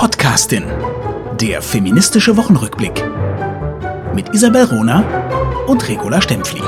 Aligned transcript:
Podcastin. 0.00 0.64
Der 1.38 1.60
feministische 1.60 2.34
Wochenrückblick. 2.38 3.04
Mit 4.14 4.34
Isabel 4.34 4.64
Rona 4.64 5.66
und 5.66 5.86
Regula 5.90 6.22
Stempfli. 6.22 6.62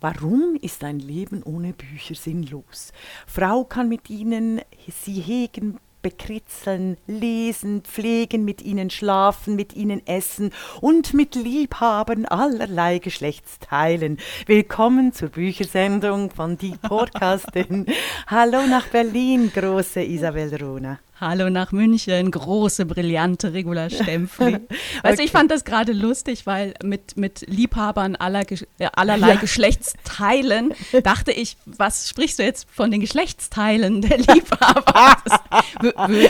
Warum 0.00 0.58
ist 0.60 0.82
ein 0.82 0.98
Leben 0.98 1.44
ohne 1.44 1.72
Bücher 1.72 2.16
sinnlos? 2.16 2.92
Frau 3.28 3.62
kann 3.62 3.88
mit 3.88 4.10
ihnen 4.10 4.60
sie 4.88 5.20
hegen, 5.20 5.78
bekritzeln, 6.02 6.96
lesen, 7.06 7.82
pflegen, 7.82 8.44
mit 8.44 8.62
ihnen 8.62 8.90
schlafen, 8.90 9.56
mit 9.56 9.74
ihnen 9.74 10.06
essen 10.06 10.52
und 10.80 11.14
mit 11.14 11.34
Liebhabern 11.34 12.24
allerlei 12.26 12.98
Geschlechtsteilen. 12.98 14.18
Willkommen 14.46 15.12
zur 15.12 15.28
Büchersendung 15.28 16.30
von 16.30 16.56
Die 16.56 16.76
Podcastin. 16.76 17.86
Hallo 18.26 18.66
nach 18.66 18.88
Berlin, 18.88 19.50
große 19.52 20.02
Isabel 20.02 20.54
Rona. 20.56 20.98
Hallo 21.20 21.50
nach 21.50 21.70
München, 21.70 22.30
große, 22.30 22.86
brillante 22.86 23.52
Regula 23.52 23.90
Stempfli. 23.90 24.54
Weißt 25.02 25.18
okay. 25.18 25.22
ich 25.22 25.30
fand 25.30 25.50
das 25.50 25.66
gerade 25.66 25.92
lustig, 25.92 26.46
weil 26.46 26.72
mit, 26.82 27.18
mit 27.18 27.44
Liebhabern 27.46 28.16
aller, 28.16 28.50
äh, 28.50 28.86
allerlei 28.94 29.34
ja. 29.34 29.34
Geschlechtsteilen 29.34 30.72
dachte 31.02 31.32
ich, 31.32 31.58
was 31.66 32.08
sprichst 32.08 32.38
du 32.38 32.42
jetzt 32.42 32.66
von 32.70 32.90
den 32.90 33.02
Geschlechtsteilen 33.02 34.00
der 34.00 34.16
Liebhaber? 34.34 35.18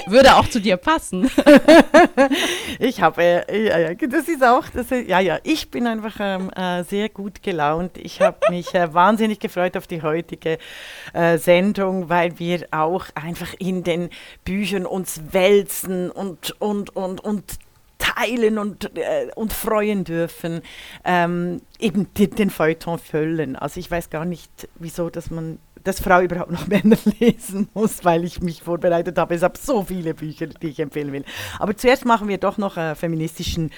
Würde 0.09 0.35
auch 0.35 0.49
zu 0.49 0.61
dir 0.61 0.77
passen. 0.77 1.31
ich 2.81 3.01
habe, 3.01 3.23
äh, 3.49 3.69
ja, 3.69 3.79
ja, 3.79 3.95
das 3.95 4.27
ist 4.27 4.43
auch, 4.43 4.65
das, 4.75 4.87
ja, 4.91 5.21
ja, 5.21 5.39
ich 5.45 5.71
bin 5.71 5.87
einfach 5.87 6.17
ähm, 6.19 6.51
äh, 6.51 6.83
sehr 6.83 7.11
gut 7.11 7.45
gelaunt. 7.45 7.93
Ich 7.97 8.21
habe 8.21 8.39
mich 8.51 8.75
äh, 8.75 8.93
wahnsinnig 8.93 9.39
gefreut 9.39 9.77
auf 9.77 9.87
die 9.87 10.03
heutige 10.03 10.59
äh, 11.13 11.39
Sendung, 11.39 12.09
weil 12.09 12.41
wir 12.41 12.67
auch 12.73 13.07
einfach 13.15 13.55
in 13.61 13.85
den 13.85 14.11
Büchern 14.45 14.80
können 14.81 14.87
uns 14.87 15.21
wälzen 15.33 16.11
und, 16.11 16.61
und, 16.61 16.97
und, 16.97 17.21
und 17.21 17.59
teilen 17.99 18.59
und, 18.59 18.97
äh, 18.97 19.29
und 19.35 19.53
freuen 19.53 20.05
dürfen, 20.05 20.63
ähm, 21.05 21.61
eben 21.79 22.13
den, 22.15 22.31
den 22.31 22.51
Feuilleton 22.51 22.99
füllen. 22.99 23.57
Also 23.57 23.79
ich 23.79 23.91
weiß 23.91 24.09
gar 24.09 24.25
nicht, 24.25 24.69
wieso, 24.77 25.11
dass 25.11 25.31
man 25.31 25.59
dass 25.83 25.99
Frau 25.99 26.21
überhaupt 26.21 26.51
noch 26.51 26.67
Männer 26.67 26.99
lesen 27.19 27.69
muss, 27.73 28.05
weil 28.05 28.25
ich 28.25 28.43
mich 28.43 28.63
vorbereitet 28.63 29.17
habe. 29.17 29.35
Es 29.35 29.43
habe 29.43 29.59
so 29.59 29.83
viele 29.83 30.13
Bücher, 30.13 30.47
die 30.47 30.69
ich 30.69 30.79
empfehlen 30.79 31.11
will. 31.11 31.25
Aber 31.59 31.75
zuerst 31.75 32.05
machen 32.05 32.29
wir 32.29 32.37
doch 32.37 32.59
noch 32.59 32.77
einen 32.77 32.97
feministischen 32.97 33.71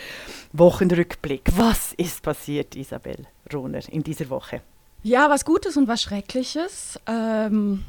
Wochenrückblick. 0.52 1.42
Was 1.56 1.92
ist 1.92 2.22
passiert, 2.22 2.74
Isabel 2.74 3.26
Rohner, 3.52 3.82
in 3.88 4.02
dieser 4.02 4.28
Woche? 4.30 4.62
Ja, 5.04 5.30
was 5.30 5.44
Gutes 5.44 5.76
und 5.76 5.86
was 5.86 6.02
Schreckliches. 6.02 6.98
Ähm, 7.06 7.84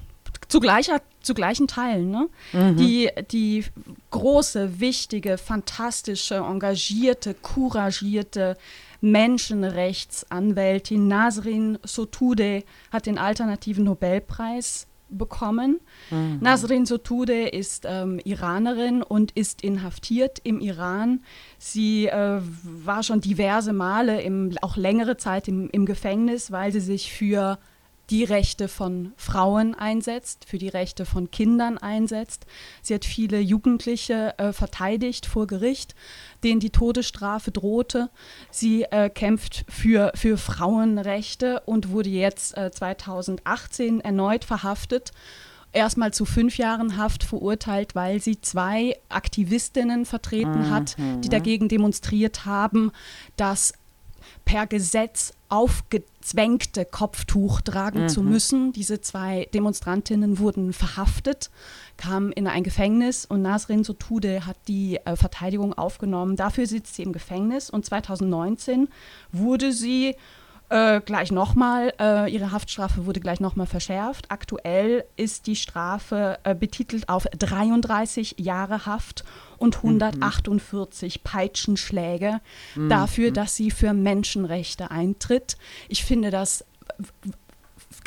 zu, 0.47 0.59
gleicher, 0.59 1.02
zu 1.22 1.33
gleichen 1.33 1.67
Teilen. 1.67 2.11
Ne? 2.11 2.30
Mhm. 2.53 2.77
Die, 2.77 3.09
die 3.31 3.66
große, 4.11 4.80
wichtige, 4.80 5.38
fantastische, 5.38 6.35
engagierte, 6.35 7.33
couragierte 7.33 8.58
Menschenrechtsanwältin 9.02 11.08
Nasrin 11.08 11.80
Sotoudeh 11.83 12.63
hat 12.91 13.05
den 13.05 13.17
alternativen 13.17 13.83
Nobelpreis 13.83 14.88
bekommen. 15.09 15.80
Mhm. 16.09 16.39
Nasrin 16.41 16.85
Sotoudeh 16.85 17.50
ist 17.50 17.85
ähm, 17.88 18.19
Iranerin 18.23 19.03
und 19.03 19.31
ist 19.31 19.63
inhaftiert 19.63 20.39
im 20.44 20.59
Iran. 20.59 21.22
Sie 21.57 22.07
äh, 22.07 22.41
war 22.63 23.03
schon 23.03 23.22
diverse 23.22 23.73
Male, 23.73 24.22
im, 24.22 24.55
auch 24.61 24.78
längere 24.78 25.17
Zeit 25.17 25.47
im, 25.47 25.69
im 25.69 25.85
Gefängnis, 25.85 26.52
weil 26.52 26.72
sie 26.72 26.80
sich 26.80 27.13
für 27.13 27.59
die 28.14 28.23
Rechte 28.23 28.67
von 28.67 29.11
Frauen 29.17 29.73
einsetzt, 29.73 30.45
für 30.45 30.59
die 30.59 30.67
Rechte 30.69 31.03
von 31.03 31.31
Kindern 31.31 31.80
einsetzt. 31.80 32.45
Sie 32.83 32.94
hat 32.94 33.06
viele 33.06 33.39
Jugendliche 33.39 34.38
äh, 34.38 34.53
verteidigt 34.53 35.25
vor 35.25 35.47
Gericht, 35.47 35.95
denen 36.44 36.59
die 36.59 36.69
Todesstrafe 36.69 37.50
drohte. 37.50 38.12
Sie 38.51 38.84
äh, 38.84 39.09
kämpft 39.09 39.66
für, 39.68 40.12
für 40.13 40.38
Frauenrechte 40.38 41.62
und 41.66 41.90
wurde 41.90 42.09
jetzt 42.09 42.56
äh, 42.56 42.69
2018 42.69 44.01
erneut 44.01 44.45
verhaftet 44.45 45.12
erstmal 45.72 46.13
zu 46.13 46.25
fünf 46.25 46.59
Jahren 46.59 46.97
Haft 46.97 47.24
verurteilt, 47.24 47.95
weil 47.95 48.22
sie 48.22 48.40
zwei 48.40 48.95
Aktivistinnen 49.09 50.06
vertreten 50.06 50.68
mhm. 50.68 50.69
hat, 50.69 50.95
die 51.24 51.30
dagegen 51.30 51.68
demonstriert 51.68 52.45
haben, 52.45 52.91
dass 53.38 53.74
per 54.46 54.68
Gesetz 54.68 55.34
aufgezwängte 55.50 56.86
Kopftuch 56.86 57.62
tragen 57.62 58.04
mhm. 58.04 58.09
zu 58.09 58.24
müssen. 58.24 58.74
Diese 58.74 59.02
zwei 59.02 59.48
Demonstrantinnen 59.54 60.40
wurden 60.40 60.74
verhaftet, 60.74 61.52
kamen 61.98 62.31
in 62.31 62.48
ein 62.48 62.64
Gefängnis 62.64 63.26
und 63.26 63.42
Nasrin 63.42 63.84
Sotude 63.84 64.46
hat 64.46 64.58
die 64.68 65.00
äh, 65.06 65.16
Verteidigung 65.16 65.74
aufgenommen. 65.74 66.36
Dafür 66.36 66.66
sitzt 66.66 66.96
sie 66.96 67.04
im 67.04 67.14
Gefängnis 67.14 67.70
und 67.70 67.86
2019 67.86 68.90
wurde 69.31 69.72
sie 69.72 70.16
äh, 70.73 71.01
gleich 71.06 71.31
nochmal, 71.31 71.94
äh, 72.00 72.34
ihre 72.34 72.51
Haftstrafe 72.51 73.06
wurde 73.06 73.19
gleich 73.19 73.39
nochmal 73.39 73.67
verschärft. 73.67 74.31
Aktuell 74.31 75.06
ist 75.17 75.45
die 75.45 75.56
Strafe 75.56 76.39
äh, 76.44 76.56
betitelt 76.56 77.09
auf 77.09 77.28
33 77.38 78.35
Jahre 78.39 78.88
Haft 78.88 79.23
und 79.59 79.78
148 79.78 81.19
mhm. 81.19 81.23
Peitschenschläge 81.23 82.39
mhm. 82.73 82.89
dafür, 82.89 83.29
dass 83.29 83.56
sie 83.56 83.69
für 83.69 83.94
Menschenrechte 83.94 84.89
eintritt. 84.89 85.57
Ich 85.89 86.03
finde 86.03 86.31
das 86.31 86.66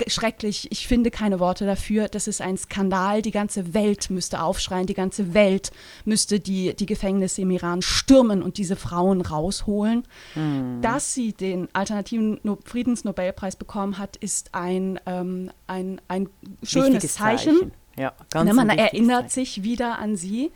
schrecklich. 0.07 0.71
Ich 0.71 0.87
finde 0.87 1.11
keine 1.11 1.41
Worte 1.41 1.67
dafür. 1.67 2.09
Das 2.09 2.29
ist 2.29 2.41
ein 2.41 2.57
Skandal. 2.57 3.23
Die 3.23 3.31
ganze 3.31 3.75
Welt 3.75 4.11
müsste 4.11 4.43
aufschreien. 4.43 4.87
Die 4.87 4.95
ganze 4.95 5.34
Welt 5.34 5.71
müsste 6.05 6.41
die, 6.41 6.75
die 6.75 6.87
Gefängnisse 6.87 7.43
im 7.43 7.51
Iran 7.51 7.83
stürmen 7.83 8.43
und 8.43 8.59
diese 8.59 8.77
Frauen 8.77 9.21
rausholen. 9.21 10.05
Mhm. 10.35 10.81
Dass 10.83 11.15
sie 11.15 11.33
den 11.33 11.69
alternativen 11.73 12.41
no 12.43 12.59
Friedensnobelpreis 12.65 13.56
bekommen 13.56 13.99
hat, 13.99 14.17
ist 14.17 14.55
ein, 14.55 15.01
ähm, 15.06 15.51
ein, 15.67 16.01
ein 16.09 16.29
schönes 16.62 16.95
Wichtiges 16.95 17.15
Zeichen. 17.15 17.55
Zeichen. 17.55 17.73
Ja, 17.99 18.12
ganz 18.31 18.53
Man 18.53 18.69
erinnert 18.69 19.31
Zeichen. 19.31 19.47
sich 19.47 19.62
wieder 19.62 19.99
an 19.99 20.17
sie 20.17 20.53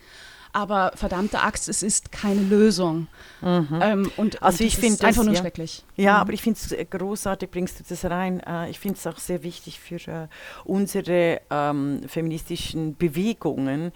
aber 0.53 0.93
verdammte 0.94 1.41
Axt, 1.41 1.69
es 1.69 1.83
ist 1.83 2.12
keine 2.12 2.41
Lösung. 2.41 3.06
Mhm. 3.41 3.81
Ähm, 3.81 4.12
und, 4.16 4.43
also 4.43 4.62
und 4.62 4.66
ich 4.66 4.77
finde 4.77 5.05
einfach 5.06 5.25
nur 5.25 5.34
ja. 5.34 5.41
schrecklich. 5.41 5.84
Ja, 5.97 6.15
mhm. 6.15 6.21
aber 6.21 6.33
ich 6.33 6.43
finde 6.43 6.59
es 6.61 6.91
großartig, 6.91 7.50
bringst 7.50 7.81
du 7.81 7.84
das 7.88 8.05
rein. 8.05 8.41
Äh, 8.41 8.71
ich 8.71 8.78
finde 8.78 8.99
es 8.99 9.06
auch 9.06 9.19
sehr 9.19 9.43
wichtig 9.43 9.81
für 9.81 9.97
äh, 10.09 10.28
unsere 10.65 11.41
ähm, 11.50 12.03
feministischen 12.06 12.97
Bewegungen, 12.97 13.93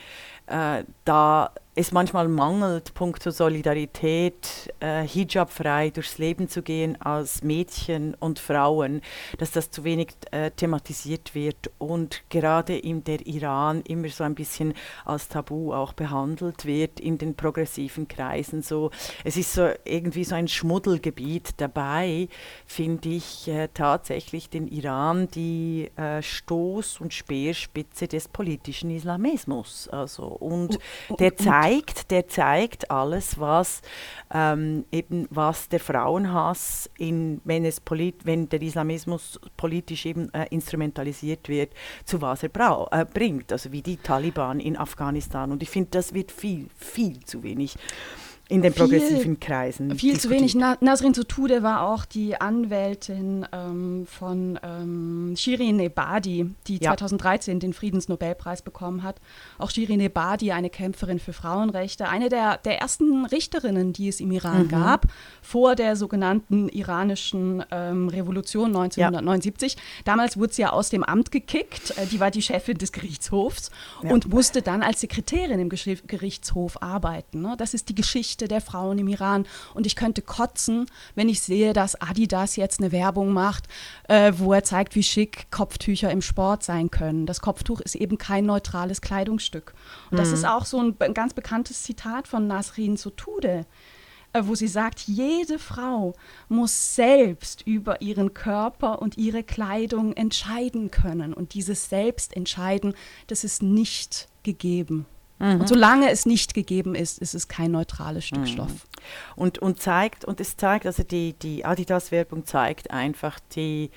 äh, 0.46 0.84
da 1.04 1.50
es 1.76 1.90
manchmal 1.90 2.28
mangelt, 2.28 2.94
punkto 2.94 3.32
Solidarität, 3.32 4.72
äh, 4.78 5.02
hijabfrei 5.02 5.90
durchs 5.90 6.18
Leben 6.18 6.48
zu 6.48 6.62
gehen 6.62 7.00
als 7.00 7.42
Mädchen 7.42 8.14
und 8.14 8.38
Frauen, 8.38 9.00
dass 9.38 9.50
das 9.50 9.70
zu 9.70 9.82
wenig 9.82 10.08
äh, 10.30 10.52
thematisiert 10.52 11.34
wird 11.34 11.72
und 11.78 12.22
gerade 12.28 12.76
in 12.76 13.02
der 13.02 13.26
Iran 13.26 13.82
immer 13.82 14.08
so 14.08 14.22
ein 14.22 14.36
bisschen 14.36 14.74
als 15.04 15.28
Tabu 15.28 15.72
auch 15.72 15.94
behandelt 15.94 16.64
wird 16.64 17.00
in 17.00 17.18
den 17.18 17.34
progressiven 17.34 18.06
Kreisen. 18.06 18.62
So, 18.62 18.92
es 19.24 19.36
ist 19.36 19.52
so 19.52 19.68
irgendwie 19.84 20.24
so 20.24 20.36
ein 20.36 20.46
Schmuddelgebiet 20.46 21.54
dabei, 21.56 22.28
finde 22.66 23.08
ich 23.08 23.48
äh, 23.48 23.68
tatsächlich 23.74 24.48
den 24.48 24.68
Iran 24.68 25.26
die 25.26 25.90
äh, 25.96 26.18
Stoß- 26.18 27.00
und 27.00 27.12
Speerspitze 27.12 28.06
des 28.06 28.28
politischen 28.28 28.90
Islamismus. 28.90 29.88
Also, 29.88 30.24
und 30.24 30.78
oh, 31.08 31.16
der 31.16 31.36
Zeit 31.36 31.63
zeigt, 31.64 32.10
der 32.10 32.28
zeigt 32.28 32.90
alles, 32.90 33.40
was 33.40 33.80
ähm, 34.32 34.84
eben 34.92 35.26
was 35.30 35.68
der 35.68 35.80
Frauenhass 35.80 36.90
in, 36.98 37.40
wenn 37.44 37.64
es 37.64 37.80
polit, 37.80 38.26
wenn 38.26 38.48
der 38.48 38.60
Islamismus 38.60 39.40
politisch 39.56 40.06
eben 40.06 40.32
äh, 40.34 40.46
instrumentalisiert 40.50 41.48
wird, 41.48 41.72
zu 42.04 42.20
was 42.20 42.42
er 42.42 42.50
brau, 42.50 42.88
äh, 42.90 43.06
bringt, 43.06 43.52
also 43.52 43.72
wie 43.72 43.82
die 43.82 43.96
Taliban 43.96 44.60
in 44.60 44.76
Afghanistan. 44.76 45.52
Und 45.52 45.62
ich 45.62 45.70
finde, 45.70 45.90
das 45.92 46.12
wird 46.12 46.32
viel, 46.32 46.68
viel 46.76 47.20
zu 47.20 47.42
wenig 47.42 47.76
in 48.48 48.60
den 48.60 48.74
viel, 48.74 48.82
progressiven 48.82 49.40
Kreisen. 49.40 49.98
Viel 49.98 50.20
zu 50.20 50.28
wenig. 50.28 50.54
Na, 50.54 50.76
Nasrin 50.80 51.14
Sotoudeh 51.14 51.62
war 51.62 51.88
auch 51.88 52.04
die 52.04 52.38
Anwältin 52.38 53.46
ähm, 53.52 54.06
von 54.06 54.58
ähm, 54.62 55.34
Shirin 55.34 55.80
Ebadi, 55.80 56.50
die 56.66 56.74
ja. 56.74 56.90
2013 56.90 57.58
den 57.58 57.72
Friedensnobelpreis 57.72 58.60
bekommen 58.60 59.02
hat. 59.02 59.18
Auch 59.56 59.70
Shirin 59.70 59.98
Ebadi, 60.00 60.52
eine 60.52 60.68
Kämpferin 60.68 61.20
für 61.20 61.32
Frauenrechte, 61.32 62.06
eine 62.08 62.28
der, 62.28 62.58
der 62.58 62.80
ersten 62.80 63.24
Richterinnen, 63.24 63.94
die 63.94 64.08
es 64.08 64.20
im 64.20 64.30
Iran 64.30 64.64
mhm. 64.64 64.68
gab, 64.68 65.06
vor 65.40 65.74
der 65.74 65.96
sogenannten 65.96 66.68
iranischen 66.68 67.64
ähm, 67.70 68.08
Revolution 68.08 68.66
1979. 68.66 69.74
Ja. 69.74 69.80
Damals 70.04 70.36
wurde 70.36 70.52
sie 70.52 70.62
ja 70.62 70.70
aus 70.70 70.90
dem 70.90 71.02
Amt 71.02 71.30
gekickt. 71.30 71.96
Äh, 71.96 72.06
die 72.06 72.20
war 72.20 72.30
die 72.30 72.42
Chefin 72.42 72.76
des 72.76 72.92
Gerichtshofs 72.92 73.70
ja. 74.02 74.10
und 74.10 74.28
musste 74.28 74.60
dann 74.60 74.82
als 74.82 75.00
Sekretärin 75.00 75.60
im 75.60 75.70
Gerichtshof 75.70 76.82
arbeiten. 76.82 77.40
Ne? 77.40 77.54
Das 77.56 77.72
ist 77.72 77.88
die 77.88 77.94
Geschichte 77.94 78.33
Rechte 78.34 78.48
der 78.48 78.60
Frauen 78.60 78.98
im 78.98 79.06
Iran. 79.06 79.46
Und 79.74 79.86
ich 79.86 79.94
könnte 79.94 80.20
kotzen, 80.20 80.86
wenn 81.14 81.28
ich 81.28 81.40
sehe, 81.40 81.72
dass 81.72 82.00
Adidas 82.00 82.56
jetzt 82.56 82.80
eine 82.80 82.90
Werbung 82.90 83.32
macht, 83.32 83.68
äh, 84.08 84.32
wo 84.36 84.52
er 84.52 84.64
zeigt, 84.64 84.96
wie 84.96 85.04
schick 85.04 85.46
Kopftücher 85.52 86.10
im 86.10 86.20
Sport 86.20 86.64
sein 86.64 86.90
können. 86.90 87.26
Das 87.26 87.40
Kopftuch 87.40 87.80
ist 87.80 87.94
eben 87.94 88.18
kein 88.18 88.44
neutrales 88.44 89.00
Kleidungsstück. 89.00 89.74
Und 90.10 90.16
mhm. 90.16 90.16
das 90.16 90.32
ist 90.32 90.44
auch 90.44 90.64
so 90.64 90.80
ein, 90.80 90.96
ganz 91.14 91.32
bekanntes 91.32 91.84
Zitat 91.84 92.26
von 92.26 92.48
Nasrin 92.48 92.96
Sotude 92.96 93.66
äh, 94.32 94.42
wo 94.46 94.56
sie 94.56 94.66
sagt, 94.66 95.02
jede 95.02 95.60
Frau 95.60 96.14
muss 96.48 96.96
selbst 96.96 97.62
über 97.68 98.02
ihren 98.02 98.34
Körper 98.34 99.00
und 99.00 99.16
ihre 99.16 99.44
Kleidung 99.44 100.12
entscheiden 100.14 100.90
können. 100.90 101.32
Und 101.32 101.54
dieses 101.54 101.88
Selbstentscheiden, 101.88 102.94
das 103.28 103.44
ist 103.44 103.62
nicht 103.62 104.26
gegeben. 104.42 105.06
Mhm. 105.38 105.60
Und 105.60 105.68
solange 105.68 106.10
es 106.10 106.26
nicht 106.26 106.54
gegeben 106.54 106.94
ist, 106.94 107.18
ist 107.18 107.34
es 107.34 107.48
kein 107.48 107.72
neutrales 107.72 108.24
Stück 108.24 108.40
mhm. 108.40 108.46
Stoff. 108.46 108.86
Und, 109.36 109.58
und 109.58 109.80
zeigt, 109.80 110.24
und 110.24 110.40
es 110.40 110.56
zeigt, 110.56 110.86
also 110.86 111.02
die, 111.02 111.34
die 111.34 111.64
Adidas-Werbung 111.64 112.46
zeigt 112.46 112.90
einfach 112.90 113.38
die 113.54 113.90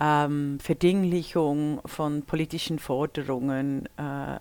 ähm, 0.00 0.58
Verdinglichung 0.60 1.80
von 1.84 2.22
politischen 2.22 2.78
Forderungen 2.78 3.88
äh, 3.96 4.36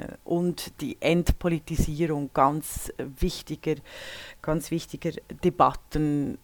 äh, 0.00 0.06
und 0.24 0.80
die 0.80 0.96
Entpolitisierung 1.00 2.30
ganz 2.32 2.92
wichtiger, 2.98 3.74
ganz 4.40 4.70
wichtiger 4.70 5.10
Debatten 5.44 6.38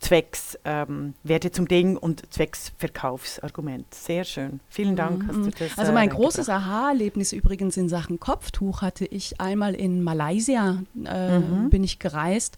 zwecks 0.00 0.58
ähm, 0.64 1.14
Werte 1.22 1.52
zum 1.52 1.68
Ding 1.68 1.96
und 1.96 2.32
zwecks 2.32 2.72
Verkaufsargument. 2.78 3.94
Sehr 3.94 4.24
schön. 4.24 4.60
Vielen 4.68 4.96
Dank. 4.96 5.22
Mhm. 5.32 5.42
mhm. 5.42 5.50
Das, 5.58 5.78
also 5.78 5.92
mein 5.92 6.08
äh, 6.08 6.12
großes 6.12 6.48
Aha-Erlebnis 6.48 7.32
übrigens 7.32 7.76
in 7.76 7.88
Sachen 7.88 8.18
Kopftuch 8.18 8.82
hatte 8.82 9.04
ich 9.04 9.40
einmal 9.40 9.74
in 9.74 10.02
Malaysia, 10.02 10.82
äh, 11.04 11.38
mhm. 11.38 11.70
bin 11.70 11.84
ich 11.84 11.98
gereist 11.98 12.56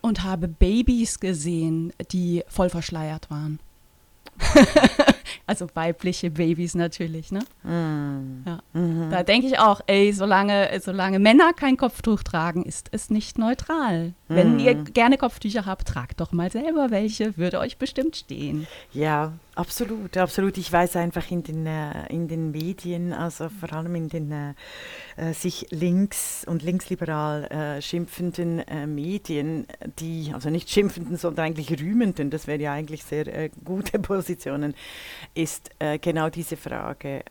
und 0.00 0.24
habe 0.24 0.48
Babys 0.48 1.20
gesehen, 1.20 1.92
die 2.10 2.42
voll 2.48 2.70
verschleiert 2.70 3.30
waren. 3.30 3.60
also 5.46 5.66
weibliche 5.74 6.30
Babys 6.30 6.74
natürlich, 6.74 7.32
ne? 7.32 7.40
Mm. 7.62 8.44
Ja. 8.46 8.58
Mhm. 8.72 9.10
Da 9.10 9.22
denke 9.22 9.46
ich 9.46 9.58
auch, 9.58 9.80
ey, 9.86 10.12
solange, 10.12 10.70
solange 10.80 11.18
Männer 11.18 11.52
kein 11.52 11.76
Kopftuch 11.76 12.22
tragen, 12.22 12.64
ist 12.64 12.88
es 12.92 13.10
nicht 13.10 13.38
neutral. 13.38 14.14
Mm. 14.28 14.34
Wenn 14.34 14.60
ihr 14.60 14.74
gerne 14.74 15.18
Kopftücher 15.18 15.66
habt, 15.66 15.88
tragt 15.88 16.20
doch 16.20 16.32
mal 16.32 16.50
selber 16.50 16.90
welche, 16.90 17.36
würde 17.36 17.58
euch 17.58 17.78
bestimmt 17.78 18.16
stehen. 18.16 18.66
Ja, 18.92 19.32
absolut, 19.60 20.16
absolut. 20.16 20.56
Ich 20.58 20.72
weiß 20.72 20.96
einfach 20.96 21.30
in 21.30 21.42
den, 21.42 21.66
äh, 21.66 22.06
in 22.08 22.28
den 22.28 22.50
Medien, 22.50 23.12
also 23.12 23.48
vor 23.48 23.72
allem 23.72 23.94
in 23.94 24.08
den 24.08 24.32
äh, 24.32 24.54
äh 25.16 25.32
sich 25.34 25.66
links 25.70 26.44
und 26.46 26.62
linksliberal 26.62 27.44
äh, 27.44 27.82
schimpfenden 27.82 28.60
äh, 28.60 28.86
Medien, 28.86 29.66
die, 29.98 30.32
also 30.32 30.50
nicht 30.50 30.70
schimpfenden, 30.70 31.16
sondern 31.16 31.46
eigentlich 31.46 31.70
rühmenden, 31.80 32.30
das 32.30 32.46
wäre 32.46 32.60
ja 32.60 32.72
eigentlich 32.72 33.04
sehr 33.04 33.26
äh, 33.26 33.50
gute 33.64 33.98
Positionen, 34.10 34.74
ist 35.34 35.70
genau 36.02 36.28
diese 36.30 36.56
Frage 36.56 37.24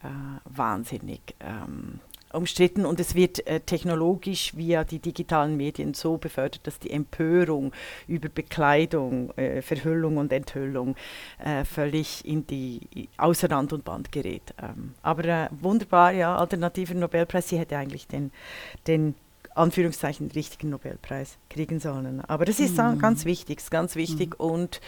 wahnsinnig. 0.45 1.35
Ähm, 1.39 1.99
umstritten 2.33 2.85
und 2.85 2.99
es 2.99 3.15
wird 3.15 3.45
äh, 3.47 3.59
technologisch 3.59 4.55
via 4.55 4.83
die 4.83 4.99
digitalen 4.99 5.57
Medien 5.57 5.93
so 5.93 6.17
befördert, 6.17 6.65
dass 6.67 6.79
die 6.79 6.91
Empörung 6.91 7.71
über 8.07 8.29
Bekleidung, 8.29 9.31
äh, 9.37 9.61
Verhüllung 9.61 10.17
und 10.17 10.31
Enthüllung 10.31 10.95
äh, 11.43 11.65
völlig 11.65 12.25
in 12.25 12.45
die 12.47 13.09
außer 13.17 13.49
Rand 13.49 13.73
und 13.73 13.83
Band 13.83 14.11
gerät. 14.11 14.53
Ähm, 14.61 14.93
aber 15.01 15.25
äh, 15.25 15.49
wunderbar, 15.61 16.11
ja, 16.11 16.35
alternativer 16.35 16.93
Nobelpreis, 16.93 17.49
sie 17.49 17.57
hätte 17.57 17.77
eigentlich 17.77 18.07
den, 18.07 18.31
den 18.87 19.15
Anführungszeichen 19.59 20.31
richtigen 20.31 20.69
Nobelpreis 20.69 21.37
kriegen 21.49 21.79
sollen. 21.79 22.21
Aber 22.21 22.45
das 22.45 22.59
ist 22.59 22.77
mhm. 22.77 22.99
ganz 22.99 23.25
wichtig, 23.25 23.61
ganz 23.69 23.95
wichtig 23.95 24.39
mhm. 24.39 24.45
und 24.45 24.81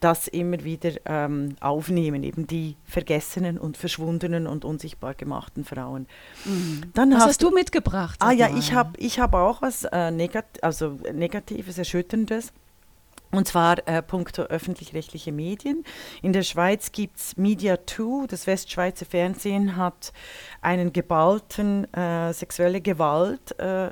das 0.00 0.28
immer 0.28 0.62
wieder 0.64 0.92
ähm, 1.06 1.56
aufnehmen, 1.60 2.22
eben 2.22 2.46
die 2.46 2.76
vergessenen 2.84 3.58
und 3.58 3.76
verschwundenen 3.76 4.46
und 4.46 4.64
unsichtbar 4.64 5.14
gemachten 5.14 5.64
Frauen. 5.64 6.06
Mhm. 6.44 6.82
Dann 6.94 7.10
was 7.10 7.18
hast, 7.18 7.26
hast 7.26 7.42
du 7.42 7.50
mitgebracht? 7.50 8.20
Ah 8.22 8.32
ja, 8.32 8.48
ich 8.56 8.72
habe 8.72 8.92
ich 8.98 9.18
hab 9.18 9.34
auch 9.34 9.62
was 9.62 9.84
äh, 9.84 10.10
Negat 10.10 10.62
also 10.62 10.98
Negatives, 11.12 11.78
Erschütterndes. 11.78 12.52
Und 13.30 13.46
zwar 13.46 13.86
äh, 13.86 14.02
punkto 14.02 14.42
öffentlich-rechtliche 14.44 15.32
Medien. 15.32 15.84
In 16.22 16.32
der 16.32 16.42
Schweiz 16.42 16.92
gibt 16.92 17.18
es 17.18 17.36
Media 17.36 17.78
2, 17.84 18.26
das 18.26 18.46
Westschweizer 18.46 19.04
Fernsehen 19.04 19.76
hat 19.76 20.14
einen 20.62 20.94
geballten 20.94 21.92
äh, 21.92 22.32
sexuelle 22.32 22.80
Gewalt 22.80 23.58
äh, 23.58 23.90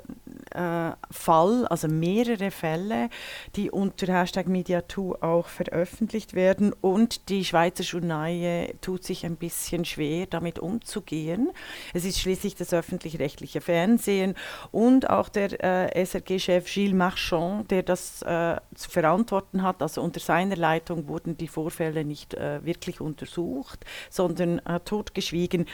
äh, 0.51 0.91
Fall, 1.11 1.67
also 1.67 1.87
mehrere 1.87 2.51
Fälle, 2.51 3.09
die 3.55 3.71
unter 3.71 4.07
Hashtag 4.07 4.47
Media2 4.47 5.21
auch 5.21 5.47
veröffentlicht 5.47 6.33
werden 6.33 6.73
und 6.73 7.29
die 7.29 7.45
Schweizer 7.45 7.83
Journaille 7.83 8.75
tut 8.81 9.03
sich 9.03 9.25
ein 9.25 9.35
bisschen 9.35 9.85
schwer, 9.85 10.25
damit 10.27 10.59
umzugehen. 10.59 11.51
Es 11.93 12.05
ist 12.05 12.19
schließlich 12.19 12.55
das 12.55 12.73
öffentlich-rechtliche 12.73 13.61
Fernsehen 13.61 14.35
und 14.71 15.09
auch 15.09 15.29
der 15.29 15.63
äh, 15.63 16.05
SRG-Chef 16.05 16.65
Gilles 16.71 16.95
Marchand, 16.95 17.71
der 17.71 17.83
das 17.83 18.21
äh, 18.21 18.57
zu 18.75 18.89
verantworten 18.89 19.63
hat. 19.63 19.81
Also 19.81 20.01
unter 20.01 20.19
seiner 20.19 20.55
Leitung 20.55 21.07
wurden 21.07 21.37
die 21.37 21.47
Vorfälle 21.47 22.05
nicht 22.05 22.33
äh, 22.33 22.63
wirklich 22.65 23.01
untersucht, 23.01 23.85
sondern 24.09 24.59
äh, 24.59 24.79
totgeschwiegen. 24.81 25.65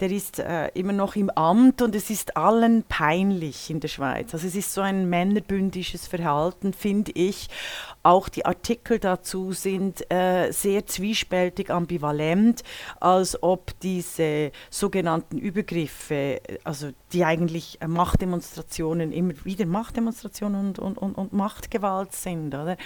Der 0.00 0.10
ist 0.10 0.38
äh, 0.38 0.68
immer 0.74 0.92
noch 0.92 1.16
im 1.16 1.30
Amt 1.30 1.82
und 1.82 1.94
es 1.94 2.10
ist 2.10 2.36
allen 2.36 2.84
peinlich 2.84 3.70
in 3.70 3.80
der 3.80 3.88
Schweiz. 3.88 4.21
Also 4.32 4.46
es 4.46 4.54
ist 4.54 4.72
so 4.72 4.80
ein 4.80 5.08
männerbündisches 5.08 6.06
Verhalten, 6.06 6.72
finde 6.72 7.12
ich. 7.12 7.48
Auch 8.02 8.28
die 8.28 8.44
Artikel 8.44 8.98
dazu 8.98 9.52
sind 9.52 10.10
äh, 10.12 10.50
sehr 10.50 10.86
zwiespältig, 10.86 11.70
ambivalent, 11.70 12.62
als 13.00 13.42
ob 13.42 13.78
diese 13.80 14.50
sogenannten 14.70 15.38
Übergriffe, 15.38 16.40
also 16.64 16.90
die 17.12 17.24
eigentlich 17.24 17.78
Machtdemonstrationen, 17.86 19.12
immer 19.12 19.34
wieder 19.44 19.66
Machtdemonstrationen 19.66 20.68
und, 20.68 20.78
und, 20.78 20.98
und, 20.98 21.14
und 21.14 21.32
Machtgewalt 21.32 22.12
sind, 22.12 22.48
oder? 22.54 22.76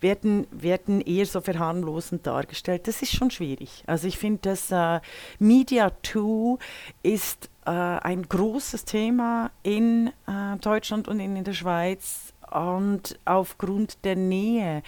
Werden, 0.00 0.46
werden 0.50 1.00
eher 1.00 1.26
so 1.26 1.40
verharmlosend 1.40 2.26
dargestellt. 2.26 2.86
Das 2.86 3.02
ist 3.02 3.12
schon 3.12 3.30
schwierig. 3.30 3.82
Also 3.86 4.06
ich 4.06 4.18
finde, 4.18 4.40
dass 4.42 4.70
äh, 4.70 5.00
Media 5.38 5.90
2 6.02 6.58
ist 7.02 7.50
äh, 7.70 7.72
ein 7.72 8.28
großes 8.28 8.84
Thema 8.84 9.52
in 9.62 10.08
äh, 10.26 10.56
Deutschland 10.60 11.06
und 11.06 11.20
in, 11.20 11.36
in 11.36 11.44
der 11.44 11.52
Schweiz 11.52 12.34
und 12.50 13.16
aufgrund 13.24 14.04
der 14.04 14.16
Nähe 14.16 14.82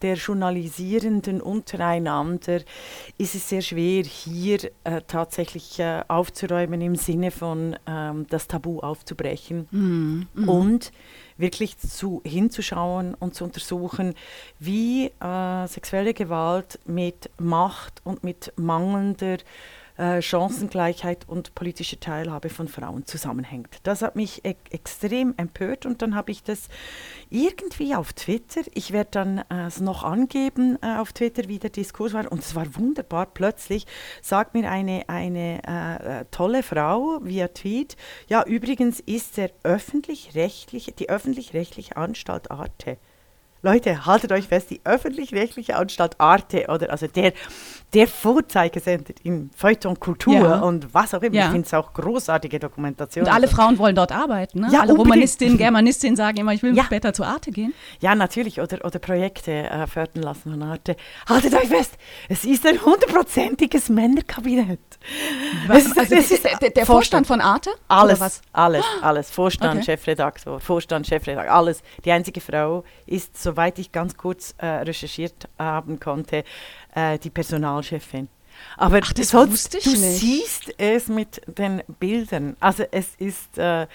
der 0.00 0.14
Journalisierenden 0.14 1.40
untereinander 1.40 2.60
ist 3.18 3.34
es 3.34 3.48
sehr 3.48 3.62
schwer, 3.62 4.04
hier 4.04 4.70
äh, 4.84 5.02
tatsächlich 5.06 5.80
äh, 5.80 6.04
aufzuräumen 6.06 6.80
im 6.80 6.94
Sinne 6.94 7.32
von 7.32 7.76
ähm, 7.86 8.26
das 8.30 8.46
Tabu 8.46 8.78
aufzubrechen 8.78 9.66
mm, 9.72 10.42
mm. 10.42 10.48
und 10.48 10.92
wirklich 11.36 11.78
zu, 11.78 12.22
hinzuschauen 12.24 13.14
und 13.14 13.34
zu 13.34 13.42
untersuchen, 13.42 14.14
wie 14.60 15.06
äh, 15.20 15.66
sexuelle 15.66 16.14
Gewalt 16.14 16.78
mit 16.86 17.28
Macht 17.38 18.00
und 18.04 18.22
mit 18.22 18.52
mangelnder 18.56 19.38
äh, 20.00 20.22
Chancengleichheit 20.22 21.28
und 21.28 21.54
politische 21.54 22.00
Teilhabe 22.00 22.48
von 22.48 22.68
Frauen 22.68 23.04
zusammenhängt. 23.04 23.76
Das 23.82 24.00
hat 24.00 24.16
mich 24.16 24.44
e 24.44 24.54
extrem 24.70 25.34
empört 25.36 25.84
und 25.84 26.00
dann 26.00 26.14
habe 26.14 26.32
ich 26.32 26.42
das 26.42 26.68
irgendwie 27.28 27.94
auf 27.94 28.14
Twitter, 28.14 28.62
ich 28.72 28.92
werde 28.92 29.10
dann 29.10 29.38
äh, 29.50 29.66
es 29.66 29.80
noch 29.80 30.02
angeben 30.02 30.78
äh, 30.80 30.96
auf 30.96 31.12
Twitter, 31.12 31.48
wie 31.48 31.58
der 31.58 31.70
Diskurs 31.70 32.14
war 32.14 32.32
und 32.32 32.40
es 32.40 32.54
war 32.54 32.74
wunderbar. 32.76 33.26
Plötzlich 33.26 33.86
sagt 34.22 34.54
mir 34.54 34.70
eine, 34.70 35.08
eine 35.08 35.62
äh, 35.64 36.24
tolle 36.30 36.62
Frau 36.62 37.20
via 37.22 37.48
Tweet, 37.48 37.96
ja 38.28 38.42
übrigens 38.44 39.00
ist 39.00 39.36
der 39.36 39.50
öffentlich-rechtliche, 39.64 40.92
die 40.92 41.10
öffentlich-rechtliche 41.10 41.96
Anstalt 41.96 42.50
Arte 42.50 42.96
Leute, 43.62 44.06
haltet 44.06 44.32
euch 44.32 44.48
fest, 44.48 44.70
die 44.70 44.80
öffentlich-rechtliche 44.84 45.76
Anstalt 45.76 46.18
Arte 46.18 46.66
oder 46.68 46.90
also 46.90 47.06
der, 47.06 47.34
der 47.92 48.08
Vorzeigesender 48.08 49.12
in 49.22 49.50
Feuilleton 49.54 49.98
Kultur 50.00 50.34
ja. 50.34 50.60
und 50.60 50.92
was 50.94 51.14
auch 51.14 51.22
immer. 51.22 51.34
Ja. 51.34 51.46
Ich 51.46 51.52
finde 51.52 51.66
es 51.66 51.74
auch 51.74 51.92
großartige 51.92 52.58
Dokumentation. 52.58 53.26
Und 53.26 53.32
alle 53.32 53.48
Frauen 53.48 53.78
wollen 53.78 53.94
dort 53.94 54.12
arbeiten. 54.12 54.60
Ne? 54.60 54.68
Ja, 54.72 54.80
alle 54.80 54.92
unbedingt. 54.92 55.14
Romanistinnen, 55.14 55.58
Germanistinnen 55.58 56.16
sagen 56.16 56.38
immer, 56.38 56.52
ich 56.52 56.62
will 56.62 56.74
ja. 56.74 56.84
später 56.84 57.12
zu 57.12 57.24
Arte 57.24 57.50
gehen. 57.50 57.74
Ja, 58.00 58.14
natürlich. 58.14 58.60
Oder, 58.60 58.84
oder 58.84 58.98
Projekte 58.98 59.52
äh, 59.52 59.86
fördern 59.86 60.22
lassen 60.22 60.52
von 60.52 60.62
Arte. 60.62 60.96
Haltet 61.28 61.54
euch 61.54 61.68
fest, 61.68 61.98
es 62.28 62.44
ist 62.44 62.66
ein 62.66 62.82
hundertprozentiges 62.82 63.88
Männerkabinett. 63.88 64.80
Was, 65.66 65.84
ist, 65.84 65.98
also 65.98 66.14
ist 66.14 66.30
der, 66.44 66.70
der, 66.70 66.86
Vorstand, 66.86 66.86
Vorstand 66.86 67.26
von 67.26 67.40
Arte? 67.40 67.70
Alles, 67.88 68.42
alles, 68.52 68.84
alles. 69.02 69.30
Vorstand, 69.40 69.76
okay. 69.76 69.84
Chefredaktor, 69.84 70.60
Vorstand, 70.60 71.06
Chefredaktor, 71.06 71.52
alles. 71.52 71.82
Die 72.04 72.12
einzige 72.12 72.40
Frau 72.40 72.84
ist 73.06 73.40
so 73.40 73.50
soweit 73.50 73.78
ich 73.78 73.90
ganz 73.90 74.16
kurz 74.16 74.54
äh, 74.58 74.66
recherchiert 74.66 75.48
haben 75.58 75.98
konnte, 75.98 76.44
äh, 76.94 77.18
die 77.18 77.30
Personalchefin. 77.30 78.28
Aber 78.76 79.00
Ach, 79.02 79.12
das 79.12 79.30
sollst, 79.30 79.52
wusste 79.52 79.78
ich 79.78 79.84
du 79.84 79.90
nicht. 79.90 80.20
siehst 80.20 80.74
es 80.78 81.08
mit 81.08 81.40
den 81.46 81.82
Bildern. 81.98 82.56
Also 82.60 82.84
es 82.90 83.14
ist, 83.18 83.56
äh, 83.58 83.86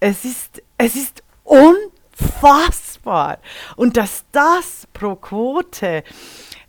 es 0.00 0.24
ist, 0.24 0.62
es 0.78 0.96
ist 0.96 1.22
un 1.44 1.76
unfassbar. 2.20 3.38
Und 3.76 3.96
dass 3.96 4.24
das 4.32 4.86
pro 4.92 5.16
Quote 5.16 6.04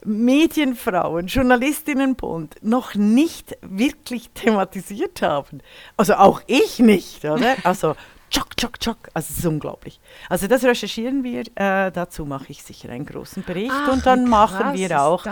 Medienfrauen, 0.04 1.28
Journalistinnenbund 1.28 2.56
noch 2.62 2.96
nicht 2.96 3.56
wirklich 3.62 4.30
thematisiert 4.32 5.22
haben. 5.22 5.62
Also 5.98 6.16
auch 6.16 6.42
ich 6.48 6.80
nicht, 6.80 7.24
oder? 7.26 7.56
Also 7.64 7.96
Tschock, 8.32 8.56
tschock, 8.56 8.80
tschock. 8.80 8.98
Also 9.14 9.28
es 9.32 9.40
ist 9.40 9.46
unglaublich. 9.46 10.00
Also 10.30 10.48
das 10.48 10.64
recherchieren 10.64 11.24
wir. 11.24 11.42
Äh, 11.56 11.92
dazu 11.92 12.26
mache 12.26 12.46
ich 12.50 12.64
sicher 12.64 12.90
einen 12.90 13.06
großen 13.06 13.44
Bericht 13.44 13.72
Ach, 13.74 13.92
und 13.92 14.06
dann 14.06 14.30
machen 14.30 14.74
wir 14.74 15.02
auch 15.02 15.26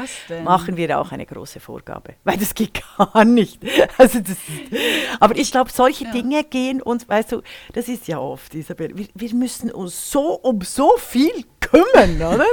machen 0.44 0.76
wir 0.76 1.00
auch 1.00 1.12
eine 1.14 1.26
große 1.26 1.62
Vorgabe, 1.62 2.16
weil 2.26 2.38
das 2.38 2.54
geht 2.54 2.82
gar 2.98 3.24
nicht. 3.24 3.62
Also 3.98 4.20
das 4.20 4.38
aber 5.20 5.38
ich 5.38 5.52
glaube, 5.52 5.72
solche 5.72 6.06
ja. 6.06 6.12
Dinge 6.12 6.44
gehen 6.44 6.82
uns, 6.82 7.08
weißt 7.08 7.32
du, 7.32 7.42
das 7.74 7.88
ist 7.88 8.08
ja 8.08 8.20
oft, 8.20 8.54
Isabel. 8.54 8.98
Wir, 8.98 9.08
wir 9.14 9.34
müssen 9.34 9.72
uns 9.72 10.12
so 10.12 10.34
um 10.34 10.62
so 10.62 10.98
viel 10.98 11.46
kümmern, 11.70 12.16
oder? 12.22 12.46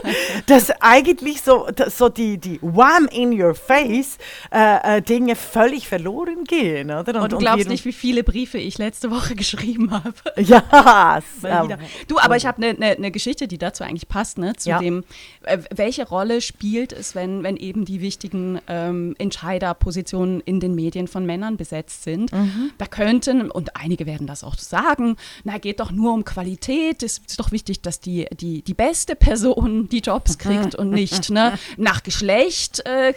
Dass 0.47 0.71
eigentlich 0.81 1.43
so, 1.43 1.67
so 1.89 2.09
die, 2.09 2.39
die 2.39 2.59
Wham 2.63 3.07
in 3.11 3.41
your 3.41 3.55
face 3.55 4.19
äh, 4.53 4.99
äh, 4.99 5.03
Dinge 5.03 5.37
völlig 5.37 5.89
verloren 5.89 6.45
gehen, 6.45 6.91
oder? 6.91 7.17
Und, 7.17 7.23
und 7.23 7.33
du 7.33 7.39
glaubst 7.39 7.69
nicht, 7.69 7.85
wie 7.85 7.93
viele 7.93 8.25
Briefe 8.25 8.59
ich 8.59 8.79
letzte 8.79 9.11
Woche 9.11 9.35
geschrieben 9.37 9.91
habe. 9.91 10.15
Ja, 10.37 11.21
ähm, 11.45 11.77
du, 12.09 12.19
aber 12.19 12.37
ich 12.37 12.47
habe 12.47 12.63
eine 12.63 12.75
ne, 12.75 12.97
ne 12.99 13.11
Geschichte, 13.11 13.49
die 13.49 13.59
dazu 13.59 13.85
eigentlich 13.85 14.09
passt, 14.09 14.39
ne? 14.39 14.55
Zu 14.57 14.71
ja. 14.71 14.79
dem, 14.79 15.05
äh, 15.43 15.59
welche 15.75 16.07
Rolle 16.07 16.41
spielt 16.41 16.93
es, 16.93 17.15
wenn, 17.15 17.43
wenn 17.43 17.57
eben 17.57 17.85
die 17.85 18.01
wichtigen 18.01 18.61
ähm, 18.69 19.15
Entscheiderpositionen 19.19 20.41
in 20.41 20.61
den 20.61 20.75
Medien 20.75 21.09
von 21.09 21.25
Männern 21.27 21.57
besetzt 21.57 22.05
sind? 22.05 22.33
Mhm. 22.33 22.73
Da 22.79 22.87
könnten, 22.87 23.51
und 23.51 23.77
einige 23.77 24.07
werden 24.07 24.27
das 24.27 24.45
auch 24.45 24.57
sagen, 24.57 25.17
na, 25.45 25.59
geht 25.59 25.81
doch 25.81 25.91
nur 25.91 26.13
um 26.13 26.25
Qualität, 26.25 27.03
es 27.03 27.19
ist 27.27 27.39
doch 27.39 27.53
wichtig, 27.53 27.81
dass 27.81 28.01
die, 28.01 28.27
die, 28.33 28.63
die 28.63 28.75
beste 29.07 29.17
Person 29.17 29.89
die 29.89 30.01
Jobs 30.01 30.39
kriegt 30.39 30.75
und 30.75 30.91
nicht 30.91 31.31
ne, 31.31 31.59
nach 31.77 32.03
Geschlecht. 32.03 32.83
Äh, 32.85 33.15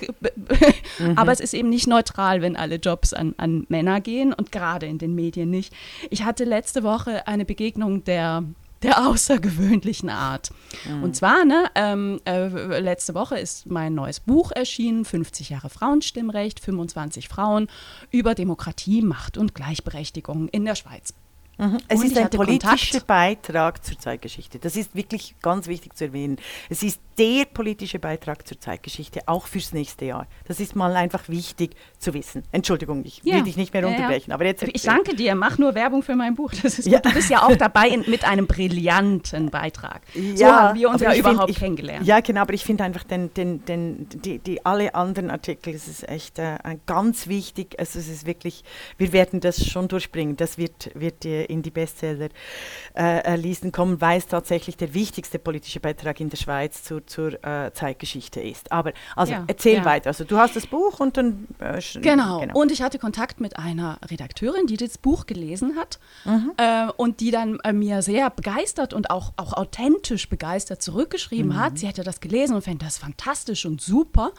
mhm. 1.00 1.18
Aber 1.18 1.32
es 1.32 1.40
ist 1.40 1.54
eben 1.54 1.70
nicht 1.70 1.88
neutral, 1.88 2.42
wenn 2.42 2.56
alle 2.56 2.76
Jobs 2.76 3.14
an, 3.14 3.34
an 3.38 3.66
Männer 3.70 4.00
gehen 4.02 4.34
und 4.34 4.52
gerade 4.52 4.86
in 4.86 5.00
den 5.00 5.16
Medien 5.16 5.50
nicht. 5.50 5.74
Ich 6.10 6.24
hatte 6.24 6.44
letzte 6.44 6.84
Woche 6.84 7.28
eine 7.28 7.46
Begegnung 7.46 8.04
der 8.04 8.44
der 8.82 9.10
außergewöhnlichen 9.10 10.10
Art. 10.10 10.52
Mhm. 10.88 11.04
Und 11.04 11.14
zwar, 11.14 11.44
ne, 11.44 11.66
ähm, 11.76 12.22
äh, 12.24 12.80
letzte 12.80 13.14
Woche 13.14 13.38
ist 13.38 13.66
mein 13.66 13.94
neues 13.94 14.22
Buch 14.22 14.54
erschienen, 14.54 15.04
50 15.04 15.50
Jahre 15.50 15.70
Frauenstimmrecht, 15.70 16.62
25 16.62 17.28
Frauen 17.28 17.68
über 18.10 18.36
Demokratie, 18.36 19.02
Macht 19.02 19.38
und 19.38 19.54
Gleichberechtigung 19.54 20.48
in 20.48 20.64
der 20.64 20.76
Schweiz. 20.76 21.14
Mhm. 21.60 21.78
Es 21.90 22.00
und 22.00 22.06
ist 22.06 22.18
ein 22.18 22.30
politischer 22.30 23.00
Kontakt. 23.00 23.08
Beitrag 23.08 23.86
zur 23.86 24.00
Zeitgeschichte. 24.00 24.60
Das 24.60 24.78
ist 24.78 24.96
wirklich 24.96 25.36
ganz 25.42 25.68
wichtig 25.68 25.96
zu 25.96 26.06
erwähnen. 26.06 26.38
Es 26.70 26.84
ist 26.84 27.02
der 27.18 27.46
politische 27.46 28.00
Beitrag 28.00 28.48
zur 28.48 28.62
Zeitgeschichte, 28.62 29.22
auch 29.26 29.46
fürs 29.46 29.74
nächste 29.74 30.06
Jahr. 30.06 30.26
Das 30.48 30.62
ist 30.62 30.74
mal 30.78 30.96
einfach 30.96 31.28
wichtig 31.28 31.76
zu 31.98 32.14
wissen. 32.14 32.44
Entschuldigung, 32.54 33.04
ich 33.04 33.22
ja. 33.24 33.36
will 33.36 33.44
dich 33.44 33.58
nicht 33.58 33.74
mehr 33.74 33.86
unterbrechen. 33.86 34.30
Ja, 34.30 34.36
Aber 34.36 34.46
jetzt 34.46 34.64
ich 34.64 34.84
danke 34.84 35.14
dir, 35.16 35.36
mach 35.36 35.58
nur 35.58 35.76
Werbung 35.76 36.02
für 36.02 36.16
mein 36.16 36.36
Buch. 36.36 36.54
Ja. 36.90 37.00
Du 37.00 37.12
bist 37.12 37.30
ja 37.30 37.46
auch 37.46 37.56
dabei 37.58 37.90
in, 37.90 38.10
mit 38.10 38.24
einem 38.24 38.48
brillanten 38.48 39.50
Beitrag. 39.50 40.02
So 40.36 40.46
haben 40.46 40.80
wir 40.80 40.90
uns 40.90 41.02
ja 41.02 41.14
überhaupt 41.14 41.40
find, 41.40 41.50
ich, 41.50 41.60
kennengelernt. 41.60 42.08
Ja, 42.08 42.22
genau, 42.22 42.42
aber 42.42 42.54
ich 42.54 42.64
finde 42.64 42.86
einfach 42.86 43.04
den, 43.04 43.34
den, 43.34 43.66
den, 43.66 44.08
die, 44.10 44.40
die, 44.40 44.66
alle 44.66 44.96
anderen 44.96 45.30
Artikel, 45.30 45.74
es 45.76 45.90
ist 45.90 46.08
echt 46.08 46.40
äh, 46.40 46.58
ganz 46.86 47.28
wichtig. 47.28 47.76
Also 47.78 48.00
es 48.00 48.08
ist 48.08 48.26
wirklich, 48.26 48.64
wir 48.98 49.12
werden 49.12 49.42
das 49.42 49.66
schon 49.66 49.90
durchbringen. 49.90 50.38
Das 50.38 50.58
wird, 50.58 50.92
wird 50.94 51.26
in 51.50 51.62
die 51.62 51.72
Bestseller-Listen 51.72 53.68
äh, 53.68 53.72
kommen, 53.72 54.00
weil 54.02 54.20
es 54.20 54.28
tatsächlich 54.28 54.78
der 54.78 54.94
wichtigste 54.94 55.40
politische 55.40 55.80
Beitrag 55.80 56.20
in 56.20 56.30
der 56.30 56.38
Schweiz 56.38 56.84
zur 56.84 57.06
zur 57.08 57.44
äh, 57.44 57.72
Zeitgeschichte 57.74 58.40
ist. 58.42 58.72
Aber 58.72 58.94
also 59.16 59.34
ja, 59.34 59.44
erzähl 59.48 59.78
ja. 59.78 59.86
weiter. 59.86 60.08
Also 60.08 60.24
du 60.24 60.38
hast 60.38 60.56
das 60.56 60.68
Buch 60.68 61.00
und 61.00 61.18
dann 61.18 61.48
äh, 61.60 61.82
genau. 62.00 62.40
genau. 62.40 62.60
Und 62.60 62.72
ich 62.72 62.82
hatte 62.82 63.00
Kontakt 63.00 63.42
mit 63.42 63.58
einer 63.58 64.00
Redakteurin, 64.10 64.68
die 64.68 64.78
das 64.78 64.98
Buch 64.98 65.26
gelesen 65.26 65.76
hat 65.78 66.00
mhm. 66.26 66.54
äh, 66.58 66.88
und 66.98 67.20
die 67.20 67.32
dann 67.32 67.60
äh, 67.64 67.74
mir 67.74 68.02
sehr 68.02 68.30
begeistert 68.30 68.94
und 68.94 69.10
auch, 69.10 69.34
auch 69.38 69.54
authentisch 69.54 70.30
begeistert 70.30 70.82
zurückgeschrieben 70.82 71.52
mhm. 71.52 71.60
hat. 71.60 71.78
Sie 71.78 71.88
hätte 71.88 72.04
das 72.04 72.20
gelesen 72.20 72.56
und 72.56 72.62
fände 72.62 72.86
das 72.86 72.98
fantastisch 72.98 73.66
und 73.66 73.82
super. 73.82 74.32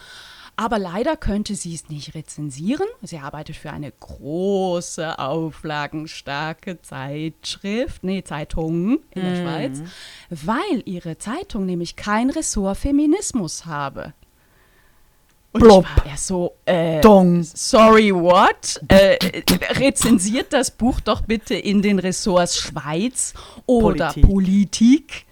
Aber 0.61 0.79
leider 0.79 1.17
könnte 1.17 1.55
sie 1.55 1.75
es 1.75 1.89
nicht 1.89 2.15
rezensieren. 2.15 2.87
Sie 3.01 3.17
arbeitet 3.17 3.57
für 3.57 3.71
eine 3.71 3.91
große, 3.91 5.19
auflagenstarke 5.19 6.83
Zeitschrift, 6.83 8.05
nee, 8.05 8.23
Zeitung 8.23 8.99
in 9.13 9.23
der 9.23 9.31
mm. 9.33 9.43
Schweiz, 9.43 9.83
weil 10.29 10.83
ihre 10.85 11.17
Zeitung 11.17 11.65
nämlich 11.65 11.97
kein 11.97 12.29
Ressort 12.29 12.77
Feminismus 12.77 13.65
habe. 13.65 14.13
Und 15.53 15.63
Blop. 15.63 15.87
ich 15.97 15.97
war 15.97 16.11
erst 16.11 16.27
so, 16.27 16.53
äh, 16.67 17.01
Dong. 17.01 17.43
sorry, 17.43 18.15
what? 18.15 18.83
Äh, 18.89 19.17
rezensiert 19.79 20.53
das 20.53 20.71
Buch 20.71 21.01
doch 21.01 21.23
bitte 21.23 21.55
in 21.55 21.81
den 21.81 21.99
Ressorts 21.99 22.59
Schweiz 22.59 23.33
oder 23.65 24.13
Politik. 24.13 24.27
Politik. 24.27 25.27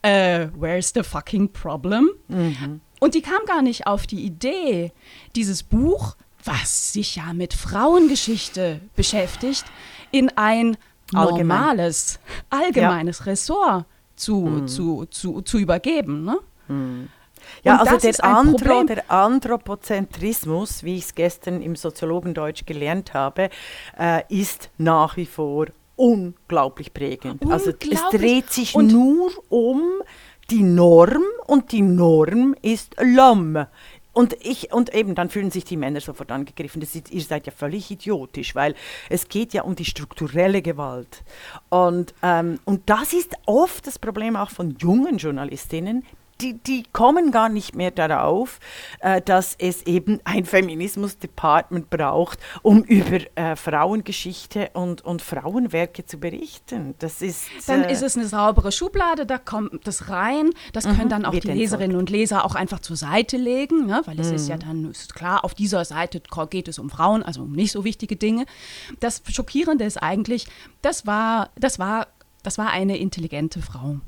Äh, 0.00 0.48
where's 0.58 0.90
the 0.94 1.02
fucking 1.02 1.52
problem? 1.52 2.08
Mhm. 2.28 2.80
Und 3.00 3.14
die 3.14 3.22
kam 3.22 3.44
gar 3.46 3.62
nicht 3.62 3.86
auf 3.86 4.06
die 4.06 4.24
Idee, 4.24 4.92
dieses 5.34 5.64
Buch, 5.64 6.16
was 6.44 6.92
sich 6.92 7.16
ja 7.16 7.32
mit 7.32 7.52
Frauengeschichte 7.52 8.80
beschäftigt, 8.94 9.64
in 10.12 10.30
ein 10.36 10.76
normales, 11.12 12.20
allgemeines 12.50 13.18
ja. 13.20 13.24
Ressort 13.24 13.86
zu, 14.16 14.36
mhm. 14.36 14.68
zu, 14.68 15.06
zu, 15.06 15.42
zu 15.42 15.58
übergeben. 15.58 16.24
Ne? 16.24 16.38
Mhm. 16.68 17.08
Ja, 17.64 17.80
Und 17.80 17.88
also 17.88 18.08
der, 18.08 18.24
Andro, 18.24 18.84
der 18.84 19.10
Anthropozentrismus, 19.10 20.84
wie 20.84 20.96
ich 20.96 21.04
es 21.04 21.14
gestern 21.14 21.62
im 21.62 21.76
Soziologendeutsch 21.76 22.64
gelernt 22.66 23.14
habe, 23.14 23.50
äh, 23.98 24.22
ist 24.28 24.70
nach 24.78 25.16
wie 25.16 25.26
vor 25.26 25.66
unglaublich 25.96 26.94
prägend. 26.94 27.42
Unglaublich. 27.42 27.52
Also 27.52 27.70
es 27.70 28.20
dreht 28.20 28.50
sich 28.50 28.74
Und 28.74 28.88
nur 28.88 29.30
um 29.48 29.82
die 30.50 30.62
Norm 30.62 31.22
und 31.46 31.72
die 31.72 31.82
Norm 31.82 32.54
ist 32.62 32.98
L'homme. 32.98 33.68
Und 34.12 34.36
ich, 34.40 34.72
und 34.72 34.92
eben, 34.92 35.14
dann 35.14 35.30
fühlen 35.30 35.52
sich 35.52 35.64
die 35.64 35.76
Männer 35.76 36.00
sofort 36.00 36.32
angegriffen. 36.32 36.80
Das 36.80 36.94
ist, 36.96 37.12
ihr 37.12 37.22
seid 37.22 37.46
ja 37.46 37.52
völlig 37.52 37.90
idiotisch, 37.90 38.56
weil 38.56 38.74
es 39.08 39.28
geht 39.28 39.54
ja 39.54 39.62
um 39.62 39.76
die 39.76 39.84
strukturelle 39.84 40.62
Gewalt. 40.62 41.22
Und, 41.68 42.12
ähm, 42.22 42.58
und 42.64 42.90
das 42.90 43.12
ist 43.12 43.34
oft 43.46 43.86
das 43.86 44.00
Problem 44.00 44.34
auch 44.34 44.50
von 44.50 44.76
jungen 44.80 45.18
Journalistinnen, 45.18 46.04
die, 46.40 46.54
die 46.54 46.84
kommen 46.92 47.30
gar 47.30 47.48
nicht 47.48 47.74
mehr 47.74 47.90
darauf, 47.90 48.58
äh, 49.00 49.20
dass 49.20 49.54
es 49.58 49.82
eben 49.82 50.20
ein 50.24 50.44
Feminismus-Department 50.44 51.90
braucht, 51.90 52.38
um 52.62 52.82
über 52.82 53.18
äh, 53.36 53.56
Frauengeschichte 53.56 54.70
und, 54.72 55.02
und 55.04 55.22
Frauenwerke 55.22 56.06
zu 56.06 56.18
berichten. 56.18 56.94
Das 56.98 57.22
ist, 57.22 57.48
dann 57.66 57.84
äh, 57.84 57.92
ist 57.92 58.02
es 58.02 58.16
eine 58.16 58.26
saubere 58.26 58.72
Schublade, 58.72 59.26
da 59.26 59.38
kommt 59.38 59.86
das 59.86 60.08
rein. 60.08 60.50
Das 60.72 60.86
mhm, 60.86 60.96
können 60.96 61.08
dann 61.08 61.24
auch 61.24 61.32
die 61.32 61.40
Leserinnen 61.40 61.96
und 61.96 62.10
Leser 62.10 62.44
auch 62.44 62.54
einfach 62.54 62.80
zur 62.80 62.96
Seite 62.96 63.36
legen, 63.36 63.86
ne? 63.86 64.02
weil 64.06 64.18
es 64.18 64.28
mhm. 64.28 64.34
ist 64.34 64.48
ja 64.48 64.56
mhm. 64.56 64.60
dann 64.60 64.90
ist 64.90 65.14
klar, 65.14 65.44
auf 65.44 65.54
dieser 65.54 65.84
Seite 65.84 66.22
geht 66.50 66.68
es 66.68 66.78
um 66.78 66.90
Frauen, 66.90 67.22
also 67.22 67.42
um 67.42 67.52
nicht 67.52 67.72
so 67.72 67.84
wichtige 67.84 68.16
Dinge. 68.16 68.46
Das 69.00 69.22
Schockierende 69.28 69.84
ist 69.84 69.98
eigentlich, 69.98 70.46
das 70.82 71.06
war, 71.06 71.50
das 71.56 71.78
war, 71.78 72.08
das 72.42 72.58
war 72.58 72.70
eine 72.70 72.96
intelligente 72.96 73.60
Frau. 73.60 74.00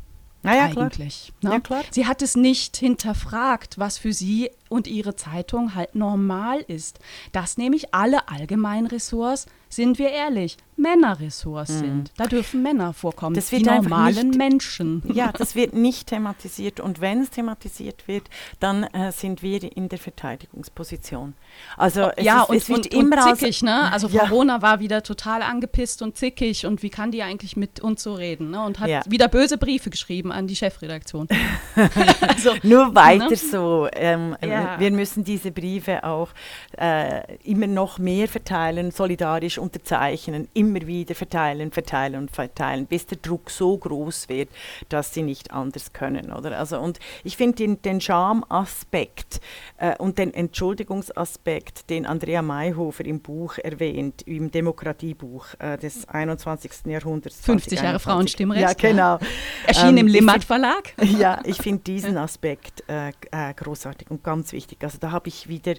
Naja, 0.42 0.64
eigentlich. 0.64 1.32
Klar. 1.40 1.52
Ne? 1.52 1.56
Ja, 1.56 1.60
klar. 1.60 1.82
Sie 1.90 2.06
hat 2.06 2.22
es 2.22 2.36
nicht 2.36 2.76
hinterfragt, 2.76 3.78
was 3.78 3.98
für 3.98 4.12
sie 4.12 4.50
und 4.68 4.86
ihre 4.86 5.14
Zeitung 5.16 5.74
halt 5.74 5.94
normal 5.94 6.60
ist. 6.60 6.98
Dass 7.32 7.56
nämlich 7.56 7.94
alle 7.94 8.28
allgemeinen 8.28 8.86
Ressorts, 8.86 9.46
sind 9.72 9.98
wir 9.98 10.10
ehrlich, 10.10 10.58
Männerressorts 10.76 11.72
mhm. 11.74 11.78
sind. 11.78 12.12
Da 12.16 12.26
dürfen 12.26 12.62
Männer 12.62 12.92
vorkommen, 12.92 13.34
das 13.34 13.52
wird 13.52 13.62
die 13.62 13.70
normalen 13.70 14.28
nicht, 14.28 14.38
Menschen. 14.38 15.02
Ja, 15.12 15.30
das 15.32 15.54
wird 15.54 15.74
nicht 15.74 16.08
thematisiert. 16.08 16.80
Und 16.80 17.00
wenn 17.00 17.22
es 17.22 17.30
thematisiert 17.30 18.08
wird, 18.08 18.24
dann 18.60 18.84
äh, 18.84 19.12
sind 19.12 19.42
wir 19.42 19.76
in 19.76 19.88
der 19.88 19.98
Verteidigungsposition. 19.98 21.34
Also 21.76 22.10
es 22.16 22.24
ja, 22.24 22.42
ist, 22.42 22.48
und, 22.48 22.56
es 22.56 22.68
wird 22.68 22.78
und, 22.78 22.94
immer 22.94 23.26
und 23.26 23.38
zickig, 23.38 23.62
ne? 23.62 23.92
Also 23.92 24.08
ja. 24.08 24.24
Frau 24.24 24.36
Rona 24.36 24.62
war 24.62 24.80
wieder 24.80 25.02
total 25.02 25.42
angepisst 25.42 26.02
und 26.02 26.16
zickig 26.16 26.66
und 26.66 26.82
wie 26.82 26.90
kann 26.90 27.10
die 27.10 27.22
eigentlich 27.22 27.56
mit 27.56 27.80
uns 27.80 28.02
so 28.02 28.14
reden, 28.14 28.50
ne? 28.50 28.64
Und 28.64 28.80
hat 28.80 28.88
ja. 28.88 29.02
wieder 29.06 29.28
böse 29.28 29.58
Briefe 29.58 29.90
geschrieben 29.90 30.32
an 30.32 30.46
die 30.46 30.56
Chefredaktion. 30.56 31.28
also, 32.20 32.52
Nur 32.62 32.94
weiter 32.94 33.30
ne? 33.30 33.36
so. 33.36 33.88
Ähm, 33.92 34.36
ja. 34.42 34.80
Wir 34.80 34.90
müssen 34.90 35.24
diese 35.24 35.50
Briefe 35.50 36.04
auch 36.04 36.30
äh, 36.78 37.36
immer 37.44 37.66
noch 37.66 37.98
mehr 37.98 38.28
verteilen, 38.28 38.90
solidarisch 38.90 39.58
unterzeichnen, 39.62 40.48
immer 40.54 40.86
wieder 40.86 41.14
verteilen, 41.14 41.70
verteilen 41.70 42.22
und 42.22 42.30
verteilen, 42.30 42.86
bis 42.86 43.06
der 43.06 43.18
Druck 43.18 43.50
so 43.50 43.76
groß 43.76 44.28
wird, 44.28 44.48
dass 44.88 45.14
sie 45.14 45.22
nicht 45.22 45.52
anders 45.52 45.92
können. 45.92 46.32
Oder? 46.32 46.58
Also, 46.58 46.78
und 46.78 46.98
ich 47.24 47.36
finde 47.36 47.56
den, 47.56 47.82
den 47.82 48.00
Schamaspekt 48.00 49.40
äh, 49.78 49.96
und 49.96 50.18
den 50.18 50.34
Entschuldigungsaspekt, 50.34 51.88
den 51.90 52.06
Andrea 52.06 52.42
Mayhofer 52.42 53.04
im 53.04 53.20
Buch 53.20 53.58
erwähnt, 53.58 54.22
im 54.22 54.50
Demokratiebuch 54.50 55.46
äh, 55.58 55.78
des 55.78 56.08
21. 56.08 56.86
Jahrhunderts. 56.86 57.40
50 57.40 57.80
Jahre 57.80 57.98
Frauenstimmrecht. 57.98 58.62
Ja, 58.62 58.72
genau. 58.72 59.18
Erschienen 59.66 59.98
ähm, 59.98 60.06
im 60.06 60.08
Limmat 60.08 60.44
Verlag. 60.44 60.94
Ja, 61.02 61.40
ich 61.44 61.58
finde 61.58 61.82
diesen 61.82 62.16
Aspekt 62.16 62.82
äh, 62.88 63.10
äh, 63.30 63.54
großartig 63.54 64.10
und 64.10 64.24
ganz 64.24 64.52
wichtig. 64.52 64.78
Also 64.82 64.98
da 64.98 65.10
habe 65.10 65.28
ich 65.28 65.48
wieder 65.48 65.74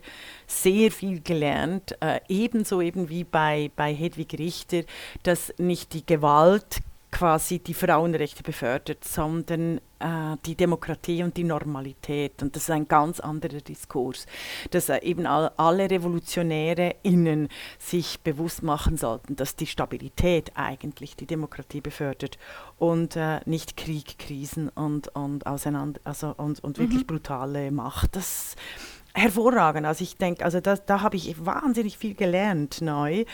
sehr 0.61 0.91
viel 0.91 1.21
gelernt, 1.21 1.95
äh, 2.01 2.19
ebenso 2.27 2.81
eben 2.81 3.09
wie 3.09 3.23
bei, 3.23 3.71
bei 3.75 3.93
Hedwig 3.93 4.35
Richter, 4.37 4.83
dass 5.23 5.53
nicht 5.57 5.93
die 5.93 6.05
Gewalt 6.05 6.81
quasi 7.13 7.59
die 7.59 7.75
Frauenrechte 7.75 8.41
befördert, 8.41 9.03
sondern 9.05 9.77
äh, 9.99 10.35
die 10.45 10.55
Demokratie 10.55 11.23
und 11.23 11.37
die 11.37 11.43
Normalität. 11.43 12.41
Und 12.41 12.55
das 12.55 12.63
ist 12.63 12.69
ein 12.71 12.87
ganz 12.87 13.19
anderer 13.19 13.61
Diskurs, 13.61 14.25
dass 14.71 14.89
äh, 14.89 14.97
eben 15.03 15.27
all, 15.27 15.51
alle 15.57 15.89
Revolutionäre 15.89 16.95
innen 17.03 17.49
sich 17.77 18.19
bewusst 18.21 18.63
machen 18.63 18.97
sollten, 18.97 19.35
dass 19.35 19.55
die 19.55 19.67
Stabilität 19.67 20.51
eigentlich 20.55 21.15
die 21.15 21.27
Demokratie 21.27 21.81
befördert 21.81 22.39
und 22.79 23.15
äh, 23.15 23.41
nicht 23.45 23.77
Krieg, 23.77 24.17
Krisen 24.17 24.69
und, 24.69 25.09
und, 25.15 25.45
auseinander, 25.45 26.01
also, 26.03 26.33
und, 26.35 26.63
und 26.63 26.79
wirklich 26.79 27.01
mhm. 27.01 27.07
brutale 27.07 27.71
Macht. 27.71 28.15
Das 28.15 28.55
hervorragend. 29.13 29.85
Also 29.85 30.03
ich 30.03 30.17
denke, 30.17 30.43
also 30.43 30.59
das, 30.59 30.85
da 30.85 31.01
habe 31.01 31.15
ich 31.15 31.45
wahnsinnig 31.45 31.97
viel 31.97 32.15
gelernt 32.15 32.81
neu 32.81 33.25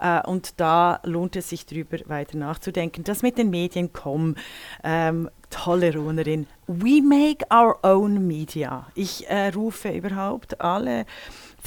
äh, 0.00 0.26
und 0.26 0.60
da 0.60 1.00
lohnt 1.04 1.36
es 1.36 1.48
sich 1.48 1.66
darüber 1.66 1.98
weiter 2.06 2.36
nachzudenken. 2.36 3.04
Das 3.04 3.22
mit 3.22 3.38
den 3.38 3.50
Medien, 3.50 3.92
komm, 3.92 4.34
ähm, 4.82 5.30
tolle 5.50 5.94
Runerin. 5.94 6.46
We 6.66 7.00
make 7.02 7.46
our 7.52 7.78
own 7.82 8.26
media. 8.26 8.86
Ich 8.94 9.28
äh, 9.28 9.48
rufe 9.48 9.90
überhaupt 9.90 10.60
alle 10.60 11.06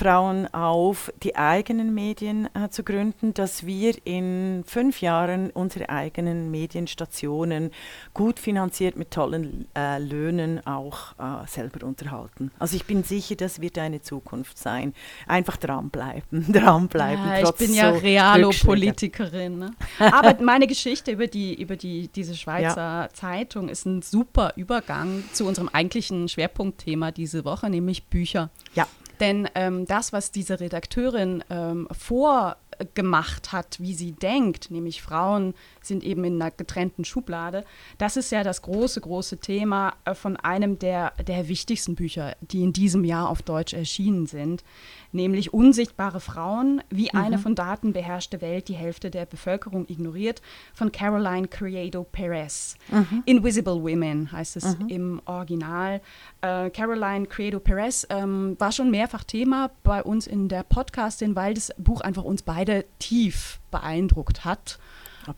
Frauen 0.02 0.52
auf, 0.52 1.14
die 1.22 1.36
eigenen 1.36 1.94
Medien 1.94 2.50
äh, 2.56 2.70
zu 2.72 2.84
gründen, 2.84 3.36
dass 3.36 3.68
wir 3.68 3.94
in 4.04 4.64
fünf 4.66 5.00
Jahren 5.00 5.52
unsere 5.52 5.90
eigenen 5.90 6.50
Medienstationen 6.50 7.70
gut 8.16 8.40
finanziert 8.40 8.96
mit 8.96 9.12
tollen 9.12 9.68
äh, 9.78 10.00
Löhnen 10.00 10.66
auch 10.66 11.12
äh, 11.20 11.46
selber 11.48 11.86
unterhalten. 11.86 12.50
Also 12.58 12.78
ich 12.78 12.86
bin 12.86 13.04
sicher, 13.04 13.36
das 13.36 13.62
wird 13.62 13.78
eine 13.78 14.02
Zukunft 14.02 14.58
sein. 14.58 14.96
Einfach 15.28 15.58
dranbleiben, 15.58 16.48
dranbleiben. 16.52 17.24
Ja, 17.24 17.44
ich 17.44 17.52
bin 17.52 17.72
ja 17.76 17.92
Realo-Politikerin. 17.92 19.60
Ne? 19.60 19.72
Aber 20.00 20.42
meine 20.42 20.66
Geschichte 20.66 21.12
über, 21.12 21.28
die, 21.28 21.62
über 21.62 21.76
die, 21.76 22.08
diese 22.08 22.34
Schweizer 22.34 23.04
ja. 23.04 23.10
Zeitung 23.14 23.70
ist 23.70 23.86
ein 23.86 24.02
super 24.02 24.54
Übergang 24.56 25.24
zu 25.32 25.46
unserem 25.46 25.70
eigentlichen 25.70 26.28
Schwerpunktthema 26.28 27.12
diese 27.12 27.46
Woche, 27.46 27.70
nämlich 27.70 28.06
Bücher. 28.06 28.50
Ja. 28.74 28.88
Denn 29.22 29.48
ähm, 29.54 29.86
das, 29.86 30.12
was 30.12 30.32
diese 30.32 30.60
Redakteurin 30.60 31.44
ähm, 31.52 31.88
vorgemacht 31.92 33.52
hat, 33.52 33.80
wie 33.80 33.94
sie 33.94 34.14
denkt, 34.14 34.72
nämlich 34.72 35.04
Frauen 35.04 35.54
sind 35.84 36.04
eben 36.04 36.24
in 36.24 36.42
einer 36.42 36.50
getrennten 36.50 37.06
Schublade, 37.06 37.64
das 38.00 38.18
ist 38.18 38.32
ja 38.32 38.44
das 38.44 38.64
große, 38.64 39.00
große 39.00 39.38
Thema 39.38 39.94
äh, 40.06 40.16
von 40.16 40.38
einem 40.38 40.80
der, 40.80 41.14
der 41.28 41.48
wichtigsten 41.48 41.94
Bücher, 41.94 42.36
die 42.42 42.64
in 42.64 42.74
diesem 42.74 43.04
Jahr 43.04 43.30
auf 43.30 43.44
Deutsch 43.44 43.74
erschienen 43.74 44.26
sind 44.26 44.64
nämlich 45.12 45.54
Unsichtbare 45.54 46.20
Frauen, 46.20 46.82
wie 46.90 47.10
mhm. 47.12 47.20
eine 47.20 47.38
von 47.40 47.56
Daten 47.56 47.94
beherrschte 47.94 48.42
Welt 48.42 48.68
die 48.68 48.76
Hälfte 48.76 49.12
der 49.12 49.26
Bevölkerung 49.26 49.86
ignoriert, 49.88 50.42
von 50.74 50.92
Caroline 50.92 51.48
Criado 51.48 52.04
Perez. 52.04 52.76
Mhm. 52.90 53.24
Invisible 53.26 53.82
Women 53.82 54.32
heißt 54.32 54.58
es 54.58 54.78
mhm. 54.78 54.88
im 54.88 55.22
Original. 55.26 56.02
Äh, 56.42 56.70
Caroline 56.70 57.26
Criado 57.26 57.60
Perez 57.60 58.06
ähm, 58.10 58.56
war 58.60 58.72
schon 58.72 58.92
mehrfach 58.92 59.24
Thema 59.24 59.72
bei 59.84 60.04
uns 60.04 60.28
in 60.28 60.48
der 60.48 60.64
Podcastin, 60.64 61.36
weil 61.36 61.54
das 61.54 61.72
Buch 61.78 62.02
einfach 62.02 62.24
uns 62.24 62.42
beide 62.42 62.86
tief 63.00 63.60
beeindruckt 63.72 64.46
hat. 64.46 64.80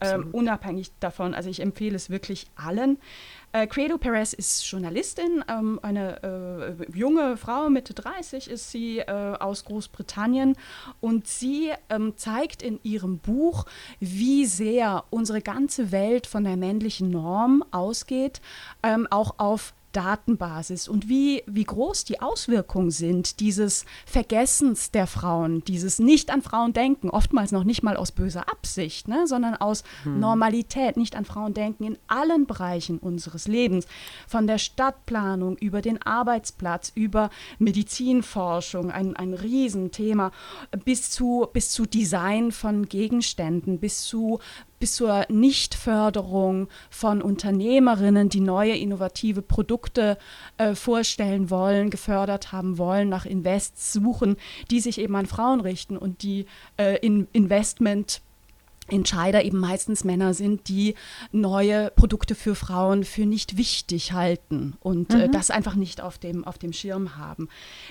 Ähm, 0.00 0.28
unabhängig 0.32 0.92
davon, 1.00 1.34
also 1.34 1.48
ich 1.48 1.60
empfehle 1.60 1.96
es 1.96 2.10
wirklich 2.10 2.46
allen. 2.56 2.98
Äh, 3.52 3.68
Credo 3.68 3.98
Perez 3.98 4.32
ist 4.32 4.68
Journalistin, 4.68 5.44
ähm, 5.48 5.78
eine 5.82 6.22
äh, 6.24 6.92
junge 6.92 7.36
Frau, 7.36 7.70
Mitte 7.70 7.94
30 7.94 8.50
ist 8.50 8.72
sie 8.72 8.98
äh, 8.98 9.04
aus 9.10 9.64
Großbritannien. 9.64 10.56
Und 11.00 11.28
sie 11.28 11.70
ähm, 11.88 12.16
zeigt 12.16 12.62
in 12.62 12.80
ihrem 12.82 13.18
Buch, 13.18 13.66
wie 14.00 14.44
sehr 14.46 15.04
unsere 15.10 15.40
ganze 15.40 15.92
Welt 15.92 16.26
von 16.26 16.42
der 16.42 16.56
männlichen 16.56 17.10
Norm 17.10 17.64
ausgeht, 17.70 18.40
ähm, 18.82 19.06
auch 19.10 19.38
auf 19.38 19.72
Datenbasis 19.94 20.88
und 20.88 21.08
wie, 21.08 21.42
wie 21.46 21.64
groß 21.64 22.04
die 22.04 22.20
Auswirkungen 22.20 22.90
sind 22.90 23.40
dieses 23.40 23.86
Vergessens 24.04 24.90
der 24.90 25.06
Frauen, 25.06 25.64
dieses 25.64 25.98
nicht 25.98 26.30
an 26.30 26.42
Frauen 26.42 26.72
denken, 26.72 27.08
oftmals 27.08 27.52
noch 27.52 27.64
nicht 27.64 27.82
mal 27.82 27.96
aus 27.96 28.12
böser 28.12 28.48
Absicht, 28.50 29.08
ne, 29.08 29.26
sondern 29.26 29.54
aus 29.54 29.84
hm. 30.02 30.20
Normalität, 30.20 30.96
nicht 30.96 31.16
an 31.16 31.24
Frauen 31.24 31.54
denken 31.54 31.84
in 31.84 31.98
allen 32.08 32.46
Bereichen 32.46 32.98
unseres 32.98 33.46
Lebens, 33.46 33.86
von 34.26 34.46
der 34.46 34.58
Stadtplanung 34.58 35.56
über 35.56 35.80
den 35.80 36.02
Arbeitsplatz, 36.02 36.92
über 36.94 37.30
Medizinforschung, 37.58 38.90
ein, 38.90 39.16
ein 39.16 39.32
Riesenthema, 39.32 40.32
bis 40.84 41.10
zu, 41.10 41.46
bis 41.52 41.70
zu 41.70 41.86
Design 41.86 42.50
von 42.52 42.88
Gegenständen, 42.88 43.78
bis 43.78 44.02
zu 44.02 44.40
bis 44.84 44.96
zur 44.96 45.24
Nichtförderung 45.30 46.68
von 46.90 47.22
Unternehmerinnen, 47.22 48.28
die 48.28 48.40
neue 48.40 48.76
innovative 48.76 49.40
Produkte 49.40 50.18
äh, 50.58 50.74
vorstellen 50.74 51.48
wollen, 51.48 51.88
gefördert 51.88 52.52
haben 52.52 52.76
wollen, 52.76 53.08
nach 53.08 53.24
Invests 53.24 53.94
suchen, 53.94 54.36
die 54.70 54.80
sich 54.80 55.00
eben 55.00 55.16
an 55.16 55.24
Frauen 55.24 55.62
richten 55.62 55.96
und 55.96 56.22
die 56.22 56.44
äh, 56.76 56.98
in 56.98 57.28
Investment 57.32 58.20
Entscheider 58.88 59.44
eben 59.44 59.58
meistens 59.58 60.04
Männer 60.04 60.34
sind, 60.34 60.68
die 60.68 60.94
neue 61.32 61.90
Produkte 61.90 62.34
für 62.34 62.54
Frauen 62.54 63.04
für 63.04 63.26
nicht 63.26 63.56
wichtig 63.56 64.12
halten 64.12 64.76
und 64.80 65.12
äh, 65.12 65.16
mhm. 65.16 65.22
äh, 65.22 65.28
das 65.30 65.50
einfach 65.50 65.74
nicht 65.74 66.00
auf 66.00 66.18
dem, 66.18 66.44
auf 66.44 66.58
dem 66.58 66.72
Schirm 66.72 67.16
haben. 67.16 67.48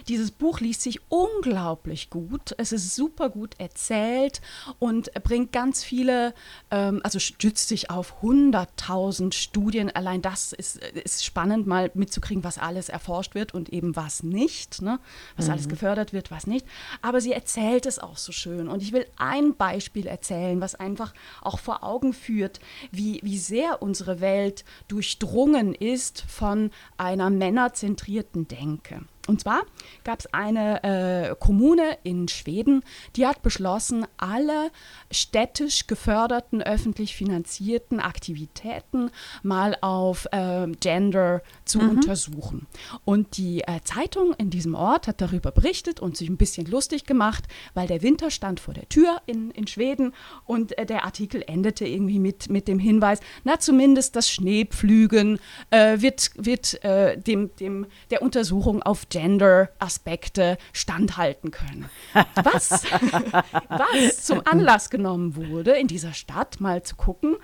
Dieses 0.08 0.32
Buch 0.32 0.60
liest 0.60 0.82
sich 0.82 1.00
unglaublich 1.10 2.10
gut. 2.10 2.54
Es 2.58 2.72
ist 2.72 2.96
super 2.96 3.30
gut 3.30 3.56
erzählt 3.58 4.42
und 4.80 5.12
bringt 5.24 5.52
ganz 5.52 5.84
viele, 5.84 6.34
ähm, 6.72 7.02
also 7.04 7.20
stützt 7.20 7.68
sich 7.68 7.90
auf 7.90 8.22
100.000 8.22 9.34
Studien. 9.34 9.90
Allein 9.90 10.22
das 10.22 10.54
ist, 10.54 10.78
ist 10.78 11.26
spannend, 11.26 11.68
mal 11.68 11.92
mitzukriegen, 11.94 12.44
was 12.44 12.58
alles 12.58 12.90
erforscht 12.90 13.36
wird 13.36 13.54
und 13.54 13.70
eben 13.70 13.96
was 13.96 14.24
nicht, 14.24 14.82
ne? 14.82 15.00
was 15.36 15.48
mhm. 15.48 15.52
alles 15.54 15.70
gefördert 15.70 16.14
wird, 16.14 16.32
was 16.32 16.48
nicht. 16.48 16.66
Aber 17.02 17.22
sie 17.22 17.32
erzählt 17.34 17.86
es 17.86 18.00
auch 18.00 18.18
so 18.18 18.32
schön. 18.32 18.68
Und 18.68 18.82
ich 18.82 18.92
will 18.92 19.06
ein 19.18 19.56
Beispiel 19.56 20.08
erzählen, 20.08 20.62
was 20.62 20.76
einfach 20.84 21.14
auch 21.42 21.60
vor 21.60 21.84
Augen 21.84 22.14
führt, 22.14 22.60
wie, 22.92 23.20
wie 23.24 23.38
sehr 23.38 23.82
unsere 23.82 24.22
Welt 24.22 24.66
durchdrungen 24.88 25.74
ist 25.74 26.22
von 26.28 26.72
einer 26.98 27.30
männerzentrierten 27.30 28.48
Denke. 28.48 29.02
Und 29.26 29.40
zwar 29.40 29.62
gab 30.04 30.20
es 30.20 30.34
eine 30.34 30.84
äh, 30.84 31.36
Kommune 31.40 31.98
in 32.04 32.28
Schweden, 32.28 32.84
die 33.16 33.26
hat 33.26 33.42
beschlossen, 33.42 34.06
alle 34.18 34.70
städtisch 35.12 35.88
geförderten, 35.88 36.62
öffentlich 36.62 37.16
finanzierten 37.16 38.02
Aktivitäten 38.02 39.12
mal 39.42 39.78
auf 39.80 40.28
äh, 40.34 40.68
Gender 40.82 41.42
zu 41.64 41.80
mhm. 41.80 41.90
untersuchen. 41.90 42.68
Und 43.06 43.38
die 43.38 43.62
äh, 43.62 43.80
Zeitung 43.86 44.34
in 44.34 44.50
diesem 44.50 44.76
Ort 44.76 45.08
hat 45.08 45.22
darüber 45.22 45.52
berichtet 45.52 46.02
und 46.02 46.18
sich 46.18 46.28
ein 46.28 46.38
bisschen 46.38 46.66
lustig 46.66 47.06
gemacht, 47.06 47.46
weil 47.74 47.88
der 47.88 48.02
Winter 48.02 48.30
stand 48.30 48.60
vor 48.60 48.74
der 48.74 48.90
Tür 48.90 49.22
in, 49.26 49.52
in 49.52 49.68
Schweden 49.68 50.14
und 50.46 50.78
äh, 50.78 50.86
der 50.86 51.06
Artikel 51.06 51.46
endete 51.48 51.86
irgendwie 51.86 52.20
mit, 52.20 52.50
mit 52.50 52.68
dem 52.68 52.80
Hinweis, 52.80 53.22
na 53.46 53.58
zumindest 53.58 54.18
das 54.18 54.30
Schneepflügen 54.30 55.40
äh, 55.70 56.02
wird, 56.02 56.32
wird 56.36 56.84
äh, 56.84 57.18
dem, 57.18 57.56
dem, 57.56 57.86
der 58.10 58.22
Untersuchung 58.22 58.84
auf 58.84 59.06
Gender-Aspekte 59.14 60.58
standhalten 60.74 61.52
können. 61.52 61.88
Was, 62.36 62.72
was 63.70 64.26
zum 64.26 64.42
Anlass 64.46 64.90
genommen 64.90 65.36
wurde, 65.36 65.74
in 65.74 65.88
dieser 65.88 66.14
Stadt 66.14 66.60
mal 66.60 66.82
zu 66.82 66.96
gucken, 66.96 67.36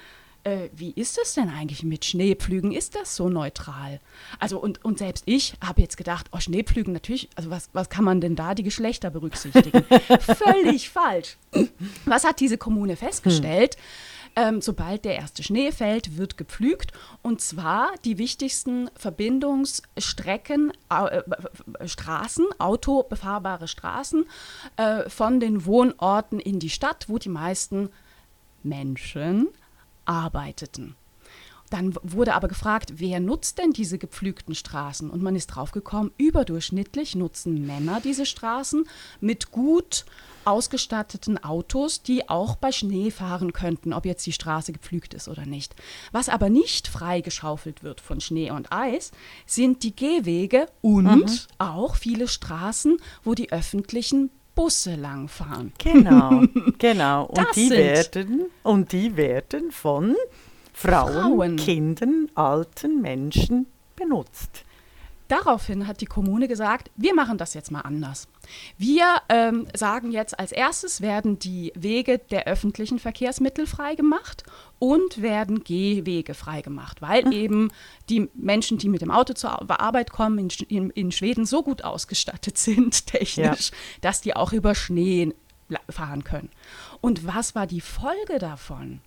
äh, 0.44 0.70
wie 0.74 0.92
ist 0.92 1.20
es 1.22 1.36
denn 1.36 1.50
eigentlich 1.50 1.84
mit 1.84 2.06
Schneepflügen? 2.06 2.72
Ist 2.72 2.96
das 2.96 3.16
so 3.16 3.30
neutral? 3.30 4.00
Also 4.40 4.60
und, 4.60 4.84
und 4.84 4.98
selbst 4.98 5.24
ich 5.28 5.54
habe 5.64 5.82
jetzt 5.82 5.96
gedacht, 5.96 6.28
oh, 6.32 6.40
Schneepflügen 6.40 6.92
natürlich, 6.92 7.30
also 7.36 7.52
was, 7.52 7.70
was 7.74 7.90
kann 7.90 8.04
man 8.04 8.20
denn 8.20 8.36
da 8.36 8.56
die 8.56 8.64
Geschlechter 8.64 9.12
berücksichtigen? 9.12 9.84
Völlig 10.20 10.90
falsch. 10.90 11.38
Was 12.06 12.24
hat 12.24 12.40
diese 12.40 12.58
Kommune 12.58 12.96
festgestellt? 12.96 13.76
Hm 13.76 13.82
ähm, 14.40 14.62
sobald 14.62 15.04
der 15.04 15.16
erste 15.16 15.44
Schnee 15.44 15.74
fällt, 15.74 16.18
wird 16.18 16.38
gepflügt. 16.38 16.94
Und 17.22 17.42
zwar 17.42 17.90
die 18.06 18.18
wichtigsten 18.18 18.90
Verbindungsstrecken, 18.96 20.72
äh, 20.90 21.22
Straßen, 21.86 22.46
autobefahrbare 22.58 23.68
Straßen 23.68 24.26
äh, 24.78 25.10
von 25.10 25.42
den 25.42 25.66
Wohnorten 25.66 26.40
in 26.40 26.60
die 26.60 26.70
Stadt, 26.70 27.10
wo 27.10 27.18
die 27.18 27.28
meisten 27.28 27.90
Menschen 28.64 29.50
arbeiteten. 30.06 30.96
Dann 31.70 31.94
wurde 32.02 32.34
aber 32.34 32.48
gefragt, 32.48 32.94
wer 32.96 33.20
nutzt 33.20 33.58
denn 33.58 33.72
diese 33.72 33.98
gepflügten 33.98 34.56
Straßen? 34.56 35.10
Und 35.10 35.22
man 35.22 35.36
ist 35.36 35.48
draufgekommen, 35.48 36.12
überdurchschnittlich 36.18 37.16
nutzen 37.16 37.68
Männer 37.68 38.00
diese 38.02 38.26
Straßen 38.26 38.86
mit 39.20 39.52
gut 39.52 40.06
ausgestatteten 40.46 41.44
Autos, 41.44 42.02
die 42.02 42.30
auch 42.30 42.56
bei 42.56 42.72
Schnee 42.72 43.12
fahren 43.12 43.54
könnten, 43.54 43.94
ob 43.94 44.06
jetzt 44.06 44.26
die 44.26 44.32
Straße 44.32 44.74
gepflügt 44.74 45.14
ist 45.14 45.28
oder 45.28 45.46
nicht. 45.46 45.76
Was 46.12 46.30
aber 46.30 46.50
nicht 46.50 46.88
freigeschaufelt 46.88 47.84
wird 47.84 48.02
von 48.02 48.22
Schnee 48.22 48.52
und 48.52 48.72
Eis, 48.72 49.12
sind 49.46 49.84
die 49.84 49.96
Gehwege 49.96 50.68
und 50.82 51.06
mhm. 51.06 51.30
auch 51.58 51.96
viele 51.96 52.28
Straßen, 52.28 52.98
wo 53.24 53.34
die 53.34 53.52
öffentlichen 53.52 54.30
Busse 54.56 54.96
langfahren. 54.96 55.72
Genau, 55.78 56.44
genau. 56.80 57.26
Und 57.26 57.48
die 57.56 57.70
werden 57.70 58.46
und 58.64 58.92
die 58.92 59.16
werden 59.16 59.72
von 59.72 60.16
Frauen, 60.74 61.14
Frauen, 61.14 61.56
Kindern, 61.56 62.30
alten 62.36 63.02
Menschen 63.02 63.68
benutzt. 63.96 64.66
Daraufhin 65.30 65.86
hat 65.86 66.02
die 66.02 66.08
Kommune 66.08 66.48
gesagt, 66.48 66.90
wir 66.96 67.14
machen 67.14 67.38
das 67.38 67.54
jetzt 67.54 67.70
mal 67.70 67.82
anders. 67.82 68.28
Wir 68.80 69.06
ähm, 69.30 69.68
sagen 69.76 70.12
jetzt, 70.12 70.40
als 70.40 70.52
erstes 70.52 71.02
werden 71.02 71.38
die 71.38 71.72
Wege 71.76 72.18
der 72.18 72.48
öffentlichen 72.48 72.98
Verkehrsmittel 72.98 73.68
freigemacht 73.68 74.42
und 74.80 75.22
werden 75.22 75.64
Gehwege 75.64 76.34
freigemacht, 76.34 77.04
weil 77.04 77.26
mhm. 77.26 77.32
eben 77.32 77.72
die 78.10 78.28
Menschen, 78.34 78.80
die 78.80 78.90
mit 78.90 79.04
dem 79.04 79.12
Auto 79.12 79.34
zur 79.34 79.70
Arbeit 79.80 80.12
kommen, 80.12 80.50
in, 80.68 80.90
in, 80.90 81.12
Schweden 81.12 81.46
so 81.46 81.62
gut 81.62 81.84
ausgestattet 81.84 82.58
sind, 82.58 83.06
technisch, 83.06 83.70
ja. 83.70 83.78
dass 84.02 84.22
die 84.22 84.36
auch 84.36 84.52
über 84.52 84.74
Schnee 84.74 85.36
fahren 85.92 86.24
können. 86.24 86.50
Und 87.02 87.28
was 87.28 87.54
war 87.54 87.68
die 87.68 87.82
Folge 87.82 88.40
davon? 88.40 89.02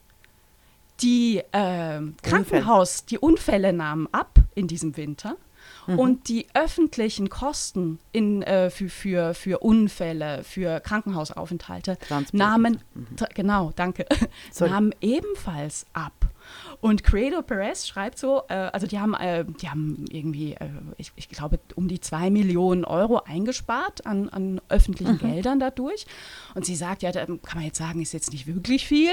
Die 1.01 1.39
äh, 1.51 2.01
Krankenhaus, 2.23 3.07
die 3.07 3.19
Unfälle 3.19 3.73
nahmen 3.73 4.07
ab 4.13 4.39
in 4.55 4.69
diesem 4.69 4.97
Winter. 4.97 5.37
Mhm. 5.87 5.99
Und 5.99 6.29
die 6.29 6.47
öffentlichen 6.55 7.29
Kosten 7.29 7.99
in, 8.13 8.43
äh, 8.43 8.71
für, 8.71 8.89
für, 8.89 9.35
für 9.35 9.59
Unfälle, 9.59 10.45
für 10.45 10.81
Krankenhausaufenthalte 10.81 11.99
nahmen, 12.33 12.81
mhm. 12.95 13.07
genau, 13.35 13.73
danke, 13.77 14.07
nahmen 14.59 14.95
ebenfalls 15.01 15.87
ab. 15.93 16.13
Und 16.81 17.05
Credo 17.05 17.43
Perez 17.43 17.87
schreibt 17.87 18.19
so, 18.19 18.43
äh, 18.49 18.55
also 18.55 18.87
die 18.87 18.99
haben, 18.99 19.15
äh, 19.15 19.45
die 19.45 19.69
haben 19.69 20.05
irgendwie, 20.11 20.55
äh, 20.55 20.69
ich, 20.97 21.13
ich, 21.17 21.29
glaube, 21.29 21.61
um 21.75 21.89
die 21.89 22.01
zwei 22.01 22.31
Millionen 22.31 22.85
Euro 22.85 23.19
eingespart 23.25 24.07
an, 24.07 24.29
an 24.29 24.61
öffentlichen 24.69 25.15
mhm. 25.15 25.19
Geldern 25.19 25.61
dadurch. 25.61 26.07
Und 26.55 26.67
sie 26.67 26.75
sagt, 26.75 27.03
ja, 27.03 27.13
da 27.13 27.27
kann 27.27 27.39
man 27.55 27.65
jetzt 27.65 27.79
sagen, 27.79 28.03
ist 28.03 28.13
jetzt 28.13 28.33
nicht 28.33 28.47
wirklich 28.47 28.87
viel, 28.87 29.13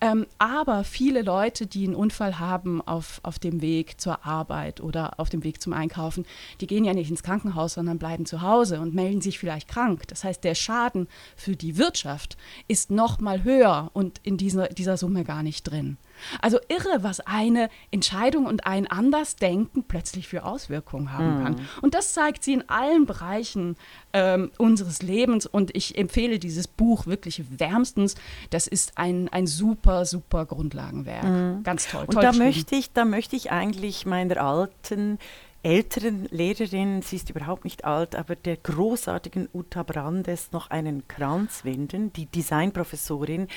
ähm, 0.00 0.26
aber 0.38 0.84
viele 0.84 1.22
Leute, 1.22 1.66
die 1.66 1.86
einen 1.86 1.94
Unfall 1.94 2.38
haben 2.38 2.82
auf, 2.82 3.20
auf 3.22 3.38
dem 3.38 3.62
Weg 3.62 4.00
zur 4.00 4.26
Arbeit 4.26 4.80
oder 4.80 5.18
auf 5.18 5.28
dem 5.28 5.44
Weg 5.44 5.62
zum 5.62 5.72
Einkaufen, 5.72 6.26
die 6.60 6.66
gehen 6.66 6.84
ja 6.84 6.94
nicht 6.94 7.10
ins 7.10 7.22
Krankenhaus, 7.22 7.74
sondern 7.74 7.98
bleiben 7.98 8.26
zu 8.26 8.42
Hause 8.42 8.80
und 8.80 8.94
melden 8.94 9.20
sich 9.20 9.38
vielleicht 9.38 9.68
krank. 9.68 10.06
Das 10.08 10.24
heißt, 10.24 10.44
der 10.44 10.54
Schaden 10.54 11.08
für 11.36 11.56
die 11.56 11.78
Wirtschaft 11.78 12.36
ist 12.68 12.90
noch 12.90 13.20
mal 13.20 13.44
höher 13.44 13.90
und 13.92 14.20
in 14.22 14.36
dieser, 14.36 14.68
dieser 14.68 14.96
Summe 14.96 15.24
gar 15.24 15.42
nicht 15.42 15.64
drin. 15.64 15.96
Also 16.40 16.58
irre, 16.68 17.02
was 17.02 17.20
eine 17.20 17.68
Entscheidung 17.90 18.46
und 18.46 18.66
ein 18.66 18.86
Andersdenken 18.86 19.84
plötzlich 19.84 20.28
für 20.28 20.44
Auswirkungen 20.44 21.12
haben 21.12 21.38
mhm. 21.38 21.44
kann. 21.44 21.56
Und 21.82 21.94
das 21.94 22.12
zeigt 22.12 22.44
sie 22.44 22.54
in 22.54 22.68
allen 22.68 23.06
Bereichen 23.06 23.76
ähm, 24.12 24.50
unseres 24.58 25.02
Lebens. 25.02 25.46
Und 25.46 25.74
ich 25.76 25.96
empfehle 25.98 26.38
dieses 26.38 26.68
Buch 26.68 27.06
wirklich 27.06 27.42
wärmstens. 27.58 28.14
Das 28.50 28.66
ist 28.66 28.98
ein, 28.98 29.28
ein 29.28 29.46
super, 29.46 30.04
super 30.04 30.46
Grundlagenwerk. 30.46 31.24
Mhm. 31.24 31.62
Ganz 31.62 31.88
toll. 31.88 32.02
Und 32.02 32.14
toll 32.14 32.22
da 32.22 32.32
möchte, 32.32 32.76
ich, 32.76 32.92
da 32.92 33.04
möchte 33.04 33.36
ich 33.36 33.50
eigentlich 33.50 34.06
meiner 34.06 34.40
alten 34.40 35.18
älteren 35.66 36.28
Lehrerin, 36.30 37.02
sie 37.02 37.16
ist 37.16 37.28
überhaupt 37.28 37.64
nicht 37.64 37.84
alt, 37.84 38.14
aber 38.14 38.36
der 38.36 38.56
großartigen 38.56 39.48
Uta 39.52 39.82
Brandes 39.82 40.52
noch 40.52 40.70
einen 40.70 41.08
Kranz 41.08 41.64
winden, 41.64 42.12
die 42.12 42.26
Designprofessorin. 42.26 43.48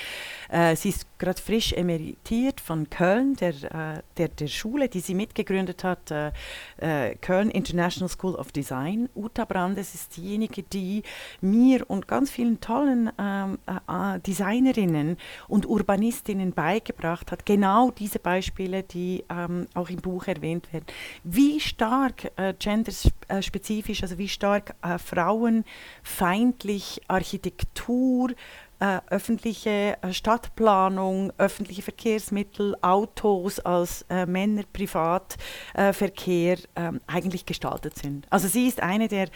Äh, 0.50 0.76
sie 0.76 0.90
ist 0.90 1.06
gerade 1.20 1.40
frisch 1.40 1.72
emeritiert 1.72 2.62
von 2.62 2.90
Köln, 2.90 3.36
der, 3.36 3.50
äh, 3.50 4.02
der, 4.18 4.30
der 4.30 4.48
Schule, 4.48 4.90
die 4.90 5.02
sie 5.02 5.14
mitgegründet 5.14 5.84
hat, 5.84 6.10
äh, 6.10 6.32
äh 6.78 7.14
Köln 7.22 7.52
International 7.52 8.10
School 8.10 8.34
of 8.34 8.52
Design. 8.52 9.08
Uta 9.16 9.46
Brandes 9.46 9.94
ist 9.94 10.18
diejenige, 10.18 10.64
die 10.64 11.04
mir 11.42 11.88
und 11.92 12.08
ganz 12.08 12.32
vielen 12.32 12.60
tollen 12.60 13.12
ähm, 13.20 13.60
äh, 13.68 14.16
äh, 14.16 14.20
Designerinnen 14.20 15.18
und 15.48 15.68
Urbanistinnen 15.68 16.54
beigebracht 16.54 17.32
hat, 17.32 17.46
genau 17.46 17.92
diese 17.92 18.18
Beispiele, 18.18 18.82
die 18.82 19.26
ähm, 19.30 19.68
auch 19.76 19.92
im 19.92 19.98
Buch 20.02 20.26
erwähnt 20.26 20.74
werden. 20.74 20.86
Wie 21.24 21.60
stark 21.60 21.99
stark 22.00 22.32
äh, 22.38 22.54
genderspezifisch, 22.54 24.04
also 24.04 24.18
wie 24.18 24.30
stark 24.30 24.74
äh, 24.82 24.98
frauenfeindlich 24.98 27.02
Architektur, 27.08 28.32
äh, 28.80 29.00
öffentliche 29.10 29.98
äh, 30.02 30.14
Stadtplanung, 30.14 31.34
öffentliche 31.38 31.82
Verkehrsmittel, 31.82 32.78
Autos 32.82 33.60
als 33.60 34.06
äh, 34.10 34.26
Männer, 34.26 34.64
Privatverkehr 34.72 36.58
äh, 36.76 36.92
eigentlich 37.08 37.46
gestaltet 37.46 37.98
sind. 37.98 38.26
Also 38.30 38.48
sie 38.48 38.68
ist 38.68 38.82
eine 38.82 39.10
der, 39.10 39.28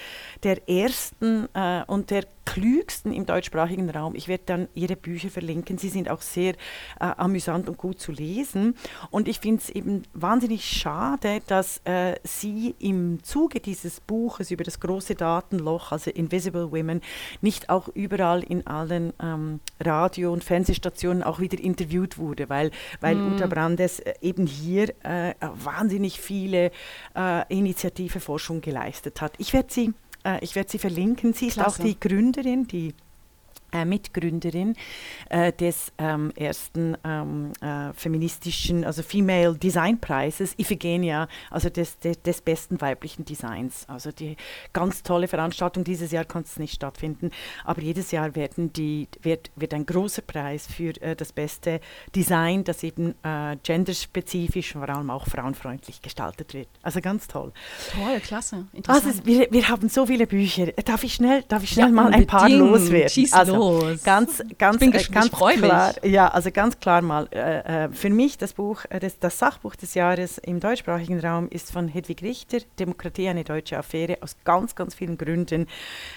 der 0.44 0.70
ersten 0.70 1.50
äh, 1.54 1.84
und 1.88 2.10
der 2.10 2.24
klügsten 2.46 3.14
im 3.14 3.26
deutschsprachigen 3.26 3.90
Raum. 3.90 4.16
Ich 4.16 4.28
werde 4.28 4.44
dann 4.46 4.68
ihre 4.74 4.96
Bücher 4.96 5.30
verlinken. 5.30 5.78
Sie 5.78 5.90
sind 5.90 6.10
auch 6.10 6.22
sehr 6.22 6.54
äh, 7.00 7.06
amüsant 7.18 7.70
und 7.70 7.78
gut 7.78 8.00
zu 8.00 8.12
lesen. 8.12 8.76
Und 9.12 9.28
ich 9.28 9.40
finde 9.40 9.62
es 9.62 9.70
eben 9.70 10.04
wahnsinnig 10.14 10.66
schade, 10.66 11.42
dass 11.48 11.82
äh, 11.86 12.16
sie 12.24 12.76
im 12.80 13.24
Zuge 13.24 13.60
dieses 13.60 14.00
Buches 14.00 14.52
über 14.52 14.64
das 14.64 14.80
große 14.80 15.16
Datenloch, 15.16 15.92
also 15.92 16.12
Invisible 16.12 16.72
Women, 16.72 17.02
nicht 17.42 17.70
auch 17.70 17.88
überall 17.90 18.44
in 18.44 18.68
allen 18.68 19.14
ähm, 19.22 19.60
Radio- 19.80 20.34
und 20.34 20.44
Fernsehstationen 20.44 21.24
auch 21.24 21.40
wieder 21.40 21.60
interviewt 21.60 22.18
wurde, 22.18 22.50
weil, 22.50 22.72
weil 23.00 23.16
mm. 23.16 23.34
Uta 23.34 23.48
Brandes 23.48 24.00
äh, 24.00 24.14
eben 24.22 24.46
hier 24.48 24.90
äh, 25.04 25.34
wahnsinnig 25.40 26.20
viele 26.20 26.72
äh, 27.16 27.54
Initiative 27.54 28.20
Forschung 28.20 28.62
geleistet 28.62 29.22
hat. 29.22 29.34
Ich 29.38 29.54
werde 29.54 29.72
sie 29.72 29.94
ich 30.42 30.56
werde 30.56 30.70
sie 30.70 30.80
verlinken. 30.80 31.34
Sie 31.34 31.48
ist 31.48 31.54
Klasse. 31.54 31.82
auch 31.82 31.86
die 31.86 32.00
Gründerin, 32.00 32.68
die 32.68 32.94
äh, 33.74 33.86
Mitgründerin 33.86 34.76
äh, 35.30 35.52
des 35.52 35.92
ähm, 35.98 36.32
ersten 36.36 36.98
ähm, 37.04 37.52
äh, 37.62 37.94
feministischen, 37.94 38.86
also 38.86 39.04
Female 39.04 39.56
Design 39.56 40.00
Preises, 40.00 40.54
Iphigenia, 40.58 41.28
also 41.50 41.70
des, 41.70 42.00
des, 42.00 42.22
des, 42.22 42.42
besten 42.42 42.80
weiblichen 42.82 43.26
Designs. 43.26 43.86
Also 43.88 44.12
die 44.12 44.38
ganz 44.74 45.04
tolle 45.04 45.28
Veranstaltung. 45.28 45.84
Dieses 45.84 46.12
Jahr 46.12 46.26
konnte 46.26 46.50
es 46.52 46.60
nicht 46.60 46.76
stattfinden, 46.76 47.32
aber 47.66 47.82
jedes 47.82 48.12
Jahr 48.12 48.36
werden 48.36 48.72
die, 48.74 49.08
wird, 49.22 49.52
wird 49.56 49.74
ein 49.74 49.86
großer 49.86 50.22
Preis 50.22 50.68
für 50.68 50.90
äh, 51.02 51.16
das 51.16 51.32
beste 51.32 51.80
Design, 52.16 52.64
das 52.64 52.84
eben 52.84 53.16
äh, 53.24 53.58
genderspezifisch, 53.64 54.74
vor 54.74 54.88
allem 54.88 55.10
auch 55.10 55.28
frauenfreundlich 55.28 56.02
gestaltet 56.02 56.54
wird. 56.54 56.68
Also 56.82 57.02
ganz 57.02 57.28
toll. 57.28 57.52
Toll, 57.92 58.20
klasse. 58.20 58.66
Interessant. 58.74 59.08
Also, 59.08 59.26
wir, 59.26 59.48
wir 59.52 59.70
haben 59.70 59.90
so 59.90 60.06
viele 60.06 60.28
Bücher. 60.28 60.68
Darf 60.86 61.04
ich 61.04 61.14
schnell, 61.14 61.44
darf 61.48 61.64
ich 61.64 61.72
schnell 61.72 61.88
ja, 61.88 61.92
mal 61.92 62.14
ein 62.14 62.28
paar 62.28 62.50
loswerden? 62.50 63.10
Schieß 63.10 63.34
also, 63.34 63.54
los. 63.64 64.04
Ganz, 64.04 64.44
ganz, 64.58 64.76
ich 64.76 64.92
bin 64.92 64.94
äh, 64.94 65.04
ganz 65.12 65.32
klar, 65.32 65.94
ja, 66.04 66.28
also 66.28 66.52
ganz 66.52 66.80
klar 66.80 67.02
mal. 67.02 67.28
Äh, 67.32 67.86
äh, 67.86 67.90
für 67.92 68.10
mich 68.10 68.38
das 68.38 68.54
Buch, 68.54 68.86
äh, 68.90 69.00
das, 69.00 69.20
das, 69.20 69.40
Sachbuch 69.40 69.76
des 69.76 69.94
Jahres 69.94 70.38
im 70.38 70.60
deutschsprachigen 70.60 71.20
Raum 71.20 71.48
ist 71.50 71.72
von 71.72 71.88
Hedwig 71.88 72.22
Richter, 72.22 72.60
Demokratie 72.80 73.28
eine 73.28 73.44
deutsche 73.44 73.78
Affäre, 73.78 74.18
aus 74.22 74.36
ganz, 74.44 74.76
ganz 74.76 74.96
vielen 74.96 75.18
Gründen. 75.18 75.68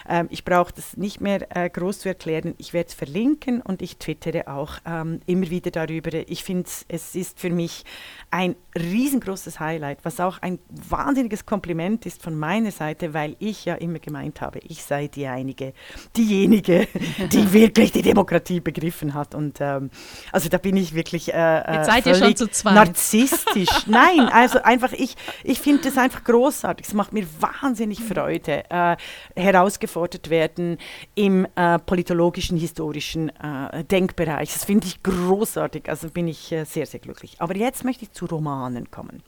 Ähm, 0.09 0.29
ich 0.31 0.45
brauche 0.45 0.73
das 0.73 0.97
nicht 0.97 1.21
mehr 1.21 1.47
äh, 1.57 1.69
groß 1.71 2.01
zu 2.01 2.09
erklären. 2.09 2.55
Ich 2.59 2.73
werde 2.73 2.89
es 2.89 2.95
verlinken 2.95 3.61
und 3.63 3.83
ich 3.83 3.99
twittere 3.99 4.49
auch 4.49 4.75
ähm, 4.87 5.21
immer 5.27 5.51
wieder 5.51 5.71
darüber. 5.71 6.11
Ich 6.29 6.45
finde, 6.45 6.69
es 6.89 7.15
ist 7.15 7.41
für 7.41 7.51
mich 7.51 7.85
ein 8.31 8.57
riesengroßes 8.77 9.61
Highlight, 9.61 9.99
was 10.03 10.21
auch 10.21 10.43
ein 10.43 10.59
wahnsinniges 10.69 11.47
Kompliment 11.47 12.07
ist 12.07 12.23
von 12.23 12.39
meiner 12.39 12.71
Seite, 12.71 13.15
weil 13.15 13.37
ich 13.39 13.65
ja 13.65 13.75
immer 13.75 13.99
gemeint 13.99 14.41
habe, 14.41 14.59
ich 14.61 14.83
sei 14.83 15.09
die 15.09 15.27
einige, 15.27 15.73
diejenige, 16.17 16.87
die 17.37 17.53
wirklich 17.53 17.93
die 17.93 18.03
Demokratie 18.03 18.61
begriffen 18.61 19.15
hat. 19.15 19.35
Und 19.35 19.61
ähm, 19.61 19.91
also 20.33 20.49
da 20.49 20.59
bin 20.59 20.77
ich 20.77 20.95
wirklich 20.95 21.33
äh, 21.33 21.75
Jetzt 21.75 21.87
seid 21.87 22.07
ihr 22.07 22.15
schon 22.15 22.37
zu 22.37 22.49
zweit. 22.49 22.75
narzisstisch. 22.75 23.69
Nein, 23.87 24.29
also 24.33 24.63
einfach 24.63 24.93
ich, 24.93 25.17
ich 25.45 25.61
finde 25.61 25.85
das 25.85 25.99
einfach 25.99 26.25
großartig. 26.25 26.87
Es 26.87 26.95
macht 26.95 27.13
mir 27.13 27.27
wahnsinnig 27.41 28.01
Freude, 28.01 28.65
äh, 28.71 28.97
herausgefordert 29.35 30.31
werden 30.31 30.79
im 31.15 31.47
äh, 31.57 31.79
politologischen, 31.79 32.57
historischen 32.57 33.31
äh, 33.37 33.85
Denkbereich. 33.85 34.53
Das 34.53 34.65
finde 34.65 34.87
ich 34.87 35.03
großartig. 35.03 35.89
Also 35.89 36.09
bin 36.09 36.29
ich 36.29 36.53
äh, 36.53 36.65
sehr, 36.65 36.87
sehr 36.87 37.01
glücklich. 37.01 37.37
Aber 37.39 37.57
jetzt 37.57 37.85
möchte 37.85 38.05
ich 38.05 38.13
zu 38.13 38.27
Romanen 38.27 38.91
kommen. 38.91 39.23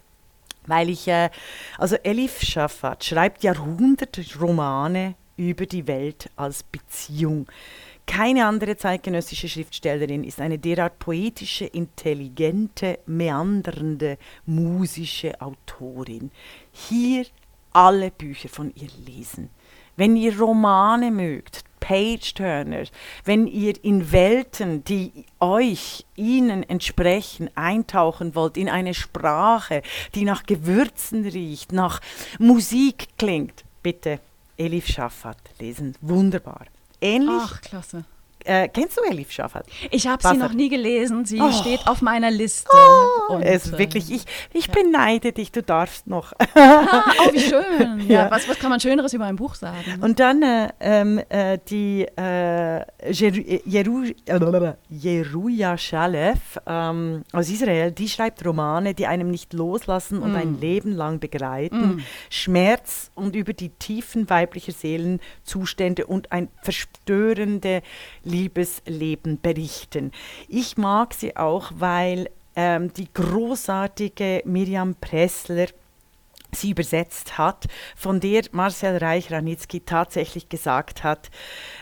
Weil 0.66 0.90
ich, 0.90 1.08
äh, 1.08 1.30
also 1.78 1.96
Elif 1.96 2.42
Shafat 2.42 3.04
schreibt 3.04 3.42
Jahrhunderte 3.42 4.22
Romane 4.38 5.14
über 5.36 5.66
die 5.66 5.86
Welt 5.86 6.30
als 6.36 6.62
Beziehung. 6.62 7.46
Keine 8.08 8.46
andere 8.46 8.76
zeitgenössische 8.76 9.50
Schriftstellerin 9.50 10.24
ist 10.24 10.40
eine 10.40 10.58
derart 10.58 10.98
poetische, 10.98 11.66
intelligente, 11.66 12.98
meandernde, 13.04 14.16
musische 14.46 15.38
Autorin. 15.42 16.30
Hier 16.72 17.26
alle 17.72 18.10
Bücher 18.10 18.48
von 18.48 18.72
ihr 18.74 18.88
lesen. 19.06 19.50
Wenn 19.94 20.16
ihr 20.16 20.36
Romane 20.38 21.10
mögt, 21.10 21.64
Page-Turner, 21.80 22.84
wenn 23.24 23.46
ihr 23.46 23.74
in 23.84 24.10
Welten, 24.10 24.82
die 24.84 25.26
euch, 25.38 26.06
ihnen 26.16 26.62
entsprechen, 26.62 27.50
eintauchen 27.56 28.34
wollt, 28.34 28.56
in 28.56 28.70
eine 28.70 28.94
Sprache, 28.94 29.82
die 30.14 30.24
nach 30.24 30.44
Gewürzen 30.44 31.26
riecht, 31.26 31.72
nach 31.72 32.00
Musik 32.38 33.08
klingt, 33.18 33.64
bitte 33.82 34.18
Elif 34.56 34.86
Schafat 34.86 35.38
lesen. 35.60 35.94
Wunderbar. 36.00 36.64
Ähnlich. 37.00 37.42
Ach, 37.42 37.61
klasse. 37.61 38.04
Äh, 38.44 38.68
kennst 38.68 38.96
du 38.96 39.03
Elif 39.03 39.31
Schafat? 39.31 39.66
Ich 39.90 40.07
habe 40.07 40.27
sie 40.27 40.37
noch 40.37 40.53
nie 40.53 40.68
gelesen. 40.68 41.24
Sie 41.24 41.40
oh. 41.40 41.51
steht 41.53 41.87
auf 41.87 42.03
meiner 42.03 42.31
Liste. 42.31 42.70
Oh, 42.72 43.35
und, 43.35 43.42
es 43.42 43.72
äh, 43.72 43.79
wirklich, 43.79 44.11
ich, 44.11 44.24
ich 44.53 44.66
ja. 44.66 44.72
beneide 44.72 45.33
dich, 45.33 45.53
du 45.53 45.62
darfst 45.62 46.07
noch. 46.07 46.33
ah, 46.55 47.05
oh, 47.20 47.33
wie 47.33 47.40
schön. 47.40 47.98
Ja, 48.09 48.24
ja. 48.24 48.31
Was, 48.31 48.48
was 48.48 48.59
kann 48.59 48.70
man 48.70 48.81
Schöneres 48.81 49.12
über 49.12 49.24
ein 49.24 49.37
Buch 49.37 49.55
sagen? 49.55 50.01
Und 50.01 50.20
dann 50.20 50.42
äh, 50.42 50.68
ähm, 50.81 51.20
äh, 51.29 51.59
die 51.68 52.07
äh, 52.16 52.85
Jeru, 53.11 54.05
Jeruja 54.88 55.79
Shalef 55.79 56.59
ähm, 56.66 57.24
aus 57.33 57.51
Israel, 57.51 57.92
die 57.92 58.09
schreibt 58.09 58.44
Romane, 58.44 58.94
die 58.94 59.07
einem 59.07 59.31
nicht 59.31 59.53
loslassen 59.53 60.20
und 60.20 60.33
mm. 60.33 60.37
ein 60.37 60.61
Leben 60.61 60.92
lang 60.92 61.18
begleiten. 61.18 61.96
Mm. 61.96 62.05
Schmerz 62.31 63.11
und 63.14 63.37
über 63.37 63.53
die 63.53 63.70
Tiefen 63.70 64.31
weiblicher 64.31 64.72
Seelenzustände 64.72 66.07
und 66.07 66.33
ein 66.33 66.48
verstörende 66.62 67.83
Liebesleben 68.28 69.40
berichten. 69.40 70.12
Ich 70.48 70.76
mag 70.76 71.14
sie 71.14 71.36
auch, 71.36 71.72
weil 71.74 72.30
ähm, 72.54 72.92
die 72.92 73.12
großartige 73.12 74.42
Miriam 74.44 74.94
Pressler 74.94 75.66
sie 76.52 76.70
übersetzt 76.70 77.38
hat, 77.38 77.66
von 77.96 78.20
der 78.20 78.42
Marcel 78.52 78.96
Reich-Ranitzky 78.96 79.80
tatsächlich 79.80 80.48
gesagt 80.48 81.04
hat, 81.04 81.30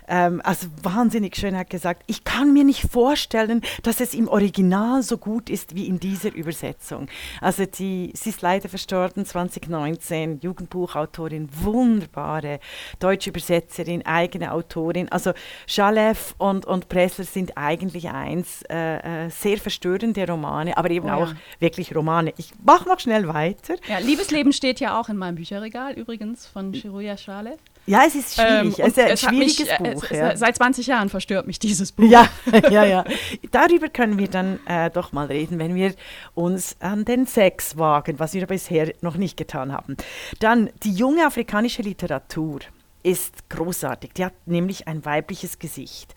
ähm, 0.08 0.40
also 0.44 0.68
wahnsinnig 0.82 1.36
schön 1.36 1.56
hat 1.56 1.70
gesagt, 1.70 2.02
ich 2.06 2.24
kann 2.24 2.52
mir 2.52 2.64
nicht 2.64 2.90
vorstellen, 2.90 3.62
dass 3.82 4.00
es 4.00 4.14
im 4.14 4.28
Original 4.28 5.02
so 5.02 5.18
gut 5.18 5.50
ist 5.50 5.74
wie 5.74 5.86
in 5.86 6.00
dieser 6.00 6.34
Übersetzung. 6.34 7.08
Also 7.40 7.64
die, 7.66 8.12
sie 8.14 8.30
ist 8.30 8.42
leider 8.42 8.68
verstorben 8.68 9.24
2019, 9.24 10.40
Jugendbuchautorin, 10.40 11.48
wunderbare 11.52 12.60
deutsche 12.98 13.30
Übersetzerin, 13.30 14.04
eigene 14.06 14.52
Autorin. 14.52 15.08
Also 15.10 15.32
Schalev 15.66 16.34
und, 16.38 16.66
und 16.66 16.88
Pressler 16.88 17.24
sind 17.24 17.56
eigentlich 17.56 18.08
eins, 18.08 18.62
äh, 18.70 19.26
äh, 19.26 19.30
sehr 19.30 19.58
verstörende 19.58 20.26
Romane, 20.26 20.76
aber 20.76 20.90
eben 20.90 21.08
oh, 21.08 21.12
auch 21.12 21.28
ja. 21.28 21.36
wirklich 21.58 21.94
Romane. 21.94 22.32
Ich 22.36 22.52
mache 22.64 22.88
noch 22.88 23.00
schnell 23.00 23.28
weiter. 23.28 23.74
Ja, 23.88 23.98
Liebesleben 23.98 24.52
steht 24.56 24.80
ja 24.80 24.98
auch 24.98 25.08
in 25.08 25.16
meinem 25.16 25.36
Bücherregal 25.36 25.92
übrigens 25.94 26.46
von 26.46 26.74
Shiruya 26.74 27.16
Schalev. 27.16 27.58
Ja, 27.86 28.02
es 28.04 28.16
ist 28.16 28.34
schwierig. 28.34 28.78
Ähm, 28.78 28.84
es 28.86 28.96
ist 28.96 28.98
ein 28.98 29.16
schwieriges 29.16 29.58
mich, 29.60 29.70
äh, 29.70 29.94
Buch. 29.94 30.04
Es, 30.10 30.18
ja. 30.18 30.36
Seit 30.36 30.56
20 30.56 30.86
Jahren 30.88 31.08
verstört 31.08 31.46
mich 31.46 31.58
dieses 31.58 31.92
Buch. 31.92 32.04
Ja, 32.04 32.28
ja, 32.70 32.84
ja. 32.84 33.04
Darüber 33.52 33.88
können 33.88 34.18
wir 34.18 34.28
dann 34.28 34.58
äh, 34.66 34.90
doch 34.90 35.12
mal 35.12 35.26
reden, 35.26 35.58
wenn 35.58 35.74
wir 35.74 35.94
uns 36.34 36.76
an 36.80 37.04
den 37.04 37.26
Sex 37.26 37.78
wagen, 37.78 38.18
was 38.18 38.34
wir 38.34 38.46
bisher 38.46 38.92
noch 39.02 39.16
nicht 39.16 39.36
getan 39.36 39.72
haben. 39.72 39.96
Dann 40.40 40.70
die 40.82 40.92
junge 40.92 41.24
afrikanische 41.24 41.82
Literatur 41.82 42.60
ist 43.04 43.48
großartig. 43.50 44.14
Die 44.14 44.24
hat 44.24 44.34
nämlich 44.46 44.88
ein 44.88 45.04
weibliches 45.04 45.60
Gesicht. 45.60 46.12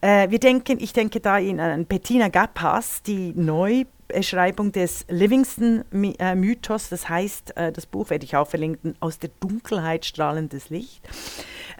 Äh, 0.00 0.28
wir 0.30 0.40
denken, 0.40 0.78
ich 0.80 0.92
denke 0.92 1.20
da 1.20 1.38
in 1.38 1.60
an 1.60 1.86
Bettina 1.86 2.28
Gappas, 2.28 3.02
die 3.04 3.32
neu 3.36 3.84
Beschreibung 4.12 4.72
des 4.72 5.04
Livingston-Mythos. 5.08 6.88
Das 6.88 7.08
heißt, 7.08 7.56
äh, 7.56 7.72
das 7.72 7.86
Buch 7.86 8.10
werde 8.10 8.24
ich 8.24 8.36
auch 8.36 8.48
verlinken, 8.48 8.94
aus 9.00 9.18
der 9.18 9.30
Dunkelheit 9.40 10.04
strahlendes 10.04 10.70
Licht. 10.70 11.08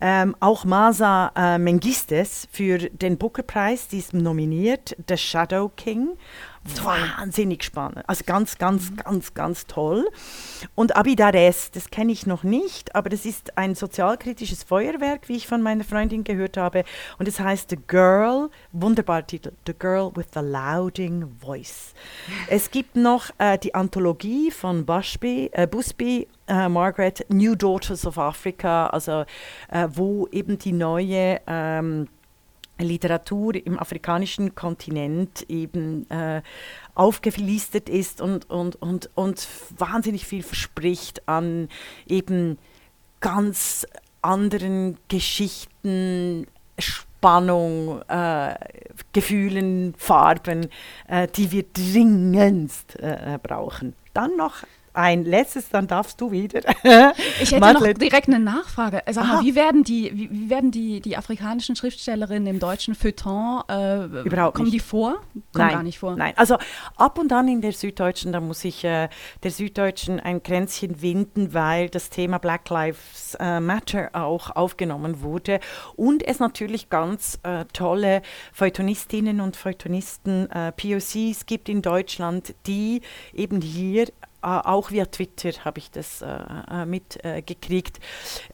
Ähm, 0.00 0.34
auch 0.40 0.64
Masa 0.64 1.32
äh, 1.36 1.58
Mengistes 1.58 2.48
für 2.50 2.78
den 2.78 3.18
Booker-Preis, 3.18 3.88
die 3.88 3.98
ist 3.98 4.14
nominiert, 4.14 4.96
The 5.08 5.16
Shadow 5.16 5.70
King 5.76 6.16
wahnsinnig 6.83 7.64
spannend. 7.64 8.05
Also 8.07 8.25
ganz, 8.25 8.59
ganz, 8.59 8.90
mhm. 8.90 8.96
ganz, 8.96 9.35
ganz 9.35 9.66
toll. 9.66 10.09
Und 10.75 10.96
Abidares, 10.96 11.70
das 11.70 11.90
kenne 11.90 12.12
ich 12.12 12.27
noch 12.27 12.42
nicht, 12.42 12.94
aber 12.94 13.09
das 13.09 13.25
ist 13.25 13.59
ein 13.59 13.75
sozialkritisches 13.75 14.62
Feuerwerk, 14.62 15.29
wie 15.29 15.37
ich 15.37 15.46
von 15.46 15.62
meiner 15.62 15.85
Freundin 15.85 16.25
gehört 16.25 16.57
habe. 16.57 16.85
Und 17.18 17.29
es 17.29 17.40
heißt 17.40 17.70
The 17.70 17.79
Girl, 17.87 18.51
wunderbarer 18.72 19.27
Titel, 19.27 19.53
The 19.66 19.75
Girl 19.75 20.12
with 20.14 20.27
the 20.35 20.40
Louding 20.40 21.29
Voice. 21.40 21.94
Es 22.48 22.70
gibt 22.70 22.96
noch 22.96 23.31
äh, 23.38 23.59
die 23.59 23.75
Anthologie 23.75 24.51
von 24.51 24.87
Busby, 24.87 25.51
äh, 25.53 25.66
Busby 25.66 26.29
Uh, 26.51 26.68
Margaret, 26.68 27.25
New 27.29 27.55
Daughters 27.55 28.05
of 28.05 28.18
Africa, 28.18 28.88
also 28.88 29.25
uh, 29.72 29.88
wo 29.92 30.27
eben 30.33 30.59
die 30.59 30.72
neue 30.72 31.40
ähm, 31.46 32.09
Literatur 32.78 33.54
im 33.54 33.78
afrikanischen 33.78 34.54
Kontinent 34.54 35.42
eben 35.48 36.08
äh, 36.11 36.42
aufgelistet 36.94 37.88
ist 37.88 38.20
und, 38.20 38.48
und, 38.50 38.76
und, 38.80 39.11
und 39.14 39.46
wahnsinnig 39.76 40.26
viel 40.26 40.42
verspricht 40.42 41.28
an 41.28 41.68
eben 42.06 42.58
ganz 43.20 43.87
anderen 44.20 44.98
Geschichten, 45.08 46.46
Spannung, 46.78 48.02
äh, 48.08 48.54
Gefühlen, 49.12 49.94
Farben, 49.96 50.68
äh, 51.08 51.28
die 51.28 51.52
wir 51.52 51.64
dringendst 51.72 52.98
äh, 52.98 53.38
brauchen. 53.42 53.94
Dann 54.12 54.37
noch 54.37 54.64
ein 54.94 55.24
letztes, 55.24 55.68
dann 55.68 55.87
darfst 55.87 56.20
du 56.20 56.31
wieder. 56.31 56.61
ich 57.40 57.50
hätte 57.50 57.61
Madeleine. 57.61 57.92
noch 57.92 57.98
direkt 57.98 58.28
eine 58.28 58.40
Nachfrage. 58.40 59.02
Sag 59.11 59.26
mal, 59.26 59.42
wie 59.42 59.55
werden 59.55 59.85
die, 59.85 60.11
wie, 60.14 60.31
wie, 60.31 60.50
werden 60.50 60.70
die, 60.70 61.00
die 61.00 61.16
afrikanischen 61.16 61.76
Schriftstellerinnen 61.76 62.46
im 62.46 62.61
deutschen 62.61 62.94
Feuilleton, 62.94 63.62
äh, 63.68 64.05
Überhaupt 64.24 64.57
kommen 64.57 64.66
nicht. 64.66 64.74
die 64.74 64.81
vor? 64.81 65.14
Kommen 65.14 65.44
nein, 65.55 65.72
gar 65.72 65.83
nicht 65.83 65.98
vor. 65.98 66.16
Nein, 66.16 66.35
also 66.37 66.57
ab 66.96 67.18
und 67.18 67.33
an 67.33 67.48
in 67.48 67.61
der 67.61 67.72
Süddeutschen, 67.72 68.33
da 68.33 68.40
muss 68.40 68.64
ich 68.64 68.85
äh, 68.85 69.09
der 69.42 69.50
Süddeutschen 69.50 70.20
ein 70.20 70.42
Kränzchen 70.42 71.00
winden, 71.00 71.55
weil 71.55 71.88
das 71.88 72.11
Thema 72.11 72.38
Black 72.38 72.68
Lives 72.68 73.37
äh, 73.40 73.61
Matter 73.61 74.11
auch 74.12 74.50
aufgenommen 74.50 75.22
wurde 75.22 75.61
und 75.96 76.26
es 76.26 76.38
natürlich 76.38 76.90
ganz 76.90 77.38
äh, 77.42 77.64
tolle 77.72 78.22
Feuilletonistinnen 78.52 79.40
und 79.40 79.57
Feuilletonisten, 79.57 80.50
äh, 80.50 80.72
POCs 80.72 81.46
gibt 81.46 81.68
in 81.68 81.83
Deutschland, 81.83 82.55
die 82.66 83.00
eben 83.33 83.61
hier 83.61 84.07
auch 84.42 84.90
via 84.90 85.07
Twitter 85.07 85.50
habe 85.64 85.78
ich 85.78 85.90
das 85.90 86.22
äh, 86.22 86.26
äh 86.70 86.87
mitgekriegt, 86.87 88.00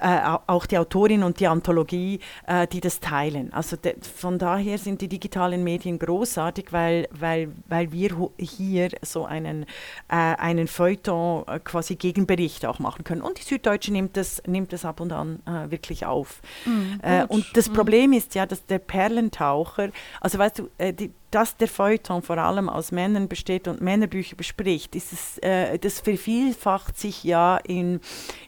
äh, 0.01 0.21
auch 0.47 0.67
die 0.67 0.79
Autorin 0.79 1.23
und 1.23 1.41
die 1.41 1.47
Anthologie, 1.47 2.21
äh, 2.47 2.67
die 2.67 2.81
das 2.81 3.01
teilen. 3.01 3.53
Also 3.53 3.77
de, 3.77 3.95
von 4.01 4.39
daher 4.39 4.79
sind 4.79 5.01
die 5.01 5.09
digitalen 5.09 5.65
Medien 5.65 5.99
großartig, 5.99 6.73
weil, 6.73 7.09
weil, 7.11 7.53
weil 7.67 7.93
wir 7.93 8.31
hier 8.39 8.91
so 9.03 9.25
einen, 9.25 9.65
äh, 10.09 10.15
einen 10.17 10.69
Feuilleton 10.69 11.45
quasi 11.65 11.97
Gegenbericht 11.97 12.67
auch 12.67 12.79
machen 12.79 13.05
können. 13.05 13.23
Und 13.23 13.39
die 13.39 13.43
Süddeutsche 13.43 13.93
nimmt 13.93 14.17
das, 14.17 14.43
nimmt 14.47 14.73
das 14.73 14.85
ab 14.85 15.01
und 15.01 15.13
an 15.13 15.41
wirklich 15.69 16.05
auf. 16.05 16.41
Mhm, 16.65 17.01
und 17.29 17.47
das 17.55 17.69
mhm. 17.69 17.75
Problem 17.75 18.13
ist 18.13 18.35
ja, 18.35 18.47
dass 18.47 18.67
der 18.67 18.79
Perlentaucher, 18.79 19.91
also 20.21 20.39
weißt 20.39 20.59
du, 20.59 20.69
die 20.93 21.13
dass 21.31 21.57
der 21.57 21.69
Feuilleton 21.69 22.23
vor 22.23 22.39
allem 22.39 22.69
aus 22.69 22.93
Männern 22.93 23.29
besteht 23.29 23.69
und 23.69 23.81
Männerbücher 23.81 24.37
bespricht, 24.37 24.97
ist 24.97 25.13
es, 25.13 25.39
äh, 25.39 25.79
das 25.79 26.01
vervielfacht 26.01 26.99
sich 26.99 27.25
ja 27.25 27.59
in, 27.59 28.01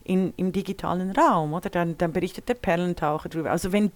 in, 0.04 0.32
im 0.36 0.52
digitalen 0.52 1.10
Raum, 1.12 1.52
oder? 1.52 1.68
Dann, 1.68 1.98
dann 1.98 2.12
berichtet 2.12 2.48
der 2.48 2.54
Perlentaucher 2.54 3.28
darüber. 3.28 3.50
Also 3.50 3.72
wenn, 3.72 3.92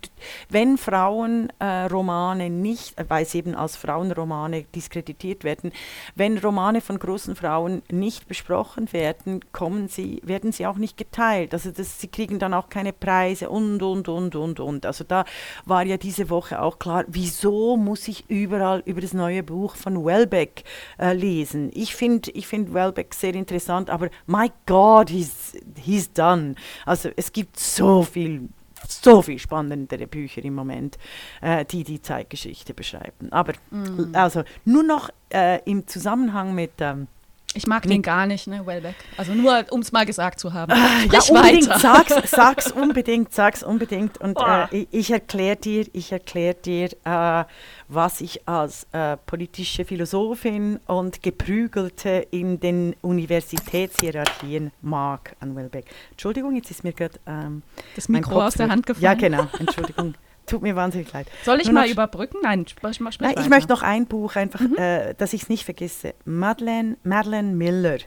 wenn 0.51 0.77
Frauenromane 0.77 2.47
äh, 2.47 2.51
nicht, 2.51 2.95
weil 3.09 3.25
sie 3.25 3.39
eben 3.39 3.55
als 3.55 3.77
Frauenromane 3.77 4.65
diskreditiert 4.75 5.45
werden, 5.45 5.73
wenn 6.15 6.39
Romane 6.39 6.81
von 6.81 6.99
großen 6.99 7.37
Frauen 7.37 7.83
nicht 7.91 8.29
besprochen 8.29 8.93
werden, 8.93 9.41
kommen 9.53 9.89
sie, 9.89 10.21
werden 10.25 10.53
sie 10.53 10.67
auch 10.67 10.77
nicht 10.77 10.97
geteilt. 10.97 11.55
Also 11.55 11.71
das, 11.71 12.01
sie 12.01 12.09
kriegen 12.09 12.39
dann 12.39 12.55
auch 12.55 12.69
keine 12.69 12.93
Preise 12.93 13.49
und, 13.49 13.83
und, 13.83 14.09
und, 14.09 14.37
und, 14.37 14.61
und. 14.61 14.87
Also 14.87 15.05
da 15.05 15.25
war 15.65 15.85
ja 15.85 15.97
diese 15.97 16.29
Woche 16.31 16.61
auch 16.61 16.79
klar, 16.79 17.05
wieso 17.09 17.77
muss 17.77 18.09
ich 18.09 18.29
überall 18.29 18.74
über 18.85 19.01
das 19.01 19.13
neue 19.13 19.43
Buch 19.43 19.77
von 19.77 20.05
Welbeck 20.05 20.65
äh, 20.99 21.13
lesen? 21.13 21.71
Ich 21.75 21.95
finde 21.95 22.31
ich 22.33 22.47
find 22.47 22.75
Welbeck 22.75 23.15
sehr 23.15 23.35
interessant, 23.35 23.91
aber 23.91 24.11
my 24.27 24.51
God, 24.67 25.11
he's, 25.11 25.53
he's 25.77 26.13
done. 26.13 26.55
Also 26.87 27.11
es 27.17 27.33
gibt 27.33 27.59
so 27.59 28.03
viel 28.03 28.49
so 28.87 29.23
viel 29.23 29.39
spannendere 29.39 30.07
Bücher 30.07 30.45
im 30.45 30.55
Moment, 30.55 30.99
äh, 31.41 31.65
die 31.65 31.85
die 31.85 32.03
Zeitgeschichte 32.03 32.75
beschreiben. 32.75 33.33
Aber 33.33 33.55
mm. 33.71 34.15
also 34.15 34.45
nur 34.67 34.83
noch 34.83 35.09
äh, 35.33 35.61
im 35.65 35.87
Zusammenhang 35.87 36.55
mit 36.55 36.73
ähm, 36.81 37.09
ich 37.55 37.67
mag 37.67 37.85
den 37.85 38.03
gar 38.03 38.27
nicht, 38.27 38.47
ne, 38.47 38.67
Wellbeck. 38.67 38.97
Also 39.17 39.33
nur, 39.35 39.65
um 39.71 39.81
es 39.81 39.93
mal 39.93 40.05
gesagt 40.05 40.41
zu 40.41 40.53
haben. 40.53 40.73
Äh, 40.73 40.75
ja, 41.13 41.21
unbedingt, 41.29 41.69
weiter. 41.69 41.79
sag's, 41.79 42.31
sag's 42.31 42.73
unbedingt, 42.73 43.33
sag's 43.33 43.63
unbedingt. 43.63 44.19
Und 44.19 44.39
äh, 44.39 44.67
ich, 44.71 44.89
ich 44.91 45.11
erkläre 45.11 45.57
dir, 45.57 45.87
ich 45.93 46.13
erklär 46.13 46.55
dir 46.55 46.91
äh, 47.05 47.45
was 47.89 48.21
ich 48.21 48.49
als 48.49 48.87
äh, 48.93 49.17
politische 49.17 49.85
Philosophin 49.85 50.81
und 50.87 51.23
Geprügelte 51.23 52.27
in 52.31 52.61
den 52.61 52.97
Universitätshierarchien 53.03 54.73
mag 54.83 55.37
an 55.41 55.55
Wellbeck. 55.55 55.87
Entschuldigung, 56.11 56.57
jetzt 56.57 56.71
ist 56.71 56.85
mir 56.85 56.93
gerade 56.93 57.19
ähm, 57.27 57.63
das 57.95 58.09
Mikro 58.09 58.43
aus 58.43 58.55
der 58.55 58.69
Hand 58.69 58.87
gefallen. 58.87 59.05
Ja, 59.05 59.15
genau, 59.15 59.47
Entschuldigung. 59.59 60.15
Tut 60.47 60.63
mir 60.63 60.77
wahnsinnig 60.77 61.13
leid. 61.13 61.27
Soll 61.45 61.61
ich 61.61 61.67
Nur 61.67 61.75
mal 61.75 61.89
überbrücken? 61.89 62.39
Nein, 62.43 62.67
sprich, 62.67 62.97
sprich 62.97 63.19
Nein 63.21 63.35
ich 63.39 63.49
möchte 63.49 63.73
noch 63.73 63.83
ein 63.83 64.07
Buch, 64.07 64.37
einfach, 64.37 64.61
mhm. 64.61 64.77
äh, 64.77 65.15
dass 65.15 65.33
ich 65.33 65.45
es 65.45 65.49
nicht 65.49 65.65
vergesse. 65.65 66.15
Madeleine, 66.25 66.97
Madeleine 67.03 67.53
Miller, 67.53 67.99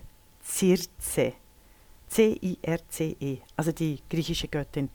Circe. 0.44 1.34
C-I-R-C-E, 2.10 3.40
also 3.56 3.72
die 3.72 4.02
griechische 4.10 4.48
Göttin. 4.48 4.90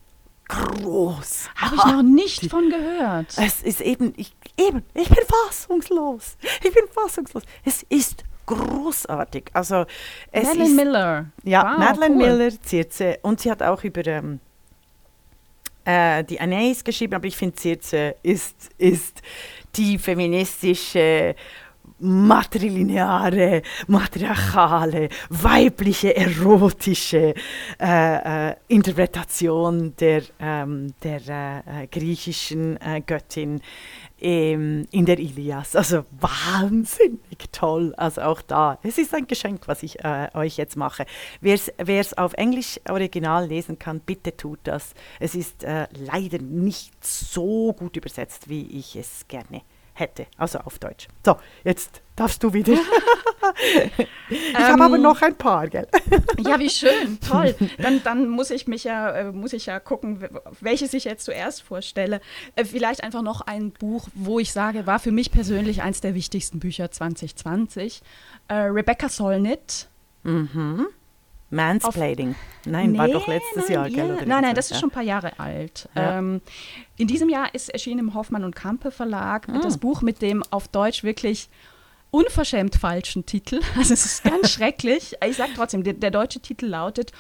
Groß. 0.49 1.49
Habe 1.57 1.77
ich 1.77 1.85
noch 1.85 2.03
nicht 2.03 2.51
von 2.51 2.69
gehört. 2.69 3.35
Es 3.37 3.63
ist 3.63 3.81
eben, 3.81 4.13
ich, 4.17 4.35
eben, 4.59 4.83
ich 4.95 5.09
bin 5.09 5.25
fassungslos. 5.27 6.37
Ich 6.63 6.73
bin 6.75 6.85
fassungslos. 6.91 7.45
Es 7.65 7.85
ist 7.85 8.25
großartig. 8.47 9.51
Also, 9.53 9.87
es 10.31 10.45
Madeleine 10.45 10.71
ist, 10.71 10.77
Miller. 10.77 11.27
Ja, 11.45 11.73
wow, 11.73 11.79
Madeleine 11.79 12.15
cool. 12.15 12.23
Miller, 12.23 12.51
Circe. 12.67 13.19
Und 13.23 13.41
sie 13.41 13.51
hat 13.51 13.63
auch 13.63 13.83
über 13.85 14.07
ähm, 14.07 14.41
äh, 15.85 16.25
die 16.25 16.41
Anais 16.41 16.85
geschrieben, 16.85 17.15
aber 17.15 17.27
ich 17.27 17.37
finde, 17.37 17.57
Circe 17.59 18.15
ist, 18.23 18.71
ist 18.79 19.23
die 19.75 19.99
feministische 19.99 21.35
matrilineare, 22.03 23.63
matriarchale, 23.87 25.09
weibliche, 25.31 26.17
erotische 26.17 27.35
äh, 27.81 28.51
äh, 28.51 28.55
Interpretation 28.69 29.95
der, 29.97 30.23
ähm, 30.41 30.93
der 31.03 31.21
äh, 31.29 31.85
äh 31.85 31.87
griechischen 31.87 32.77
äh, 32.81 33.01
Göttin 33.07 33.61
ähm, 34.23 34.87
in 34.91 35.05
der 35.05 35.19
Ilias. 35.19 35.77
Also 35.77 36.05
wahnsinnig 36.13 37.51
toll. 37.53 37.95
Also 37.97 38.23
auch 38.23 38.43
da. 38.43 38.79
Es 38.83 38.99
ist 38.99 39.15
ein 39.15 39.27
Geschenk, 39.27 39.69
was 39.69 39.83
ich 39.83 40.05
äh, 40.05 40.29
euch 40.35 40.57
jetzt 40.57 40.77
mache. 40.77 41.07
Wer 41.41 41.59
es 42.01 42.17
auf 42.17 42.33
Englisch 42.35 42.81
original 42.89 43.47
lesen 43.47 43.79
kann, 43.79 44.01
bitte 44.01 44.37
tut 44.37 44.61
das. 44.65 44.95
Es 45.21 45.35
ist 45.35 45.63
leider 45.63 46.39
nicht 46.39 47.05
so 47.05 47.73
gut 47.73 47.97
übersetzt, 47.97 48.49
wie 48.49 48.79
ich 48.79 48.97
es 48.97 49.27
gerne 49.29 49.63
hätte, 49.95 50.27
also 50.37 50.59
auf 50.61 50.79
Deutsch. 50.79 51.09
So, 51.25 51.37
jetzt 51.65 52.02
darfst 52.17 52.43
du 52.43 52.53
wieder. 52.53 52.73
ich 54.31 54.55
ähm, 54.55 54.63
habe 54.63 54.85
aber 54.85 54.99
noch 54.99 55.23
ein 55.23 55.35
paar, 55.35 55.69
gell? 55.69 55.87
ja, 56.39 56.59
wie 56.59 56.71
schön, 56.71 57.19
toll. 57.21 57.55
Dann, 57.79 58.03
dann 58.03 58.29
muss 58.29 58.51
ich 58.51 58.67
mich 58.67 58.85
ja, 58.85 59.11
äh, 59.11 59.33
muss 59.33 59.53
ich 59.53 59.67
ja 59.67 59.81
gucken, 59.81 60.29
welches 60.61 60.95
ich 60.95 61.05
jetzt 61.05 61.25
zuerst 61.25 61.63
vorstelle. 61.63 62.21
Äh, 62.55 62.65
vielleicht 62.65 63.03
einfach 63.03 63.23
noch 63.23 63.41
ein 63.43 63.71
Buch, 63.71 64.09
wo 64.15 64.39
ich 64.39 64.53
sage, 64.53 64.87
war 64.87 64.99
für 64.99 65.13
mich 65.13 65.33
persönlich 65.33 65.83
eines 65.83 66.01
der 66.01 66.15
wichtigsten 66.15 66.59
Bücher 66.59 66.91
2020. 66.91 68.03
Äh, 68.49 68.55
Rebecca 68.55 69.09
Solnit. 69.09 69.89
Mhm. 70.23 70.87
Mansplaining. 71.53 72.35
Nein, 72.65 72.93
nee, 72.93 72.99
war 72.99 73.09
doch 73.09 73.29
letztes 73.29 73.69
nein, 73.69 73.73
Jahr, 73.73 73.91
gell? 73.91 74.13
Oder 74.13 74.27
nein, 74.27 74.43
nein, 74.43 74.55
das 74.55 74.71
ist 74.71 74.81
schon 74.81 74.89
ein 74.89 74.93
paar 74.93 75.03
Jahre 75.03 75.39
alt. 75.39 75.89
Ja. 75.95 76.19
Ähm, 76.19 76.41
in 76.97 77.07
diesem 77.09 77.29
Jahr 77.29 77.55
ist 77.55 77.69
erschienen 77.69 77.99
im 78.01 78.15
Hoffmann 78.15 78.43
und 78.43 78.57
Kampe 78.57 78.91
Verlag 78.91 79.49
mhm. 79.49 79.61
das 79.61 79.77
Buch 79.77 80.01
mit 80.01 80.23
dem 80.23 80.43
auf 80.51 80.69
Deutsch 80.69 81.05
wirklich 81.05 81.51
unverschämt 82.13 82.77
falschen 82.77 83.27
Titel. 83.27 83.61
Also 83.77 83.95
es 83.95 84.05
ist 84.05 84.23
ganz 84.23 84.51
schrecklich. 84.53 85.17
Ich 85.27 85.37
sage 85.37 85.53
trotzdem, 85.57 85.83
der, 85.83 85.95
der 85.95 86.13
deutsche 86.13 86.39
Titel 86.39 86.67
lautet 86.67 87.11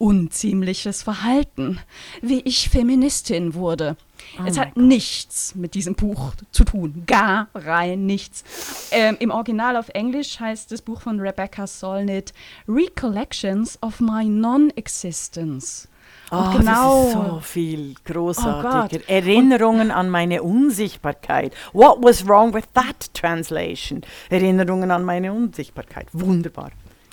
Unziemliches 0.00 1.02
Verhalten, 1.02 1.80
wie 2.22 2.40
ich 2.42 2.68
Feministin 2.68 3.54
wurde. 3.54 3.96
Oh 4.38 4.44
es 4.46 4.56
hat 4.56 4.76
nichts 4.76 5.56
mit 5.56 5.74
diesem 5.74 5.96
Buch 5.96 6.34
zu 6.52 6.62
tun. 6.62 7.02
Gar 7.08 7.48
rein 7.52 8.06
nichts. 8.06 8.44
Ähm, 8.92 9.16
Im 9.18 9.32
Original 9.32 9.76
auf 9.76 9.88
Englisch 9.88 10.38
heißt 10.38 10.70
das 10.70 10.82
Buch 10.82 11.00
von 11.00 11.18
Rebecca 11.18 11.66
Solnit 11.66 12.32
Recollections 12.68 13.82
of 13.82 13.98
My 13.98 14.24
Non-Existence. 14.24 15.88
Oh, 16.30 16.50
genau. 16.56 17.04
Das 17.04 17.06
ist 17.06 17.12
so 17.12 17.40
viel 17.40 17.94
großartiger. 18.04 19.02
Oh 19.08 19.12
Erinnerungen 19.12 19.90
an 19.90 20.10
meine 20.10 20.42
Unsichtbarkeit. 20.42 21.54
What 21.72 21.98
was 22.02 22.26
wrong 22.26 22.52
with 22.52 22.64
that 22.74 23.12
translation? 23.14 24.02
Erinnerungen 24.28 24.90
an 24.90 25.04
meine 25.04 25.32
Unsichtbarkeit. 25.32 26.08
Wunderbar. 26.12 26.70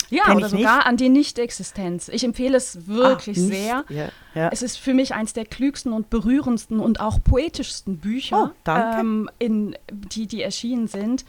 Ja, 0.08 0.24
Kenn 0.24 0.36
oder 0.36 0.48
sogar 0.48 0.76
nicht. 0.76 0.86
an 0.86 0.96
die 0.96 1.08
Nichtexistenz. 1.08 2.08
Ich 2.08 2.22
empfehle 2.22 2.56
es 2.56 2.86
wirklich 2.86 3.38
ah, 3.38 3.40
sehr. 3.40 3.84
Ja, 3.88 4.08
ja. 4.34 4.48
Es 4.52 4.62
ist 4.62 4.78
für 4.78 4.94
mich 4.94 5.14
eines 5.14 5.32
der 5.32 5.44
klügsten 5.44 5.92
und 5.92 6.10
berührendsten 6.10 6.78
und 6.78 7.00
auch 7.00 7.18
poetischsten 7.22 7.98
Bücher, 7.98 8.52
oh, 8.66 8.70
ähm, 8.70 9.28
in, 9.38 9.76
die, 9.90 10.26
die 10.26 10.42
erschienen 10.42 10.86
sind. 10.86 11.24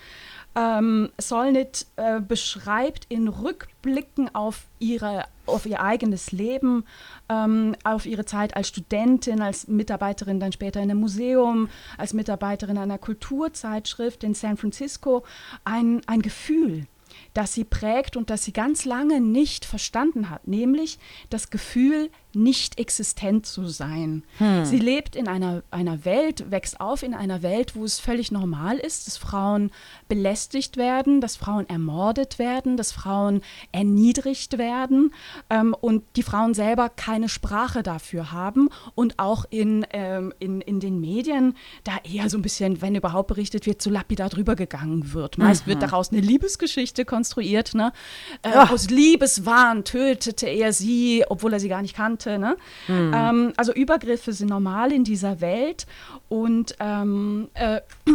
Ähm, 0.56 1.10
Solnit 1.18 1.88
äh, 1.96 2.20
beschreibt 2.20 3.06
in 3.10 3.28
Rückblicken 3.28 4.34
auf, 4.34 4.66
ihre, 4.80 5.26
auf 5.48 5.66
ihr 5.66 5.82
eigenes 5.82 6.32
Leben, 6.32 6.86
ähm, 7.30 7.76
auf 7.84 8.06
ihre 8.06 8.26
Zeit 8.26 8.56
als 8.56 8.68
Studentin, 8.70 9.42
als 9.42 9.68
Mitarbeiterin 9.68 10.40
dann 10.40 10.52
später 10.52 10.82
in 10.82 10.92
einem 10.92 11.00
Museum, 11.00 11.70
als 11.98 12.14
Mitarbeiterin 12.14 12.78
einer 12.78 12.98
Kulturzeitschrift 12.98 14.24
in 14.24 14.34
San 14.34 14.58
Francisco, 14.58 15.24
ein, 15.64 16.02
ein 16.08 16.22
Gefühl, 16.22 16.88
das 17.34 17.54
sie 17.54 17.64
prägt 17.64 18.18
und 18.18 18.30
das 18.30 18.44
sie 18.44 18.54
ganz 18.54 18.86
lange 18.86 19.22
nicht 19.22 19.66
verstanden 19.66 20.30
hat, 20.30 20.48
nämlich 20.48 21.00
das 21.30 21.50
Gefühl, 21.50 22.10
nicht 22.38 22.80
existent 22.80 23.46
zu 23.46 23.68
sein. 23.68 24.24
Hm. 24.38 24.66
Sie 24.66 24.80
lebt 24.80 25.16
in 25.16 25.28
einer, 25.28 25.64
einer 25.72 26.06
Welt, 26.06 26.52
wächst 26.52 26.80
auf 26.80 27.04
in 27.04 27.14
einer 27.14 27.42
Welt, 27.42 27.76
wo 27.76 27.84
es 27.84 28.00
völlig 28.00 28.32
normal 28.32 28.78
ist, 28.78 29.08
dass 29.08 29.18
Frauen 29.18 29.72
belästigt 30.08 30.78
werden, 30.78 31.20
dass 31.20 31.36
Frauen 31.36 31.68
ermordet 31.68 32.40
werden, 32.40 32.78
dass 32.78 32.92
Frauen 32.92 33.42
erniedrigt 33.72 34.58
werden 34.58 35.14
ähm, 35.50 35.76
und 35.80 36.04
die 36.16 36.24
Frauen 36.24 36.54
selber 36.54 36.90
keine 36.90 37.30
Sprache 37.30 37.84
dafür 37.84 38.32
haben 38.32 38.70
und 38.96 39.18
auch 39.18 39.46
in, 39.50 39.86
ähm, 39.92 40.34
in, 40.40 40.62
in 40.62 40.80
den 40.80 41.00
Medien 41.00 41.56
da 41.84 41.94
eher 42.04 42.30
so 42.30 42.38
ein 42.38 42.44
bisschen, 42.44 42.82
wenn 42.82 42.96
überhaupt 42.96 43.28
berichtet 43.28 43.66
wird, 43.66 43.82
so 43.82 43.90
lapidar 43.90 44.30
drüber 44.30 44.56
gegangen 44.56 45.14
wird. 45.14 45.38
Meist 45.38 45.66
mhm. 45.66 45.72
wird 45.72 45.82
daraus 45.82 46.12
eine 46.12 46.22
Liebesgeschichte 46.22 47.04
konstruiert. 47.06 47.74
Ne? 47.74 47.92
Äh, 48.44 48.54
aus 48.54 48.90
Liebeswahn 48.90 49.84
tötete 49.84 50.48
er 50.48 50.72
sie, 50.74 51.26
obwohl 51.28 51.54
er 51.54 51.60
sie 51.60 51.70
gar 51.70 51.82
nicht 51.82 51.96
kannte 51.96 52.27
hatte. 52.28 52.40
Ne? 52.40 52.58
Mhm. 52.88 53.14
Ähm, 53.16 53.54
also 53.58 53.74
Übergriffe 53.74 54.34
sind 54.34 54.50
normal 54.50 54.92
in 54.92 55.04
dieser 55.04 55.42
Welt 55.42 55.88
und 56.30 56.76
ähm, 56.80 57.50
äh, 57.54 57.82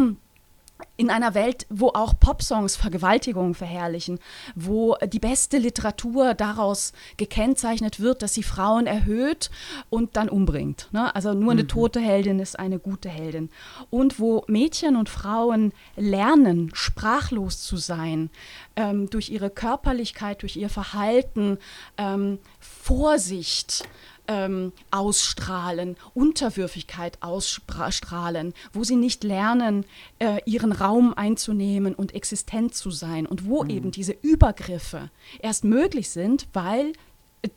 in 0.97 1.11
einer 1.11 1.35
Welt, 1.35 1.67
wo 1.69 1.89
auch 1.89 2.19
Popsongs 2.19 2.77
Vergewaltigungen 2.77 3.55
verherrlichen, 3.55 4.19
wo 4.55 4.97
die 5.07 5.19
beste 5.19 5.59
Literatur 5.59 6.35
daraus 6.35 6.93
gekennzeichnet 7.17 8.01
wird, 8.01 8.23
dass 8.23 8.35
sie 8.35 8.43
Frauen 8.43 8.87
erhöht 8.87 9.51
und 9.91 10.17
dann 10.17 10.29
umbringt. 10.29 10.89
Ne? 10.93 11.15
Also 11.15 11.35
nur 11.35 11.53
eine 11.53 11.65
mhm. 11.65 11.69
tote 11.69 12.01
Heldin 12.01 12.39
ist 12.41 12.59
eine 12.59 12.79
gute 12.79 13.09
Heldin. 13.09 13.51
Und 13.91 14.19
wo 14.19 14.45
Mädchen 14.47 14.97
und 14.97 15.09
Frauen 15.09 15.73
lernen, 15.97 16.71
sprachlos 16.75 17.63
zu 17.63 17.77
sein, 17.77 18.31
ähm, 18.77 19.09
durch 19.11 19.31
ihre 19.31 19.51
Körperlichkeit, 19.51 20.43
durch 20.43 20.57
ihr 20.57 20.69
Verhalten, 20.69 21.59
ähm, 21.99 22.39
Vorsicht, 22.61 23.85
ähm, 24.33 24.73
ausstrahlen, 24.91 25.97
Unterwürfigkeit 26.15 27.19
ausstrahlen, 27.21 28.55
wo 28.73 28.85
sie 28.85 28.97
nicht 28.97 29.25
lernen, 29.25 29.85
äh, 30.19 30.39
ihren 30.47 30.73
Raum 30.73 31.13
einzunehmen 31.15 31.95
und 31.95 32.15
existent 32.15 32.75
zu 32.75 32.91
sein 32.91 33.27
und 33.27 33.47
wo 33.47 33.63
mhm. 33.63 33.71
eben 33.71 33.91
diese 33.91 34.13
Übergriffe 34.13 35.11
erst 35.41 35.65
möglich 35.65 36.09
sind, 36.11 36.49
weil 36.53 36.93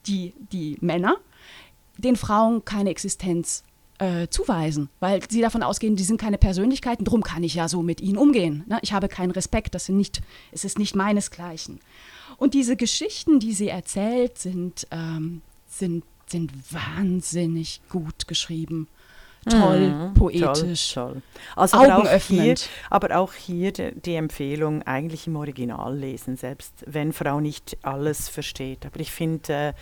die, 0.05 0.33
die 0.51 0.77
Männer 0.81 1.17
den 1.97 2.17
Frauen 2.17 2.65
keine 2.65 2.89
Existenz 2.89 3.63
äh, 3.99 4.27
zuweisen, 4.27 4.89
weil 4.99 5.21
sie 5.29 5.39
davon 5.39 5.63
ausgehen, 5.63 5.95
die 5.95 6.03
sind 6.03 6.19
keine 6.19 6.37
Persönlichkeiten, 6.37 7.05
darum 7.05 7.23
kann 7.23 7.43
ich 7.43 7.55
ja 7.55 7.69
so 7.69 7.81
mit 7.81 8.01
ihnen 8.01 8.17
umgehen. 8.17 8.65
Ne? 8.67 8.79
Ich 8.81 8.91
habe 8.91 9.07
keinen 9.07 9.31
Respekt, 9.31 9.73
das 9.73 9.85
sind 9.85 9.95
nicht, 9.95 10.21
es 10.51 10.65
ist 10.65 10.77
nicht 10.77 10.95
meinesgleichen. 10.95 11.79
Und 12.37 12.53
diese 12.53 12.75
Geschichten, 12.75 13.39
die 13.39 13.53
sie 13.53 13.69
erzählt, 13.69 14.37
sind, 14.37 14.87
ähm, 14.91 15.41
sind, 15.67 16.03
sind 16.29 16.51
wahnsinnig 16.73 17.81
gut 17.89 18.27
geschrieben 18.27 18.87
toll, 19.49 19.89
mhm, 19.89 20.13
poetisch. 20.13 20.93
Toll, 20.93 21.13
toll. 21.13 21.21
Also 21.55 21.77
aber 21.77 21.97
auch, 21.97 22.19
hier, 22.19 22.55
aber 22.89 23.17
auch 23.17 23.33
hier 23.33 23.71
die 23.71 24.15
Empfehlung, 24.15 24.83
eigentlich 24.83 25.27
im 25.27 25.35
Original 25.35 25.95
lesen, 25.95 26.37
selbst 26.37 26.73
wenn 26.87 27.13
Frau 27.13 27.39
nicht 27.39 27.77
alles 27.83 28.29
versteht. 28.29 28.85
Aber 28.85 28.99
ich 28.99 29.11
finde, 29.11 29.75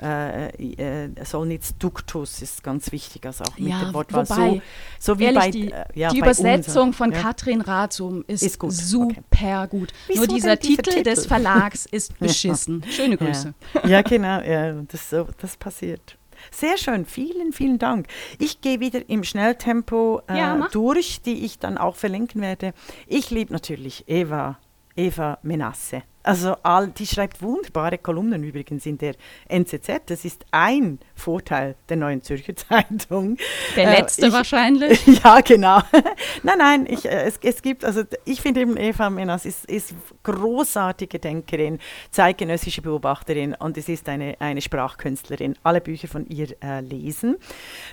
äh, 0.00 0.48
äh, 0.48 1.04
äh 1.04 1.24
Solnitz 1.24 1.76
Duktus 1.78 2.42
ist 2.42 2.62
ganz 2.62 2.90
wichtig, 2.92 3.26
also 3.26 3.44
auch 3.44 3.58
mit 3.58 3.68
ja, 3.68 3.84
dem 3.84 3.94
Wortwahl. 3.94 4.28
Wobei, 4.28 4.62
so, 4.98 5.12
so 5.14 5.18
wie 5.18 5.24
ehrlich, 5.24 5.40
bei, 5.40 5.50
die, 5.50 5.70
äh, 5.70 5.84
ja, 5.94 6.10
die 6.10 6.18
Übersetzung 6.18 6.88
uns, 6.88 6.96
von 6.96 7.12
ja. 7.12 7.20
Katrin 7.20 7.60
Rathsum 7.60 8.24
ist, 8.26 8.42
ist 8.42 8.58
gut. 8.58 8.72
super 8.72 9.14
okay. 9.30 9.66
gut. 9.68 9.92
Nur 10.14 10.26
dieser 10.26 10.58
Titel, 10.58 10.82
Titel, 10.82 11.02
des 11.02 11.26
Verlags 11.26 11.86
ist 11.86 12.18
beschissen. 12.18 12.82
Schöne 12.90 13.16
Grüße. 13.16 13.54
Ja, 13.86 14.02
genau, 14.02 14.40
ja, 14.40 14.72
das, 14.72 15.14
das 15.40 15.56
passiert. 15.56 16.16
Sehr 16.50 16.76
schön, 16.76 17.04
vielen, 17.04 17.52
vielen 17.52 17.78
Dank. 17.78 18.06
Ich 18.38 18.60
gehe 18.60 18.80
wieder 18.80 19.08
im 19.08 19.24
Schnelltempo 19.24 20.22
äh, 20.28 20.38
ja, 20.38 20.68
durch, 20.72 21.22
die 21.22 21.44
ich 21.44 21.58
dann 21.58 21.78
auch 21.78 21.96
verlinken 21.96 22.40
werde. 22.40 22.72
Ich 23.06 23.30
liebe 23.30 23.52
natürlich 23.52 24.04
Eva, 24.08 24.58
Eva 24.96 25.38
Menasse. 25.42 26.02
Also 26.22 26.56
all, 26.62 26.88
die 26.88 27.06
schreibt 27.06 27.40
wunderbare 27.40 27.96
Kolumnen 27.96 28.44
übrigens 28.44 28.84
in 28.84 28.98
der 28.98 29.14
NZZ. 29.48 30.02
Das 30.06 30.24
ist 30.24 30.44
ein 30.50 30.98
Vorteil 31.14 31.76
der 31.88 31.96
Neuen 31.96 32.22
Zürcher 32.22 32.54
Zeitung. 32.56 33.38
Der 33.74 33.88
äh, 33.88 34.00
letzte 34.00 34.22
äh, 34.22 34.28
ich, 34.28 34.32
wahrscheinlich. 34.32 35.00
Ja, 35.24 35.40
genau. 35.40 35.80
nein, 36.42 36.58
nein, 36.58 36.86
ich, 36.88 37.04
äh, 37.06 37.22
es, 37.24 37.38
es 37.42 37.62
gibt, 37.62 37.84
also 37.84 38.02
ich 38.24 38.40
finde 38.40 38.60
eben 38.60 38.76
Eva 38.76 39.10
Menas 39.10 39.44
ist, 39.44 39.64
ist 39.66 39.94
großartige 40.22 41.18
Denkerin, 41.18 41.78
zeitgenössische 42.10 42.82
Beobachterin 42.82 43.54
und 43.54 43.76
es 43.76 43.88
ist 43.88 44.08
eine, 44.08 44.36
eine 44.40 44.60
Sprachkünstlerin. 44.60 45.56
Alle 45.62 45.80
Bücher 45.80 46.08
von 46.08 46.26
ihr 46.26 46.48
äh, 46.62 46.80
lesen. 46.80 47.36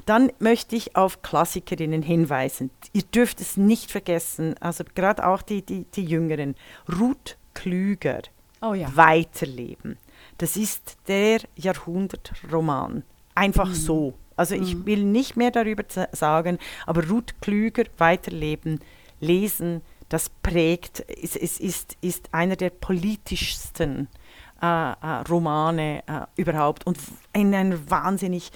Dann 0.06 0.32
möchte 0.40 0.76
ich 0.76 0.96
auf 0.96 1.22
Klassikerinnen 1.22 2.02
hinweisen. 2.02 2.72
Ihr 2.94 3.04
dürft 3.04 3.42
es 3.42 3.58
nicht 3.58 3.92
vergessen, 3.92 4.56
also 4.60 4.84
gerade 4.96 5.26
auch 5.26 5.42
die, 5.42 5.62
die, 5.62 5.86
die 5.86 6.04
Jüngeren. 6.04 6.56
Ruth 7.00 7.38
klüger 7.58 8.22
oh 8.62 8.74
ja. 8.74 8.96
weiterleben. 8.96 9.98
Das 10.38 10.56
ist 10.56 10.98
der 11.08 11.40
Jahrhundertroman. 11.56 13.04
Einfach 13.34 13.70
mhm. 13.70 13.74
so. 13.74 14.14
Also 14.36 14.56
mhm. 14.56 14.64
ich 14.64 14.86
will 14.86 15.04
nicht 15.04 15.36
mehr 15.36 15.52
darüber 15.52 15.84
sagen, 16.12 16.60
aber 16.86 17.08
Ruth 17.08 17.42
Klüger 17.42 17.86
weiterleben, 17.98 18.80
lesen, 19.20 19.82
das 20.10 20.30
prägt, 20.30 21.04
es, 21.22 21.36
es 21.36 21.60
ist, 21.60 21.98
ist 22.02 22.34
einer 22.34 22.56
der 22.56 22.70
politischsten 22.70 24.08
äh, 24.62 24.66
äh, 24.66 25.22
Romane 25.28 26.04
äh, 26.08 26.42
überhaupt 26.42 26.86
und 26.86 26.98
in 27.34 27.54
einer 27.54 27.90
wahnsinnig 27.90 28.52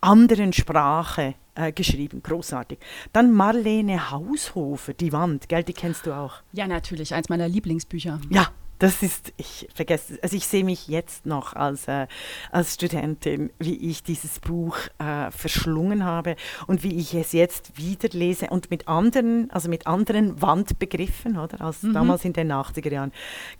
anderen 0.00 0.52
Sprache 0.52 1.34
äh, 1.56 1.72
geschrieben. 1.72 2.22
Großartig. 2.22 2.78
Dann 3.12 3.32
Marlene 3.32 4.10
Haushofer, 4.10 4.94
Die 4.94 5.12
Wand, 5.12 5.48
gell, 5.48 5.64
die 5.64 5.72
kennst 5.72 6.06
du 6.06 6.12
auch. 6.12 6.42
Ja, 6.52 6.66
natürlich, 6.66 7.14
eins 7.14 7.28
meiner 7.28 7.48
Lieblingsbücher. 7.48 8.20
Ja, 8.30 8.48
das 8.78 9.02
ist, 9.02 9.32
ich 9.36 9.68
vergesse, 9.74 10.18
also 10.22 10.36
ich 10.36 10.46
sehe 10.46 10.64
mich 10.64 10.88
jetzt 10.88 11.26
noch 11.26 11.54
als, 11.54 11.88
äh, 11.88 12.06
als 12.50 12.74
Studentin, 12.74 13.50
wie 13.58 13.76
ich 13.90 14.02
dieses 14.02 14.38
Buch 14.38 14.76
äh, 14.98 15.30
verschlungen 15.30 16.04
habe 16.04 16.36
und 16.66 16.82
wie 16.82 16.94
ich 16.94 17.14
es 17.14 17.32
jetzt 17.32 17.78
wieder 17.78 18.08
lese 18.12 18.48
und 18.48 18.70
mit 18.70 18.86
anderen, 18.88 19.50
also 19.50 19.68
mit 19.68 19.86
anderen 19.86 20.40
Wandbegriffen, 20.42 21.38
oder, 21.38 21.60
als 21.60 21.82
mhm. 21.82 21.94
damals 21.94 22.24
in 22.24 22.32
den 22.32 22.52
80er 22.52 22.92
Jahren. 22.92 23.12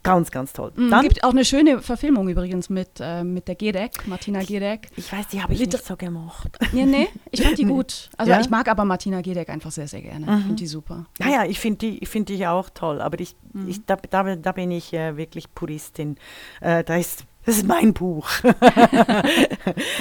Ganz, 0.03 0.31
ganz 0.31 0.53
toll. 0.53 0.73
Es 0.75 0.83
mhm, 0.83 1.01
gibt 1.03 1.25
auch 1.25 1.31
eine 1.31 1.45
schöne 1.45 1.81
Verfilmung 1.81 2.29
übrigens 2.29 2.69
mit, 2.69 3.01
äh, 3.01 3.25
mit 3.25 3.49
der 3.49 3.55
Gedek, 3.55 4.07
Martina 4.07 4.43
Gedek. 4.43 4.89
Ich 4.97 5.11
weiß, 5.11 5.29
die 5.29 5.43
habe 5.43 5.55
ich 5.55 5.61
Liter 5.61 5.79
nicht 5.79 5.87
so 5.87 5.97
gemocht. 5.97 6.59
Nee, 6.73 6.85
nee, 6.85 7.09
ich 7.31 7.43
fand 7.43 7.59
die 7.59 7.65
gut. 7.77 8.11
Also 8.17 8.33
ja? 8.33 8.41
ich 8.41 8.51
mag 8.51 8.69
aber 8.69 8.85
Martina 8.85 9.23
Gedek 9.23 9.49
einfach 9.49 9.71
sehr, 9.71 9.89
sehr 9.89 10.03
gerne. 10.03 10.27
Mhm. 10.27 10.33
Ich 10.33 10.43
finde 10.43 10.57
die 10.57 10.67
super. 10.67 11.07
Ja, 11.21 11.29
ja, 11.29 11.45
ich 11.45 11.59
finde 11.59 11.79
die, 11.79 12.05
find 12.07 12.29
die 12.29 12.47
auch 12.47 12.69
toll, 12.71 13.01
aber 13.01 13.19
ich, 13.21 13.35
mhm. 13.53 13.69
ich, 13.69 13.85
da, 13.87 13.97
da, 13.97 14.37
da 14.37 14.53
bin 14.53 14.71
ich 14.71 14.93
äh, 15.07 15.17
wirklich 15.17 15.55
Puristin. 15.55 16.17
Äh, 16.61 16.85
da 16.85 16.97
ist 16.97 17.25
das 17.47 17.59
ist 17.59 17.67
mein 17.67 17.95
Buch. 17.95 18.29
Na 18.43 18.53
klar, 18.53 19.25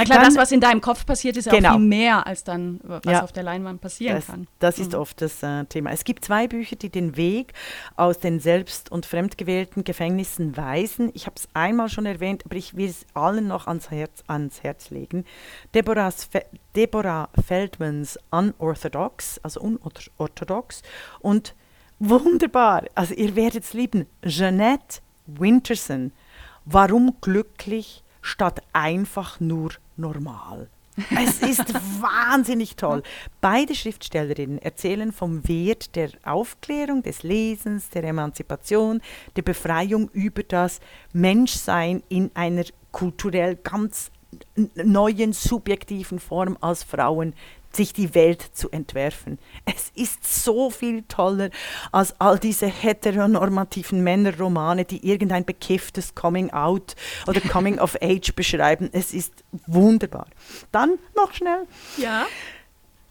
dann, 0.08 0.26
das, 0.26 0.36
was 0.36 0.52
in 0.52 0.60
deinem 0.60 0.82
Kopf 0.82 1.06
passiert, 1.06 1.38
ist 1.38 1.46
ja 1.46 1.52
genau. 1.52 1.70
auch 1.70 1.76
viel 1.76 1.86
mehr 1.86 2.26
als 2.26 2.44
dann, 2.44 2.80
was 2.82 3.02
ja, 3.06 3.24
auf 3.24 3.32
der 3.32 3.44
Leinwand 3.44 3.82
passieren 3.82 4.16
das, 4.16 4.26
kann. 4.26 4.48
Das 4.58 4.80
ist 4.80 4.94
mhm. 4.94 5.00
oft 5.00 5.22
das 5.22 5.44
äh, 5.44 5.64
Thema. 5.66 5.92
Es 5.92 6.06
gibt 6.06 6.26
zwei 6.26 6.48
Bücher, 6.48 6.76
die 6.76 6.90
den 6.90 7.18
Weg 7.18 7.54
aus 7.98 8.18
den 8.18 8.40
selbst- 8.40 8.92
und 8.92 9.06
fremdgewählten 9.06 9.84
Gefängnissen 9.84 10.58
weisen. 10.58 11.12
Ich 11.14 11.28
habe 11.28 11.36
es 11.36 11.48
einmal 11.54 11.88
schon 11.88 12.08
erwähnt, 12.08 12.44
aber 12.46 12.56
ich 12.56 12.76
will 12.76 12.90
es 12.90 13.06
allen 13.14 13.48
noch 13.48 13.68
ans 13.68 13.92
Herz, 13.92 14.24
ans 14.26 14.64
Herz 14.64 14.90
legen. 14.90 15.24
Fe 15.72 16.46
Deborah 16.76 17.30
Feldmans 17.46 18.18
Unorthodox, 18.32 19.40
also 19.44 19.62
unorthodox 19.62 20.82
und 21.20 21.54
Wunderbar. 22.00 22.86
Also 22.96 23.14
ihr 23.14 23.36
werdet 23.36 23.64
es 23.64 23.74
lieben. 23.74 24.06
Jeanette 24.24 25.00
Winterson. 25.26 26.12
Warum 26.66 27.16
glücklich 27.22 28.04
statt 28.22 28.62
einfach 28.74 29.40
nur 29.40 29.72
normal? 29.96 30.70
es 31.10 31.42
ist 31.42 31.74
wahnsinnig 32.02 32.76
toll. 32.76 33.04
Beide 33.42 33.76
Schriftstellerinnen 33.76 34.60
erzählen 34.60 35.12
vom 35.12 35.48
Wert 35.48 35.96
der 35.96 36.10
Aufklärung, 36.24 37.04
des 37.04 37.24
Lesens, 37.24 37.90
der 37.90 38.06
Emanzipation, 38.06 39.02
der 39.36 39.42
Befreiung 39.42 40.10
über 40.12 40.44
das 40.44 40.80
Menschsein 41.14 42.02
in 42.10 42.32
einer 42.34 42.64
kulturell 42.92 43.56
ganz 43.58 44.12
neuen, 44.76 45.34
subjektiven 45.34 46.20
Form 46.20 46.58
als 46.62 46.84
Frauen, 46.84 47.34
sich 47.76 47.94
die 47.94 48.16
Welt 48.16 48.42
zu 48.42 48.70
entwerfen. 48.72 49.40
Es 49.66 49.92
ist 49.96 50.44
so 50.44 50.70
viel 50.70 51.04
toller 51.04 51.50
als 51.92 52.20
all 52.20 52.40
diese 52.40 52.68
heteronormativen 52.68 54.04
Männerromane, 54.04 54.86
die 54.86 55.08
irgendein 55.08 55.46
bekifftes 55.46 56.16
Coming 56.16 56.52
Out 56.52 56.96
oder 57.28 57.42
Coming 57.42 57.80
of 57.80 57.98
Age 58.02 58.34
beschreiben. 58.36 58.90
Es 58.92 59.14
ist 59.14 59.44
wunderbar. 59.68 60.28
Dann 60.72 60.98
noch 61.16 61.34
schnell. 61.34 61.68
Ja. 61.98 62.26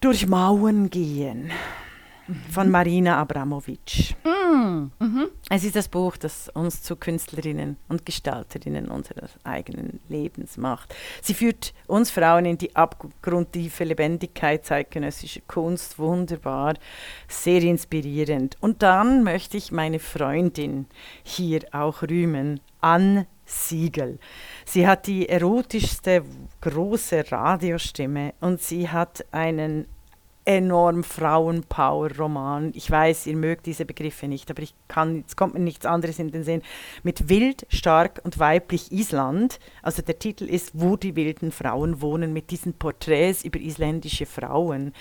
Durch 0.01 0.27
Mauern 0.27 0.91
gehen 0.91 1.51
von 2.51 2.71
Marina 2.71 3.19
Abramovic. 3.19 4.17
Mm, 4.25 4.91
mhm. 4.99 5.27
Es 5.51 5.65
ist 5.65 5.77
das 5.77 5.89
Buch, 5.89 6.17
das 6.17 6.49
uns 6.49 6.83
zu 6.83 6.97
Künstlerinnen 6.97 7.77
und 7.89 8.07
Gestalterinnen 8.07 8.89
unseres 8.89 9.33
eigenen 9.45 10.01
Lebens 10.09 10.57
macht. 10.57 10.95
Sie 11.23 11.35
führt 11.35 11.75
uns 11.87 12.11
Frauen 12.11 12.47
in 12.47 12.59
die 12.59 12.75
abgrundtiefe 12.75 13.85
Lebendigkeit 13.85 14.65
zeitgenössischer 14.65 15.43
Kunst. 15.47 15.99
Wunderbar, 15.99 16.75
sehr 17.29 17.63
inspirierend. 17.63 18.57
Und 18.61 18.83
dann 18.83 19.23
möchte 19.23 19.57
ich 19.57 19.73
meine 19.73 19.99
Freundin 19.99 20.87
hier 21.23 21.61
auch 21.73 22.03
rühmen, 22.03 22.61
Anne 22.81 23.27
Siegel. 23.47 24.19
Sie 24.65 24.87
hat 24.87 25.07
die 25.07 25.29
erotischste 25.29 26.25
große 26.63 27.31
Radiostimme 27.31 28.33
und 28.41 28.63
sie 28.63 28.89
hat 28.89 29.25
einen 29.33 29.87
enorm 30.45 31.05
Frauenpower-Roman. 31.05 32.73
Ich 32.75 32.91
weiß, 32.91 33.27
ihr 33.27 33.37
mögt 33.37 33.67
diese 33.67 33.85
Begriffe 33.85 34.29
nicht, 34.29 34.51
aber 34.51 34.63
ich 34.63 34.75
kann, 34.89 35.25
es 35.27 35.37
kommt 35.37 35.55
mir 35.55 35.61
nichts 35.61 35.87
anderes 35.87 36.19
in 36.19 36.31
den 36.31 36.45
Sinn. 36.45 36.63
Mit 37.03 37.29
Wild, 37.29 37.67
Stark 37.69 38.21
und 38.25 38.39
Weiblich 38.39 38.93
Island. 38.93 39.59
Also 39.83 40.03
der 40.03 40.19
Titel 40.19 40.45
ist 40.45 40.73
Wo 40.75 40.97
die 40.97 41.17
wilden 41.17 41.51
Frauen 41.51 42.01
wohnen, 42.01 42.33
mit 42.33 42.51
diesen 42.51 42.75
Porträts 42.75 43.45
über 43.45 43.59
isländische 43.59 44.27
Frauen, 44.27 44.93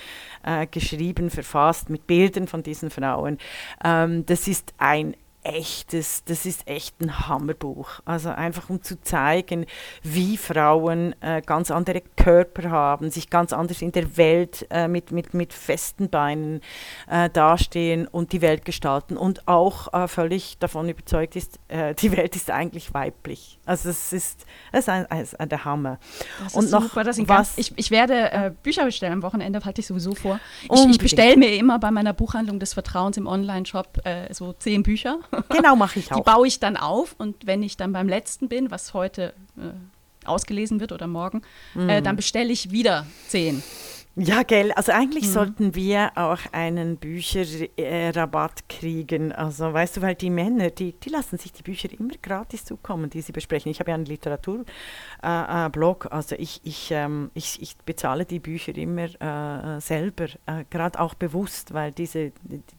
äh, 0.43 0.67
geschrieben, 0.67 1.29
verfasst, 1.29 1.89
mit 1.89 2.07
Bildern 2.07 2.47
von 2.47 2.63
diesen 2.63 2.89
Frauen. 2.89 3.37
Ähm, 3.83 4.25
das 4.25 4.47
ist 4.47 4.73
ein 4.77 5.15
echtes, 5.43 6.23
das 6.23 6.45
ist 6.45 6.67
echt 6.67 6.99
ein 7.01 7.27
Hammerbuch. 7.27 7.99
Also 8.05 8.29
einfach 8.29 8.69
um 8.69 8.81
zu 8.81 9.01
zeigen, 9.01 9.65
wie 10.01 10.37
Frauen 10.37 11.15
äh, 11.21 11.41
ganz 11.41 11.71
andere 11.71 12.01
Körper 12.15 12.71
haben, 12.71 13.11
sich 13.11 13.29
ganz 13.29 13.53
anders 13.53 13.81
in 13.81 13.91
der 13.91 14.17
Welt 14.17 14.65
äh, 14.69 14.87
mit, 14.87 15.11
mit, 15.11 15.33
mit 15.33 15.53
festen 15.53 16.09
Beinen 16.09 16.61
äh, 17.09 17.29
dastehen 17.29 18.07
und 18.07 18.31
die 18.31 18.41
Welt 18.41 18.65
gestalten 18.65 19.17
und 19.17 19.47
auch 19.47 19.93
äh, 19.93 20.07
völlig 20.07 20.57
davon 20.59 20.87
überzeugt 20.89 21.35
ist, 21.35 21.59
äh, 21.67 21.93
die 21.95 22.15
Welt 22.15 22.35
ist 22.35 22.49
eigentlich 22.49 22.93
weiblich. 22.93 23.59
Also 23.65 23.89
es 23.89 24.13
ist, 24.13 24.45
es 24.71 24.79
ist 24.79 24.89
ein, 24.89 25.05
ein, 25.07 25.27
ein 25.37 25.49
der 25.49 25.65
Hammer. 25.65 25.99
Das 26.43 26.55
und 26.55 26.71
noch 26.71 26.83
super, 26.83 27.05
was, 27.27 27.57
ich, 27.57 27.73
ich 27.75 27.91
werde 27.91 28.31
äh, 28.31 28.51
Bücher 28.63 28.85
bestellen 28.85 29.13
am 29.13 29.23
Wochenende, 29.23 29.63
halte 29.63 29.81
ich 29.81 29.87
sowieso 29.87 30.15
vor. 30.15 30.39
Ich, 30.71 30.85
ich 30.85 30.97
bestelle 30.97 31.37
mir 31.37 31.55
immer 31.55 31.79
bei 31.79 31.91
meiner 31.91 32.13
Buchhandlung 32.13 32.59
des 32.59 32.73
Vertrauens 32.73 33.17
im 33.17 33.27
Online-Shop 33.27 34.01
so 34.31 34.53
zehn 34.53 34.83
Bücher. 34.83 35.19
Genau, 35.49 35.75
mache 35.75 35.99
ich 35.99 36.11
auch. 36.11 36.17
Die 36.17 36.21
baue 36.23 36.47
ich 36.47 36.59
dann 36.59 36.77
auf 36.77 37.15
und 37.17 37.45
wenn 37.45 37.63
ich 37.63 37.77
dann 37.77 37.93
beim 37.93 38.07
letzten 38.07 38.47
bin, 38.47 38.71
was 38.71 38.93
heute 38.93 39.33
äh, 39.57 40.27
ausgelesen 40.27 40.79
wird 40.79 40.91
oder 40.91 41.07
morgen, 41.07 41.41
mhm. 41.73 41.89
äh, 41.89 42.01
dann 42.01 42.15
bestelle 42.15 42.51
ich 42.51 42.71
wieder 42.71 43.05
zehn. 43.27 43.63
Ja, 44.15 44.43
gell. 44.43 44.71
Also 44.73 44.91
eigentlich 44.91 45.25
mhm. 45.25 45.31
sollten 45.31 45.75
wir 45.75 46.11
auch 46.13 46.37
einen 46.51 46.97
Bücherrabatt 46.97 48.69
kriegen. 48.69 49.31
Also 49.31 49.73
weißt 49.73 49.97
du, 49.97 50.01
weil 50.01 50.13
die 50.13 50.29
Männer, 50.29 50.69
die, 50.69 50.93
die 50.93 51.09
lassen 51.09 51.39
sich 51.39 51.51
die 51.51 51.63
Bücher 51.63 51.89
immer 51.91 52.13
gratis 52.21 52.63
zukommen, 52.63 53.09
die 53.09 53.21
sie 53.21 53.31
besprechen. 53.31 53.71
Ich 53.71 53.79
habe 53.79 53.89
ja 53.89 53.95
einen 53.95 54.05
Literaturblog, 54.05 56.05
äh, 56.05 56.07
äh, 56.07 56.11
also 56.11 56.35
ich, 56.37 56.61
ich, 56.63 56.91
ähm, 56.91 57.31
ich, 57.33 57.59
ich 57.59 57.75
bezahle 57.77 58.25
die 58.25 58.39
Bücher 58.39 58.77
immer 58.77 59.07
äh, 59.19 59.81
selber, 59.81 60.25
äh, 60.45 60.63
gerade 60.69 60.99
auch 60.99 61.15
bewusst, 61.15 61.73
weil 61.73 61.91
diese 61.91 62.33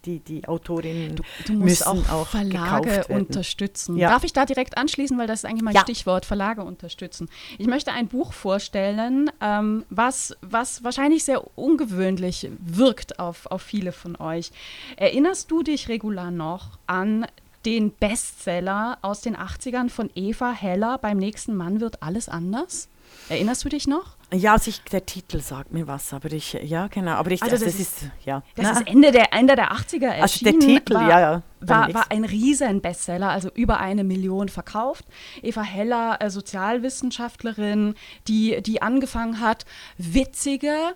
die, 0.05 0.21
die 0.21 0.47
Autorinnen 0.47 1.17
du, 1.17 1.23
du 1.47 1.53
musst 1.55 1.85
auch, 1.85 2.09
auch 2.11 2.29
Verlage 2.29 3.07
unterstützen. 3.09 3.97
Ja. 3.97 4.11
Darf 4.11 4.23
ich 4.23 4.33
da 4.33 4.45
direkt 4.45 4.79
anschließen, 4.79 5.19
weil 5.19 5.27
das 5.27 5.41
ist 5.41 5.47
eigentlich 5.47 5.65
mein 5.65 5.75
ja. 5.75 5.81
Stichwort, 5.81 6.27
Verlage 6.27 6.63
unterstützen. 6.63 7.29
Ich 7.59 7.67
möchte 7.67 7.91
ein 7.91 8.07
Buch 8.07 8.33
vorstellen, 8.33 9.33
ähm, 9.41 9.85
was, 9.91 10.37
was 10.41 10.85
wahrscheinlich 10.85 11.24
sehr 11.25 11.43
ungewöhnlich 11.57 12.49
wirkt 12.59 13.19
auf, 13.19 13.47
auf 13.47 13.63
viele 13.63 13.93
von 13.93 14.17
euch. 14.17 14.51
Erinnerst 14.97 15.51
du 15.51 15.63
dich, 15.63 15.89
Regular, 15.89 16.31
noch 16.31 16.79
an 16.87 17.27
den 17.65 17.93
Bestseller 17.93 18.99
aus 19.03 19.23
den 19.23 19.37
80ern 19.37 19.89
von 19.89 20.11
Eva 20.15 20.53
Heller, 20.53 20.99
Beim 20.99 21.19
nächsten 21.19 21.55
Mann 21.55 21.81
wird 21.81 22.03
alles 22.03 22.29
anders? 22.29 22.89
Erinnerst 23.29 23.65
du 23.65 23.69
dich 23.69 23.87
noch? 23.87 24.17
Ja, 24.33 24.55
also 24.55 24.69
ich, 24.69 24.83
der 24.83 25.07
Titel 25.07 25.41
sagt 25.41 25.73
mir 25.73 25.87
was, 25.87 26.13
aber 26.13 26.33
ich, 26.33 26.55
ja, 26.55 26.89
genau. 26.89 27.13
Aber 27.13 27.31
ich, 27.31 27.43
also 27.43 27.55
das, 27.55 27.65
das 27.65 27.75
ist, 27.81 28.11
ja. 28.25 28.43
Das 28.57 28.79
ist 28.79 28.89
Ende 28.89 29.13
der, 29.13 29.33
Ende 29.33 29.55
der 29.55 29.73
80er 29.73 30.07
erschienen. 30.07 30.21
Also 30.21 30.45
der 30.45 30.59
Titel, 30.59 30.95
war, 30.95 31.09
ja, 31.09 31.21
ja. 31.21 31.43
War, 31.61 31.95
war 31.95 32.11
ein 32.11 32.25
riesen 32.25 32.81
Bestseller, 32.81 33.31
also 33.31 33.49
über 33.55 33.79
eine 33.79 34.03
Million 34.03 34.49
verkauft. 34.49 35.05
Eva 35.43 35.63
Heller, 35.63 36.19
äh, 36.21 36.31
Sozialwissenschaftlerin, 36.31 37.95
die, 38.27 38.61
die 38.61 38.83
angefangen 38.83 39.41
hat, 39.41 39.65
witzige, 39.97 40.95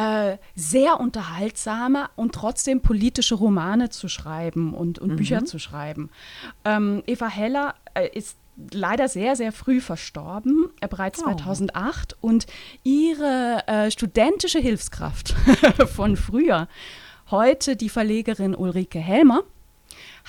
äh, 0.00 0.38
sehr 0.54 0.98
unterhaltsame 0.98 2.08
und 2.16 2.34
trotzdem 2.34 2.80
politische 2.80 3.34
Romane 3.34 3.90
zu 3.90 4.08
schreiben 4.08 4.72
und, 4.72 4.98
und 4.98 5.10
mhm. 5.10 5.16
Bücher 5.16 5.44
zu 5.44 5.58
schreiben. 5.58 6.08
Ähm, 6.64 7.02
Eva 7.06 7.28
Heller 7.28 7.74
äh, 7.92 8.08
ist 8.16 8.38
leider 8.72 9.08
sehr, 9.08 9.36
sehr 9.36 9.52
früh 9.52 9.78
verstorben, 9.82 10.70
äh, 10.80 10.88
bereits 10.88 11.20
oh. 11.20 11.24
2008. 11.24 12.16
Und 12.22 12.46
ihre 12.82 13.62
äh, 13.66 13.90
studentische 13.90 14.58
Hilfskraft 14.58 15.34
von 15.94 16.16
früher, 16.16 16.66
heute 17.30 17.76
die 17.76 17.90
Verlegerin 17.90 18.54
Ulrike 18.54 19.00
Helmer, 19.00 19.42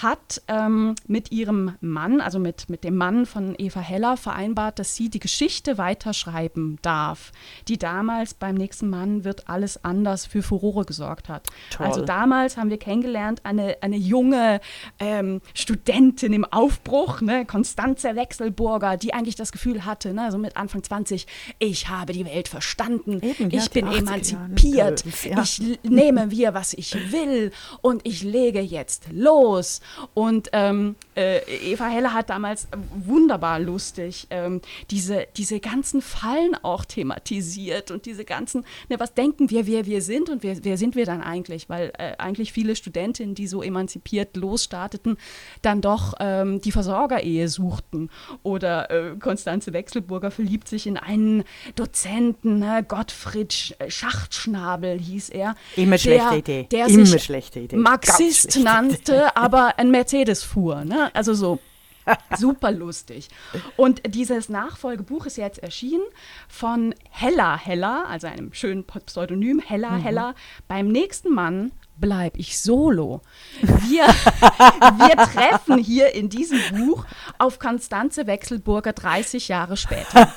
hat 0.03 0.41
ähm, 0.47 0.95
mit 1.07 1.31
ihrem 1.31 1.75
Mann, 1.81 2.21
also 2.21 2.39
mit, 2.39 2.69
mit 2.69 2.83
dem 2.83 2.95
Mann 2.95 3.25
von 3.25 3.55
Eva 3.57 3.79
Heller, 3.79 4.17
vereinbart, 4.17 4.79
dass 4.79 4.95
sie 4.95 5.09
die 5.09 5.19
Geschichte 5.19 5.77
weiterschreiben 5.77 6.79
darf, 6.81 7.31
die 7.67 7.77
damals 7.77 8.33
beim 8.33 8.55
nächsten 8.55 8.89
Mann 8.89 9.23
wird 9.23 9.47
alles 9.49 9.83
anders 9.83 10.25
für 10.25 10.41
Furore 10.41 10.85
gesorgt 10.85 11.29
hat. 11.29 11.47
Toll. 11.69 11.87
Also 11.87 12.01
damals 12.01 12.57
haben 12.57 12.69
wir 12.69 12.77
kennengelernt 12.77 13.41
eine, 13.43 13.77
eine 13.81 13.97
junge 13.97 14.61
ähm, 14.99 15.41
Studentin 15.53 16.33
im 16.33 16.45
Aufbruch, 16.45 17.21
ne, 17.21 17.45
Konstanze 17.45 18.15
Wechselburger, 18.15 18.97
die 18.97 19.13
eigentlich 19.13 19.35
das 19.35 19.51
Gefühl 19.51 19.85
hatte, 19.85 20.13
ne, 20.13 20.31
so 20.31 20.37
mit 20.37 20.57
Anfang 20.57 20.83
20, 20.83 21.27
ich 21.59 21.89
habe 21.89 22.13
die 22.13 22.25
Welt 22.25 22.47
verstanden, 22.47 23.21
Eben, 23.21 23.51
ich 23.51 23.69
bin 23.71 23.87
emanzipiert, 23.87 25.03
ja. 25.23 25.41
ich 25.41 25.79
nehme 25.83 26.27
mir, 26.27 26.53
was 26.53 26.73
ich 26.73 27.11
will 27.11 27.51
und 27.81 28.01
ich 28.05 28.23
lege 28.23 28.61
jetzt 28.61 29.07
los. 29.11 29.81
Und 30.13 30.49
ähm, 30.53 30.95
äh, 31.15 31.39
Eva 31.71 31.87
Heller 31.87 32.13
hat 32.13 32.29
damals 32.29 32.67
wunderbar 32.93 33.59
lustig 33.59 34.27
ähm, 34.29 34.61
diese, 34.89 35.27
diese 35.37 35.59
ganzen 35.59 36.01
Fallen 36.01 36.55
auch 36.61 36.85
thematisiert 36.85 37.91
und 37.91 38.05
diese 38.05 38.25
ganzen, 38.25 38.65
ne, 38.89 38.99
was 38.99 39.13
denken 39.13 39.49
wir, 39.49 39.67
wer 39.67 39.85
wir 39.85 40.01
sind 40.01 40.29
und 40.29 40.43
wer, 40.43 40.63
wer 40.63 40.77
sind 40.77 40.95
wir 40.95 41.05
dann 41.05 41.21
eigentlich? 41.21 41.69
Weil 41.69 41.91
äh, 41.97 42.13
eigentlich 42.17 42.51
viele 42.51 42.75
Studentinnen, 42.75 43.35
die 43.35 43.47
so 43.47 43.61
emanzipiert 43.61 44.35
losstarteten, 44.35 45.17
dann 45.61 45.81
doch 45.81 46.13
ähm, 46.19 46.61
die 46.61 46.71
Versorgerehe 46.71 47.47
suchten. 47.47 48.09
Oder 48.43 48.89
äh, 48.91 49.15
Konstanze 49.19 49.73
Wechselburger 49.73 50.31
verliebt 50.31 50.67
sich 50.67 50.87
in 50.87 50.97
einen 50.97 51.43
Dozenten, 51.75 52.59
ne, 52.59 52.85
Gottfried 52.87 53.75
Schachtschnabel 53.87 54.99
hieß 54.99 55.29
er. 55.29 55.55
Immer 55.75 55.91
der, 55.91 55.97
schlechte 55.97 56.35
Idee. 56.35 56.67
Der 56.71 56.87
Immer 56.87 57.19
schlechte 57.19 57.59
Idee. 57.59 57.75
Marxist 57.75 58.59
nannte, 58.59 59.35
aber 59.35 59.70
ein 59.77 59.91
Mercedes 59.91 60.43
fuhr. 60.43 60.83
Ne? 60.83 61.13
Also 61.13 61.33
so 61.33 61.59
super 62.37 62.71
lustig. 62.71 63.29
Und 63.77 64.01
dieses 64.05 64.49
Nachfolgebuch 64.49 65.25
ist 65.25 65.37
jetzt 65.37 65.59
erschienen 65.59 66.03
von 66.47 66.95
Hella 67.09 67.57
Heller, 67.57 68.05
also 68.07 68.27
einem 68.27 68.53
schönen 68.53 68.83
Pseudonym, 68.83 69.59
Hella 69.59 69.91
mhm. 69.91 70.01
Heller, 70.01 70.35
beim 70.67 70.87
nächsten 70.87 71.33
Mann 71.33 71.71
bleibe 72.01 72.39
ich 72.39 72.59
solo. 72.59 73.21
Wir, 73.61 74.05
wir 74.07 75.15
treffen 75.15 75.77
hier 75.77 76.13
in 76.13 76.27
diesem 76.27 76.59
Buch 76.75 77.05
auf 77.37 77.59
Konstanze 77.59 78.27
Wechselburger 78.27 78.91
30 78.91 79.47
Jahre 79.47 79.77
später, 79.77 80.33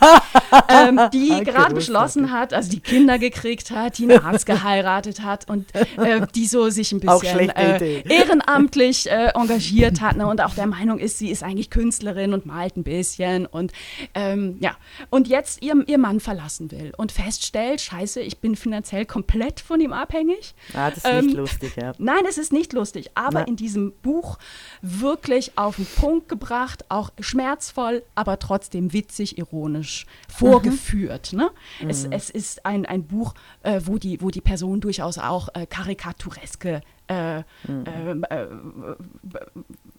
ähm, 0.69 1.01
die 1.12 1.43
gerade 1.43 1.75
beschlossen 1.75 2.31
hat, 2.31 2.53
also 2.53 2.71
die 2.71 2.81
Kinder 2.81 3.19
gekriegt 3.19 3.71
hat, 3.71 3.99
die 3.99 4.05
einen 4.05 4.23
Arzt 4.23 4.47
geheiratet 4.47 5.23
hat 5.23 5.49
und 5.49 5.75
äh, 5.75 6.27
die 6.35 6.47
so 6.47 6.69
sich 6.69 6.93
ein 6.93 7.01
bisschen 7.01 7.49
äh, 7.49 8.03
ehrenamtlich 8.03 9.11
äh, 9.11 9.31
engagiert 9.35 10.01
hat 10.03 10.17
ne, 10.17 10.27
und 10.27 10.43
auch 10.43 10.55
der 10.55 10.67
Meinung 10.67 10.99
ist, 10.99 11.19
sie 11.19 11.31
ist 11.31 11.43
eigentlich 11.43 11.71
Künstlerin 11.71 12.35
und 12.35 12.45
malt 12.45 12.77
ein 12.77 12.85
bisschen 12.85 13.47
und 13.47 13.73
ähm, 14.15 14.59
ja, 14.61 14.77
und 15.09 15.29
jetzt 15.29 15.62
ihr, 15.62 15.83
ihr 15.87 15.99
Mann 15.99 16.21
verlassen 16.21 16.71
will 16.71 16.93
und 16.99 17.11
feststellt, 17.11 17.81
scheiße, 17.81 18.21
ich 18.21 18.39
bin 18.39 18.55
finanziell 18.55 19.07
komplett 19.07 19.61
von 19.61 19.81
ihm 19.81 19.95
abhängig. 19.95 20.55
Ah, 20.75 20.91
das 20.91 20.99
ist 20.99 21.07
ähm, 21.07 21.27
nicht 21.27 21.37
lustig 21.37 21.53
lustig, 21.61 21.82
ja. 21.82 21.92
Nein, 21.98 22.24
es 22.28 22.38
ist 22.38 22.52
nicht 22.52 22.72
lustig, 22.72 23.11
aber 23.14 23.40
Na. 23.40 23.46
in 23.46 23.57
diesem 23.57 23.92
Buch 24.02 24.38
wirklich 24.82 25.57
auf 25.57 25.76
den 25.76 25.86
Punkt 25.86 26.28
gebracht, 26.28 26.84
auch 26.88 27.11
schmerzvoll, 27.20 28.02
aber 28.14 28.38
trotzdem 28.38 28.92
witzig, 28.92 29.38
ironisch 29.38 30.07
vorgeführt. 30.28 31.32
Mhm. 31.32 31.38
Ne? 31.38 31.50
Mhm. 31.80 31.90
Es, 31.90 32.05
es 32.05 32.30
ist 32.30 32.66
ein, 32.66 32.86
ein 32.86 33.07
Buch, 33.07 33.34
äh, 33.62 33.80
wo, 33.84 33.98
die, 33.98 34.20
wo 34.20 34.30
die 34.30 34.40
Person 34.40 34.80
durchaus 34.80 35.18
auch 35.18 35.48
äh, 35.55 35.66
karikatureske 35.66 36.80
äh, 37.09 37.38
mhm. 37.68 38.24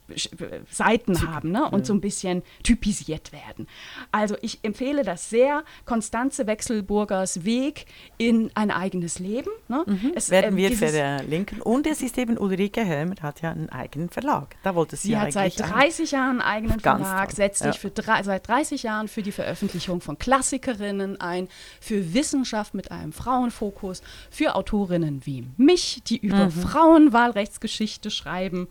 Äh, 0.07 0.59
Seiten 0.69 1.27
haben 1.27 1.51
ne? 1.51 1.67
und 1.69 1.85
so 1.85 1.93
ein 1.93 2.01
bisschen 2.01 2.43
typisiert 2.61 3.31
werden. 3.31 3.67
Also 4.11 4.35
ich 4.41 4.59
empfehle 4.61 5.03
das 5.03 5.29
sehr, 5.31 5.63
Konstanze 5.85 6.45
Wechselburgers 6.45 7.43
Weg 7.43 7.87
in 8.17 8.51
ein 8.53 8.69
eigenes 8.69 9.17
Leben. 9.17 9.49
Ne? 9.67 9.83
Mhm. 9.87 10.11
Es, 10.15 10.29
werden 10.29 10.57
äh, 10.57 10.69
wir 10.69 10.77
verlinken. 10.77 11.59
Und 11.61 11.87
es 11.87 12.03
ist 12.03 12.19
eben 12.19 12.37
Ulrike 12.37 12.85
Helmer, 12.85 13.15
hat 13.21 13.41
ja 13.41 13.51
einen 13.51 13.69
eigenen 13.69 14.09
Verlag. 14.09 14.55
Da 14.61 14.75
wollte 14.75 14.95
sie, 14.95 15.09
sie 15.09 15.17
hat 15.17 15.33
seit 15.33 15.59
30 15.59 16.11
Jahren 16.11 16.41
einen 16.41 16.41
eigenen 16.41 16.79
Verlag, 16.79 17.29
toll. 17.29 17.35
setzt 17.35 17.63
sich 17.63 17.79
für 17.79 17.89
drei, 17.89 18.21
seit 18.21 18.47
30 18.47 18.83
Jahren 18.83 19.07
für 19.07 19.23
die 19.23 19.31
Veröffentlichung 19.31 20.01
von 20.01 20.19
Klassikerinnen 20.19 21.19
ein, 21.19 21.47
für 21.81 22.13
Wissenschaft 22.13 22.75
mit 22.75 22.91
einem 22.91 23.11
Frauenfokus, 23.11 24.03
für 24.29 24.55
Autorinnen 24.55 25.25
wie 25.25 25.47
mich, 25.57 26.03
die 26.05 26.17
über 26.17 26.45
mhm. 26.45 26.51
Frauenwahlrechtsgeschichte 26.51 28.11
schreiben. 28.11 28.67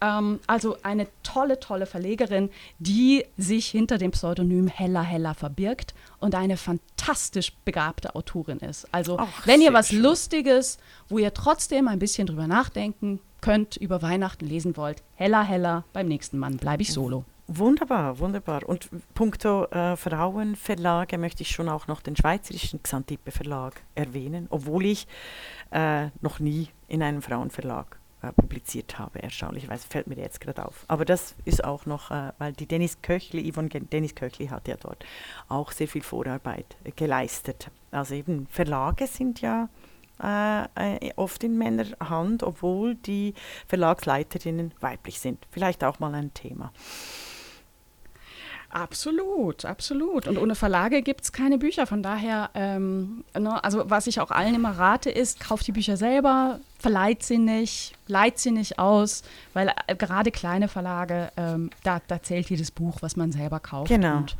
Ähm, 0.00 0.38
also 0.46 0.75
eine 0.82 1.06
tolle, 1.22 1.60
tolle 1.60 1.86
Verlegerin, 1.86 2.50
die 2.78 3.24
sich 3.36 3.66
hinter 3.68 3.98
dem 3.98 4.10
Pseudonym 4.12 4.68
Hella 4.68 5.02
Hella 5.02 5.34
verbirgt 5.34 5.94
und 6.18 6.34
eine 6.34 6.56
fantastisch 6.56 7.52
begabte 7.64 8.14
Autorin 8.14 8.58
ist. 8.58 8.86
Also, 8.92 9.18
Ach, 9.18 9.46
wenn 9.46 9.60
ihr 9.60 9.72
was 9.72 9.88
schön. 9.88 10.02
Lustiges, 10.02 10.78
wo 11.08 11.18
ihr 11.18 11.32
trotzdem 11.34 11.88
ein 11.88 11.98
bisschen 11.98 12.26
drüber 12.26 12.46
nachdenken 12.46 13.20
könnt, 13.40 13.76
über 13.76 14.02
Weihnachten 14.02 14.46
lesen 14.46 14.76
wollt, 14.76 15.02
Hella 15.14 15.42
Hella, 15.42 15.84
beim 15.92 16.08
nächsten 16.08 16.38
Mann 16.38 16.56
bleibe 16.56 16.82
ich 16.82 16.92
solo. 16.92 17.24
Wunderbar, 17.48 18.18
wunderbar. 18.18 18.68
Und 18.68 18.88
puncto 19.14 19.66
äh, 19.66 19.96
Frauenverlage 19.96 21.16
möchte 21.16 21.42
ich 21.42 21.50
schon 21.50 21.68
auch 21.68 21.86
noch 21.86 22.02
den 22.02 22.16
schweizerischen 22.16 22.82
Xantippe 22.82 23.30
Verlag 23.30 23.82
erwähnen, 23.94 24.48
obwohl 24.50 24.86
ich 24.86 25.06
äh, 25.70 26.08
noch 26.20 26.40
nie 26.40 26.68
in 26.88 27.02
einem 27.02 27.22
Frauenverlag 27.22 27.98
äh, 28.26 28.32
publiziert 28.32 28.98
habe. 28.98 29.22
Erstaunlicherweise 29.22 29.86
fällt 29.88 30.06
mir 30.06 30.16
jetzt 30.16 30.40
gerade 30.40 30.64
auf. 30.66 30.84
Aber 30.88 31.04
das 31.04 31.34
ist 31.44 31.64
auch 31.64 31.86
noch, 31.86 32.10
äh, 32.10 32.32
weil 32.38 32.52
die 32.52 32.66
Dennis 32.66 33.02
Köchli, 33.02 33.50
Yvonne 33.50 33.68
Dennis 33.68 34.14
Köchli 34.14 34.48
hat 34.48 34.68
ja 34.68 34.76
dort 34.76 35.04
auch 35.48 35.72
sehr 35.72 35.88
viel 35.88 36.02
Vorarbeit 36.02 36.76
äh, 36.84 36.90
geleistet. 36.90 37.70
Also 37.90 38.14
eben 38.14 38.46
Verlage 38.48 39.06
sind 39.06 39.40
ja 39.40 39.68
äh, 40.18 41.12
oft 41.16 41.44
in 41.44 41.58
Männerhand, 41.58 42.42
obwohl 42.42 42.94
die 42.94 43.34
Verlagsleiterinnen 43.66 44.72
weiblich 44.80 45.20
sind. 45.20 45.46
Vielleicht 45.50 45.84
auch 45.84 45.98
mal 45.98 46.14
ein 46.14 46.32
Thema. 46.32 46.72
Absolut, 48.76 49.64
absolut. 49.64 50.28
Und 50.28 50.36
ohne 50.36 50.54
Verlage 50.54 51.00
gibt 51.00 51.22
es 51.22 51.32
keine 51.32 51.56
Bücher. 51.56 51.86
Von 51.86 52.02
daher, 52.02 52.50
ähm, 52.54 53.24
ne, 53.32 53.64
also 53.64 53.88
was 53.88 54.06
ich 54.06 54.20
auch 54.20 54.30
allen 54.30 54.54
immer 54.54 54.72
rate, 54.72 55.08
ist, 55.08 55.40
kauft 55.40 55.66
die 55.66 55.72
Bücher 55.72 55.96
selber, 55.96 56.60
verleiht 56.78 57.22
sie 57.22 57.38
nicht, 57.38 57.94
leiht 58.06 58.38
sie 58.38 58.50
nicht 58.50 58.78
aus, 58.78 59.22
weil 59.54 59.72
äh, 59.86 59.96
gerade 59.96 60.30
kleine 60.30 60.68
Verlage, 60.68 61.32
ähm, 61.38 61.70
da, 61.84 62.02
da, 62.06 62.22
zählt 62.22 62.50
jedes 62.50 62.70
Buch, 62.70 62.98
was 63.00 63.16
man 63.16 63.32
selber 63.32 63.60
kauft. 63.60 63.88
Genau. 63.88 64.18
Und, 64.18 64.36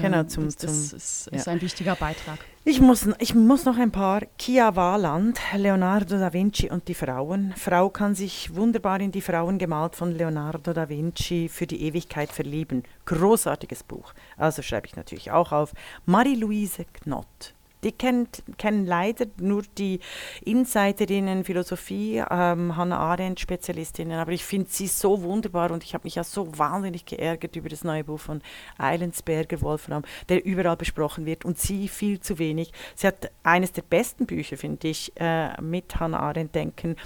Genau, 0.00 0.24
zum, 0.24 0.46
das, 0.46 0.56
das 0.56 0.88
zum, 0.88 0.96
ist, 0.96 1.26
ist 1.28 1.48
ein 1.48 1.60
wichtiger 1.60 1.94
Beitrag. 1.94 2.38
Ich 2.64 2.80
muss, 2.80 3.06
ich 3.18 3.34
muss 3.34 3.64
noch 3.64 3.78
ein 3.78 3.92
paar. 3.92 4.22
Kia 4.38 4.74
Waland, 4.74 5.38
Leonardo 5.54 6.18
da 6.18 6.32
Vinci 6.32 6.70
und 6.70 6.88
die 6.88 6.94
Frauen. 6.94 7.54
Frau 7.56 7.90
kann 7.90 8.14
sich 8.14 8.54
wunderbar 8.54 9.00
in 9.00 9.12
die 9.12 9.20
Frauen 9.20 9.58
gemalt 9.58 9.94
von 9.94 10.12
Leonardo 10.12 10.72
da 10.72 10.88
Vinci 10.88 11.48
für 11.48 11.66
die 11.66 11.82
Ewigkeit 11.82 12.32
verlieben. 12.32 12.82
Großartiges 13.04 13.84
Buch. 13.84 14.14
Also 14.36 14.62
schreibe 14.62 14.86
ich 14.86 14.96
natürlich 14.96 15.30
auch 15.30 15.52
auf. 15.52 15.72
Marie-Louise 16.06 16.86
Knott, 17.02 17.53
die 17.84 17.92
kennt, 17.92 18.42
kennen 18.58 18.86
leider 18.86 19.26
nur 19.38 19.62
die 19.78 20.00
Insiderinnen 20.44 21.44
Philosophie, 21.44 22.22
ähm, 22.30 22.76
Hannah 22.76 22.98
Arendt 22.98 23.40
Spezialistinnen, 23.40 24.18
aber 24.18 24.32
ich 24.32 24.44
finde 24.44 24.68
sie 24.70 24.86
so 24.86 25.22
wunderbar 25.22 25.70
und 25.70 25.84
ich 25.84 25.94
habe 25.94 26.04
mich 26.04 26.14
ja 26.14 26.24
so 26.24 26.48
wahnsinnig 26.58 27.04
geärgert 27.04 27.54
über 27.56 27.68
das 27.68 27.84
neue 27.84 28.04
Buch 28.04 28.20
von 28.20 28.40
Eilensberger 28.78 29.60
Wolfram, 29.60 30.02
der 30.28 30.44
überall 30.44 30.76
besprochen 30.76 31.26
wird 31.26 31.44
und 31.44 31.58
sie 31.58 31.88
viel 31.88 32.20
zu 32.20 32.38
wenig. 32.38 32.72
Sie 32.94 33.06
hat 33.06 33.30
eines 33.42 33.72
der 33.72 33.82
besten 33.82 34.26
Bücher, 34.26 34.56
finde 34.56 34.88
ich, 34.88 35.12
äh, 35.16 35.60
mit 35.60 36.00
Hannah 36.00 36.20
Arendt 36.20 36.54
denken, 36.54 36.96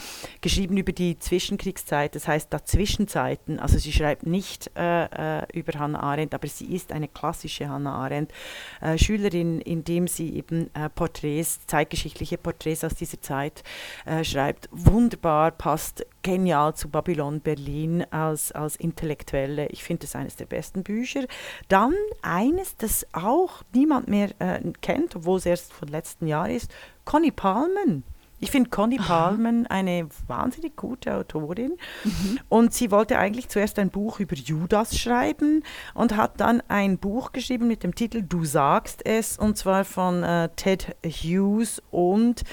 geschrieben 0.41 0.77
über 0.77 0.93
die 0.93 1.19
Zwischenkriegszeit, 1.19 2.15
das 2.15 2.29
heißt 2.29 2.53
Dazwischenzeiten. 2.53 3.59
Also 3.59 3.79
sie 3.79 3.93
schreibt 3.93 4.27
nicht 4.27 4.71
äh, 4.77 5.41
äh, 5.41 5.47
über 5.53 5.79
Hannah 5.79 6.01
Arendt, 6.01 6.35
aber 6.35 6.47
sie 6.47 6.67
ist 6.75 6.93
eine 6.93 7.09
klassische 7.09 7.69
Hannah 7.69 7.97
Arendt 7.97 8.33
äh, 8.81 8.97
Schülerin, 8.97 9.61
indem 9.61 10.07
sie 10.07 10.37
eben 10.37 10.68
äh, 10.75 10.89
Porträts, 10.89 11.67
zeitgeschichtliche 11.67 12.39
Porträts 12.39 12.85
aus 12.85 12.95
dieser 12.95 13.21
Zeit 13.21 13.63
äh, 14.07 14.25
schreibt. 14.25 14.69
Wunderbar, 14.71 15.51
passt 15.51 16.07
genial 16.23 16.75
zu 16.75 16.89
Babylon 16.89 17.41
Berlin 17.41 18.05
als, 18.11 18.53
als 18.53 18.77
Intellektuelle. 18.77 19.69
Ich 19.69 19.85
finde 19.85 20.07
es 20.07 20.15
eines 20.15 20.37
der 20.37 20.47
besten 20.47 20.83
Bücher. 20.83 21.27
Dann 21.69 21.95
eines, 22.23 22.77
das 22.77 23.07
auch 23.13 23.63
niemand 23.73 24.09
mehr 24.09 24.31
äh, 24.41 24.61
kennt, 24.81 25.17
obwohl 25.17 25.39
es 25.39 25.47
erst 25.47 25.73
von 25.73 25.89
letzten 25.89 26.27
Jahr 26.27 26.49
ist, 26.51 26.71
Conny 27.05 27.31
Palmen. 27.31 28.05
Ich 28.41 28.51
finde 28.51 28.71
Conny 28.71 28.99
Palmen 28.99 29.67
eine 29.67 30.09
wahnsinnig 30.27 30.77
gute 30.77 31.15
Autorin 31.15 31.73
mhm. 32.05 32.39
und 32.49 32.73
sie 32.73 32.91
wollte 32.91 33.19
eigentlich 33.19 33.49
zuerst 33.49 33.79
ein 33.79 33.91
Buch 33.91 34.21
über 34.21 34.37
Judas 34.37 34.97
schreiben 34.97 35.65
und 35.95 36.17
hat 36.17 36.41
dann 36.41 36.63
ein 36.69 36.99
Buch 36.99 37.33
geschrieben 37.33 37.67
mit 37.67 37.83
dem 37.83 37.95
Titel 37.95 38.23
Du 38.23 38.45
sagst 38.45 39.05
es 39.05 39.39
und 39.39 39.57
zwar 39.57 39.85
von 39.85 40.23
äh, 40.23 40.49
Ted 40.55 40.97
Hughes 41.05 41.83
und 41.91 42.45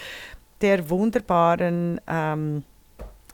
der 0.61 0.89
wunderbaren 0.89 2.01
ähm, 2.07 2.63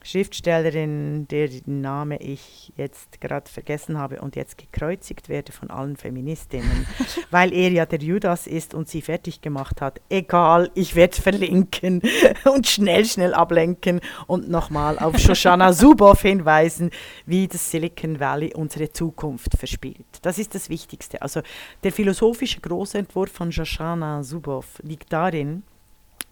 Schriftstellerin, 0.03 1.27
deren 1.27 1.81
Name 1.81 2.17
ich 2.21 2.73
jetzt 2.75 3.21
gerade 3.21 3.49
vergessen 3.49 3.97
habe 3.97 4.21
und 4.21 4.35
jetzt 4.35 4.57
gekreuzigt 4.57 5.29
werde 5.29 5.51
von 5.51 5.69
allen 5.69 5.95
Feministinnen, 5.95 6.87
weil 7.31 7.53
er 7.53 7.69
ja 7.69 7.85
der 7.85 7.99
Judas 7.99 8.47
ist 8.47 8.73
und 8.73 8.89
sie 8.89 9.01
fertig 9.01 9.41
gemacht 9.41 9.81
hat. 9.81 10.01
Egal, 10.09 10.71
ich 10.73 10.95
werde 10.95 11.21
verlinken 11.21 12.01
und 12.51 12.67
schnell, 12.67 13.05
schnell 13.05 13.33
ablenken 13.33 14.01
und 14.27 14.49
nochmal 14.49 14.97
auf 14.97 15.17
Shoshana 15.17 15.71
Zuboff 15.73 16.23
hinweisen, 16.23 16.89
wie 17.25 17.47
das 17.47 17.69
Silicon 17.69 18.19
Valley 18.19 18.53
unsere 18.55 18.91
Zukunft 18.91 19.57
verspielt. 19.57 20.05
Das 20.21 20.39
ist 20.39 20.55
das 20.55 20.69
Wichtigste. 20.69 21.21
Also 21.21 21.41
der 21.83 21.91
philosophische 21.91 22.59
Großentwurf 22.59 23.31
von 23.31 23.51
Shoshana 23.51 24.21
Zuboff 24.23 24.79
liegt 24.83 25.13
darin, 25.13 25.63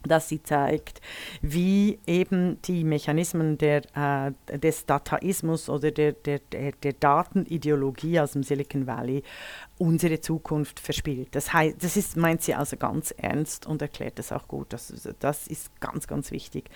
dass 0.03 0.29
sie 0.29 0.41
zeigt, 0.41 1.01
wie 1.41 1.99
eben 2.07 2.61
die 2.63 2.83
Mechanismen 2.83 3.57
der, 3.57 3.81
äh, 3.95 4.57
des 4.57 4.85
Dataismus 4.85 5.69
oder 5.69 5.91
der, 5.91 6.13
der, 6.13 6.39
der, 6.51 6.71
der 6.71 6.93
Datenideologie 6.93 8.19
aus 8.19 8.31
dem 8.31 8.43
Silicon 8.43 8.87
Valley 8.87 9.23
unsere 9.79 10.19
Zukunft 10.19 10.79
verspielt. 10.79 11.29
Das, 11.31 11.53
heißt, 11.53 11.81
das 11.81 11.95
ist, 11.95 12.17
meint 12.17 12.43
sie 12.43 12.53
also 12.53 12.75
ganz 12.75 13.11
ernst 13.11 13.65
und 13.65 13.81
erklärt 13.81 14.19
das 14.19 14.31
auch 14.31 14.47
gut. 14.47 14.73
Das, 14.73 14.93
das 15.19 15.47
ist 15.47 15.79
ganz, 15.79 16.05
ganz 16.05 16.31
wichtig, 16.31 16.69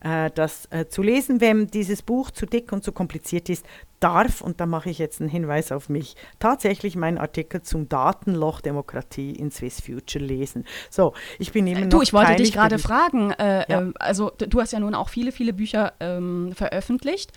äh, 0.00 0.30
das 0.34 0.66
äh, 0.70 0.86
zu 0.88 1.02
lesen. 1.02 1.42
Wenn 1.42 1.66
dieses 1.68 2.02
Buch 2.02 2.30
zu 2.30 2.46
dick 2.46 2.72
und 2.72 2.82
zu 2.82 2.92
kompliziert 2.92 3.50
ist, 3.50 3.64
darf, 4.00 4.40
und 4.40 4.60
da 4.60 4.66
mache 4.66 4.88
ich 4.90 4.98
jetzt 4.98 5.20
einen 5.20 5.28
Hinweis 5.28 5.70
auf 5.70 5.88
mich, 5.88 6.16
tatsächlich 6.38 6.96
meinen 6.96 7.18
Artikel 7.18 7.62
zum 7.62 7.88
Datenloch 7.88 8.62
Demokratie 8.62 9.32
in 9.32 9.50
Swiss 9.50 9.80
Future 9.80 10.24
lesen. 10.24 10.64
So, 10.90 11.12
ich 11.38 11.52
bin 11.52 11.66
immer 11.66 11.80
noch. 11.80 11.88
Du, 11.88 12.02
ich 12.02 12.12
wollte 12.12 12.36
dich 12.36 12.52
gerade 12.52 12.78
fragen, 12.78 13.32
äh, 13.32 13.70
ja. 13.70 13.82
äh, 13.82 13.92
also 13.98 14.30
du 14.30 14.60
hast 14.60 14.72
ja 14.72 14.80
nun 14.80 14.94
auch 14.94 15.10
viele, 15.10 15.30
viele 15.30 15.52
Bücher 15.52 15.92
ähm, 16.00 16.52
veröffentlicht. 16.54 17.32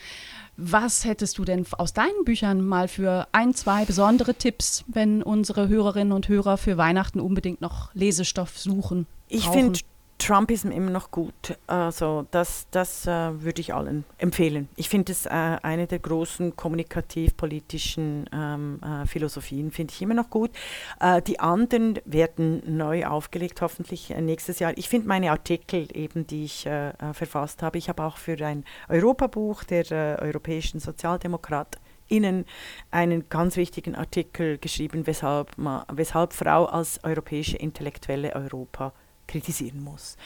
Was 0.62 1.06
hättest 1.06 1.38
du 1.38 1.46
denn 1.46 1.66
aus 1.78 1.94
deinen 1.94 2.26
Büchern 2.26 2.62
mal 2.66 2.90
für 2.90 3.28
ein, 3.32 3.54
zwei 3.54 3.86
besondere 3.86 4.36
Tipps, 4.36 4.84
wenn 4.88 5.24
unsere 5.24 5.70
Hörerinnen 5.70 6.12
und 6.12 6.28
Hörer 6.28 6.58
für 6.58 6.76
Weihnachten 6.76 7.22
unbedingt 7.22 7.62
noch 7.62 7.94
Lesestoff 7.94 8.58
suchen? 8.58 9.08
Ich 9.30 9.48
finde 9.48 9.80
Trumpism 10.20 10.70
immer 10.70 10.92
noch 10.92 11.12
gut. 11.12 11.58
Also 11.66 12.28
das, 12.30 12.68
das 12.72 13.08
äh, 13.08 13.42
würde 13.42 13.62
ich 13.62 13.74
allen 13.74 14.04
empfehlen. 14.18 14.70
Ich 14.76 14.90
finde 14.90 15.14
es 15.14 15.26
äh, 15.26 15.30
eine 15.30 15.88
der 15.88 16.00
großen 16.00 16.56
kommunikativ-politischen 16.56 18.30
ähm, 18.32 18.80
äh, 18.84 19.08
Philosophien, 19.08 19.72
finde 19.72 19.94
ich 19.94 20.02
immer 20.02 20.14
noch 20.14 20.30
gut. 20.30 20.52
Äh, 21.00 21.22
die 21.22 21.40
anderen 21.40 22.00
werden 22.06 22.62
neu 22.68 23.06
aufgelegt, 23.08 23.62
hoffentlich 23.62 24.12
äh, 24.12 24.22
nächstes 24.22 24.60
Jahr. 24.60 24.78
Ich 24.78 24.90
finde 24.90 25.08
meine 25.08 25.32
Artikel 25.32 25.88
eben, 25.96 26.28
die 26.28 26.44
ich 26.44 26.66
äh, 26.66 26.94
verfasst 27.14 27.64
habe, 27.64 27.78
ich 27.78 27.90
habe 27.90 28.04
auch 28.04 28.18
für 28.18 28.38
ein 28.46 28.66
Europabuch 28.90 29.64
der 29.64 30.20
europäischen 30.22 30.82
SozialdemokratInnen 30.82 32.46
einen 32.92 33.30
ganz 33.30 33.56
wichtigen 33.56 33.96
Artikel 33.96 34.58
geschrieben, 34.58 35.08
weshalb, 35.08 35.52
weshalb 35.92 36.34
Frau 36.34 36.66
als 36.66 37.04
europäische 37.04 37.58
Intellektuelle 37.58 38.36
Europa 38.36 38.94
kritisieren 39.30 39.84
muss. 39.84 40.18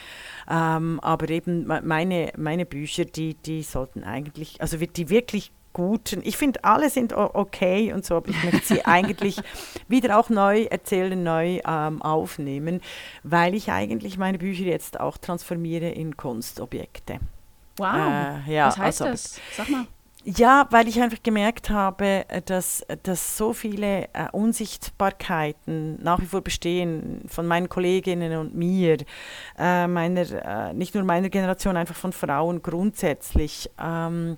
Ähm, 0.49 0.99
aber 1.01 1.30
eben 1.30 1.68
meine, 1.68 2.32
meine 2.38 2.66
Bücher, 2.66 3.06
die, 3.06 3.36
die 3.36 3.62
sollten 3.62 4.04
eigentlich, 4.04 4.62
also 4.62 4.78
die 4.78 5.10
wirklich 5.10 5.51
guten, 5.74 6.22
ich 6.24 6.38
finde, 6.38 6.64
alle 6.64 6.89
sind 6.89 7.14
okay 7.14 7.91
und 7.93 8.06
so, 8.06 8.18
aber 8.18 8.30
ich 8.30 8.43
möchte 8.43 8.76
sie 8.76 8.86
eigentlich 8.86 9.41
wieder 9.88 10.18
auch 10.18 10.30
neu 10.30 10.64
erzählen, 10.64 11.22
neu 11.22 11.60
ähm, 11.68 12.01
aufnehmen, 12.01 12.82
weil 13.24 13.56
ich 13.56 13.72
eigentlich 13.72 14.18
meine 14.18 14.38
Bücher 14.38 14.66
jetzt 14.66 14.99
auch 14.99 15.18
transformiere 15.18 15.89
in 15.89 16.16
Kunstobjekte. 16.16 17.20
Wow, 17.78 17.95
äh, 18.47 18.54
ja, 18.54 18.68
was 18.68 18.78
heißt 18.78 19.01
also, 19.01 19.12
das? 19.12 19.39
Sag 19.58 19.70
mal. 19.70 19.88
Ja, 20.26 20.67
weil 20.69 20.88
ich 20.88 21.01
einfach 21.01 21.21
gemerkt 21.21 21.69
habe, 21.69 22.24
äh, 22.30 22.41
dass, 22.41 22.86
dass 23.03 23.38
so 23.38 23.51
viele 23.51 24.05
äh, 24.13 24.30
Unsichtbarkeiten 24.32 26.01
nach 26.01 26.21
wie 26.21 26.26
vor 26.26 26.41
bestehen 26.41 27.24
von 27.28 27.45
meinen 27.45 27.67
Kolleginnen 27.67 28.38
und 28.38 28.55
mir, 28.55 28.97
äh, 29.57 29.86
meiner, 29.88 30.69
äh, 30.69 30.74
nicht 30.74 30.95
nur 30.95 31.03
meiner 31.03 31.30
Generation, 31.30 31.76
einfach 31.76 31.95
von 31.95 32.13
Frauen 32.13 32.61
grundsätzlich, 32.61 33.69
ähm, 33.78 34.38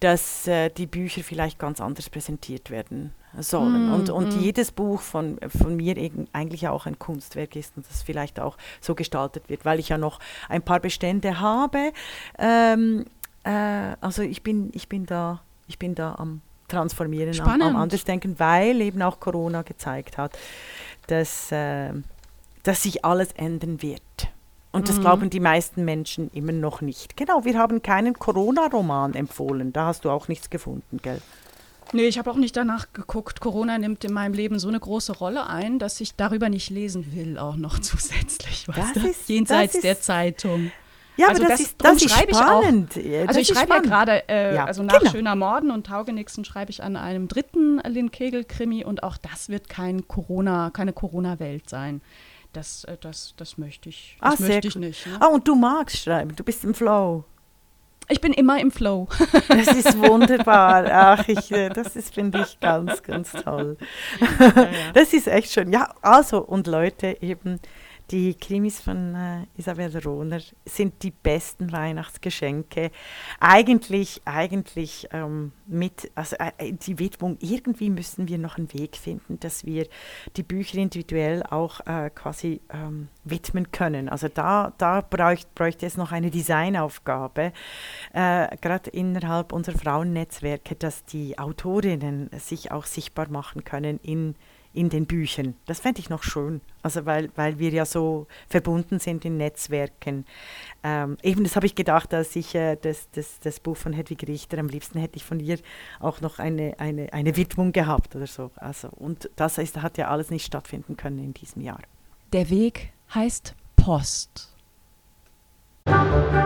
dass 0.00 0.48
äh, 0.48 0.70
die 0.70 0.86
Bücher 0.86 1.22
vielleicht 1.22 1.58
ganz 1.58 1.80
anders 1.80 2.10
präsentiert 2.10 2.70
werden 2.70 3.12
sollen. 3.38 3.90
Mm, 3.90 3.94
und, 3.94 4.10
und 4.10 4.36
mm. 4.36 4.40
jedes 4.40 4.72
Buch 4.72 5.00
von, 5.00 5.38
von 5.48 5.76
mir 5.76 5.96
eigentlich 6.32 6.66
auch 6.66 6.86
ein 6.86 6.98
Kunstwerk 6.98 7.54
ist 7.54 7.76
und 7.76 7.88
das 7.88 8.02
vielleicht 8.02 8.40
auch 8.40 8.58
so 8.80 8.96
gestaltet 8.96 9.48
wird, 9.48 9.64
weil 9.64 9.78
ich 9.78 9.90
ja 9.90 9.98
noch 9.98 10.18
ein 10.48 10.62
paar 10.62 10.80
Bestände 10.80 11.38
habe. 11.38 11.92
Ähm, 12.38 13.04
äh, 13.44 13.96
also 14.00 14.22
ich 14.22 14.42
bin, 14.42 14.70
ich 14.74 14.88
bin 14.88 15.06
da, 15.06 15.42
ich 15.66 15.78
bin 15.78 15.94
da 15.94 16.14
am 16.16 16.40
Transformieren, 16.68 17.38
am, 17.40 17.62
am 17.62 17.76
Andersdenken, 17.76 18.38
weil 18.38 18.80
eben 18.80 19.02
auch 19.02 19.20
Corona 19.20 19.62
gezeigt 19.62 20.16
hat, 20.16 20.38
dass, 21.06 21.52
äh, 21.52 21.92
dass 22.62 22.82
sich 22.82 23.04
alles 23.04 23.32
ändern 23.32 23.82
wird. 23.82 24.02
Und 24.72 24.88
das 24.88 24.96
mhm. 24.96 25.00
glauben 25.02 25.30
die 25.30 25.40
meisten 25.40 25.84
Menschen 25.84 26.30
immer 26.32 26.52
noch 26.52 26.80
nicht. 26.80 27.16
Genau, 27.16 27.44
wir 27.44 27.58
haben 27.58 27.82
keinen 27.82 28.14
Corona-Roman 28.14 29.14
empfohlen. 29.14 29.72
Da 29.74 29.86
hast 29.86 30.06
du 30.06 30.10
auch 30.10 30.28
nichts 30.28 30.48
gefunden, 30.48 30.98
gell? 31.02 31.20
Nee, 31.92 32.06
ich 32.06 32.18
habe 32.18 32.30
auch 32.30 32.36
nicht 32.36 32.56
danach 32.56 32.90
geguckt. 32.94 33.40
Corona 33.40 33.76
nimmt 33.76 34.02
in 34.04 34.14
meinem 34.14 34.32
Leben 34.32 34.58
so 34.58 34.68
eine 34.68 34.80
große 34.80 35.12
Rolle 35.12 35.46
ein, 35.46 35.78
dass 35.78 36.00
ich 36.00 36.14
darüber 36.14 36.48
nicht 36.48 36.70
lesen 36.70 37.14
will, 37.14 37.36
auch 37.36 37.56
noch 37.56 37.78
zusätzlich. 37.80 38.66
Das 38.74 38.96
ist, 38.96 39.28
Jenseits 39.28 39.72
das 39.72 39.76
ist, 39.76 39.84
der 39.84 40.00
Zeitung. 40.00 40.72
Ja, 41.16 41.28
also 41.28 41.42
aber 41.42 41.50
das, 41.50 41.58
das, 41.58 41.68
ist, 41.68 41.84
das 41.84 42.02
ist 42.02 42.10
spannend. 42.32 42.96
Ich 42.96 43.22
auch, 43.22 43.28
also 43.28 43.40
ich 43.40 43.48
schreibe 43.48 43.74
ja 43.74 43.78
gerade, 43.80 44.28
äh, 44.28 44.54
ja, 44.54 44.64
also 44.64 44.82
nach 44.82 44.98
genau. 44.98 45.10
Schöner 45.10 45.36
Morden 45.36 45.70
und 45.70 45.86
Taugenixen 45.86 46.44
schreibe 46.44 46.70
ich 46.70 46.82
an 46.82 46.96
einem 46.96 47.28
dritten 47.28 47.80
Lynn 47.86 48.10
Kegel-Krimi 48.10 48.84
und 48.84 49.02
auch 49.02 49.18
das 49.18 49.48
wird 49.48 49.68
kein 49.68 50.08
Corona, 50.08 50.70
keine 50.70 50.92
Corona-Welt 50.92 51.68
sein. 51.68 52.00
Das, 52.52 52.84
äh, 52.84 52.96
das, 53.00 53.34
das 53.36 53.58
möchte 53.58 53.88
ich, 53.88 54.16
das 54.20 54.40
ah, 54.40 54.42
möchte 54.42 54.68
ich 54.68 54.76
nicht. 54.76 55.06
Ne? 55.06 55.16
Ah, 55.20 55.26
und 55.26 55.46
du 55.46 55.54
magst 55.54 55.98
schreiben, 55.98 56.34
du 56.34 56.44
bist 56.44 56.64
im 56.64 56.74
Flow. 56.74 57.24
Ich 58.08 58.20
bin 58.20 58.32
immer 58.32 58.60
im 58.60 58.70
Flow. 58.70 59.08
Das 59.48 59.68
ist 59.68 59.98
wunderbar. 59.98 60.84
Ach, 60.90 61.28
ich, 61.28 61.50
äh, 61.52 61.68
das 61.68 61.96
ist, 61.96 62.14
finde 62.14 62.42
ich, 62.42 62.58
ganz, 62.60 63.02
ganz 63.02 63.32
toll. 63.32 63.76
Ja, 64.20 64.50
ja. 64.54 64.66
Das 64.92 65.12
ist 65.12 65.28
echt 65.28 65.52
schön. 65.52 65.72
Ja, 65.72 65.94
also, 66.02 66.38
und 66.38 66.66
Leute, 66.66 67.16
eben, 67.20 67.60
die 68.12 68.34
Krimis 68.34 68.80
von 68.80 69.14
äh, 69.14 69.46
Isabel 69.56 69.90
Rohner 70.04 70.40
sind 70.66 71.02
die 71.02 71.10
besten 71.10 71.72
Weihnachtsgeschenke. 71.72 72.90
Eigentlich, 73.40 74.20
eigentlich 74.26 75.08
ähm, 75.12 75.52
mit, 75.66 76.10
also 76.14 76.36
äh, 76.36 76.52
äh, 76.58 76.72
die 76.72 76.98
Widmung, 76.98 77.38
irgendwie 77.40 77.88
müssen 77.88 78.28
wir 78.28 78.36
noch 78.36 78.58
einen 78.58 78.72
Weg 78.74 78.96
finden, 78.96 79.40
dass 79.40 79.64
wir 79.64 79.86
die 80.36 80.42
Bücher 80.42 80.78
individuell 80.78 81.42
auch 81.42 81.80
äh, 81.86 82.10
quasi 82.10 82.60
ähm, 82.70 83.08
widmen 83.24 83.72
können. 83.72 84.10
Also 84.10 84.28
da, 84.28 84.74
da 84.76 85.00
bräucht, 85.00 85.54
bräuchte 85.54 85.86
es 85.86 85.96
noch 85.96 86.12
eine 86.12 86.30
Designaufgabe, 86.30 87.52
äh, 88.12 88.56
gerade 88.60 88.90
innerhalb 88.90 89.52
unserer 89.54 89.78
Frauennetzwerke, 89.78 90.74
dass 90.74 91.06
die 91.06 91.38
Autorinnen 91.38 92.28
sich 92.38 92.70
auch 92.72 92.84
sichtbar 92.84 93.30
machen 93.30 93.64
können 93.64 93.98
in 94.02 94.34
in 94.74 94.88
den 94.88 95.06
Büchern. 95.06 95.54
Das 95.66 95.80
fände 95.80 96.00
ich 96.00 96.08
noch 96.08 96.22
schön, 96.22 96.60
also 96.82 97.04
weil, 97.06 97.30
weil 97.36 97.58
wir 97.58 97.70
ja 97.70 97.84
so 97.84 98.26
verbunden 98.48 98.98
sind 98.98 99.24
in 99.24 99.36
Netzwerken. 99.36 100.24
Ähm, 100.82 101.16
eben 101.22 101.44
das 101.44 101.56
habe 101.56 101.66
ich 101.66 101.74
gedacht, 101.74 102.12
als 102.14 102.34
ich 102.36 102.54
äh, 102.54 102.76
das, 102.80 103.08
das, 103.12 103.40
das 103.40 103.60
Buch 103.60 103.76
von 103.76 103.92
Hedwig 103.92 104.26
Richter, 104.26 104.58
am 104.58 104.68
liebsten 104.68 104.98
hätte 104.98 105.16
ich 105.16 105.24
von 105.24 105.40
ihr 105.40 105.58
auch 106.00 106.20
noch 106.20 106.38
eine, 106.38 106.78
eine, 106.78 107.12
eine 107.12 107.36
Widmung 107.36 107.72
gehabt 107.72 108.16
oder 108.16 108.26
so. 108.26 108.50
Also, 108.56 108.88
und 108.88 109.30
das 109.36 109.58
ist, 109.58 109.80
hat 109.80 109.98
ja 109.98 110.08
alles 110.08 110.30
nicht 110.30 110.46
stattfinden 110.46 110.96
können 110.96 111.18
in 111.18 111.34
diesem 111.34 111.62
Jahr. 111.62 111.80
Der 112.32 112.48
Weg 112.50 112.92
heißt 113.14 113.54
Post. 113.76 114.48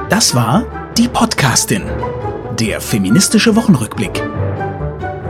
Das 0.09 0.35
war 0.35 0.93
die 0.95 1.09
Podcastin, 1.09 1.83
der 2.59 2.81
feministische 2.81 3.55
Wochenrückblick 3.55 4.23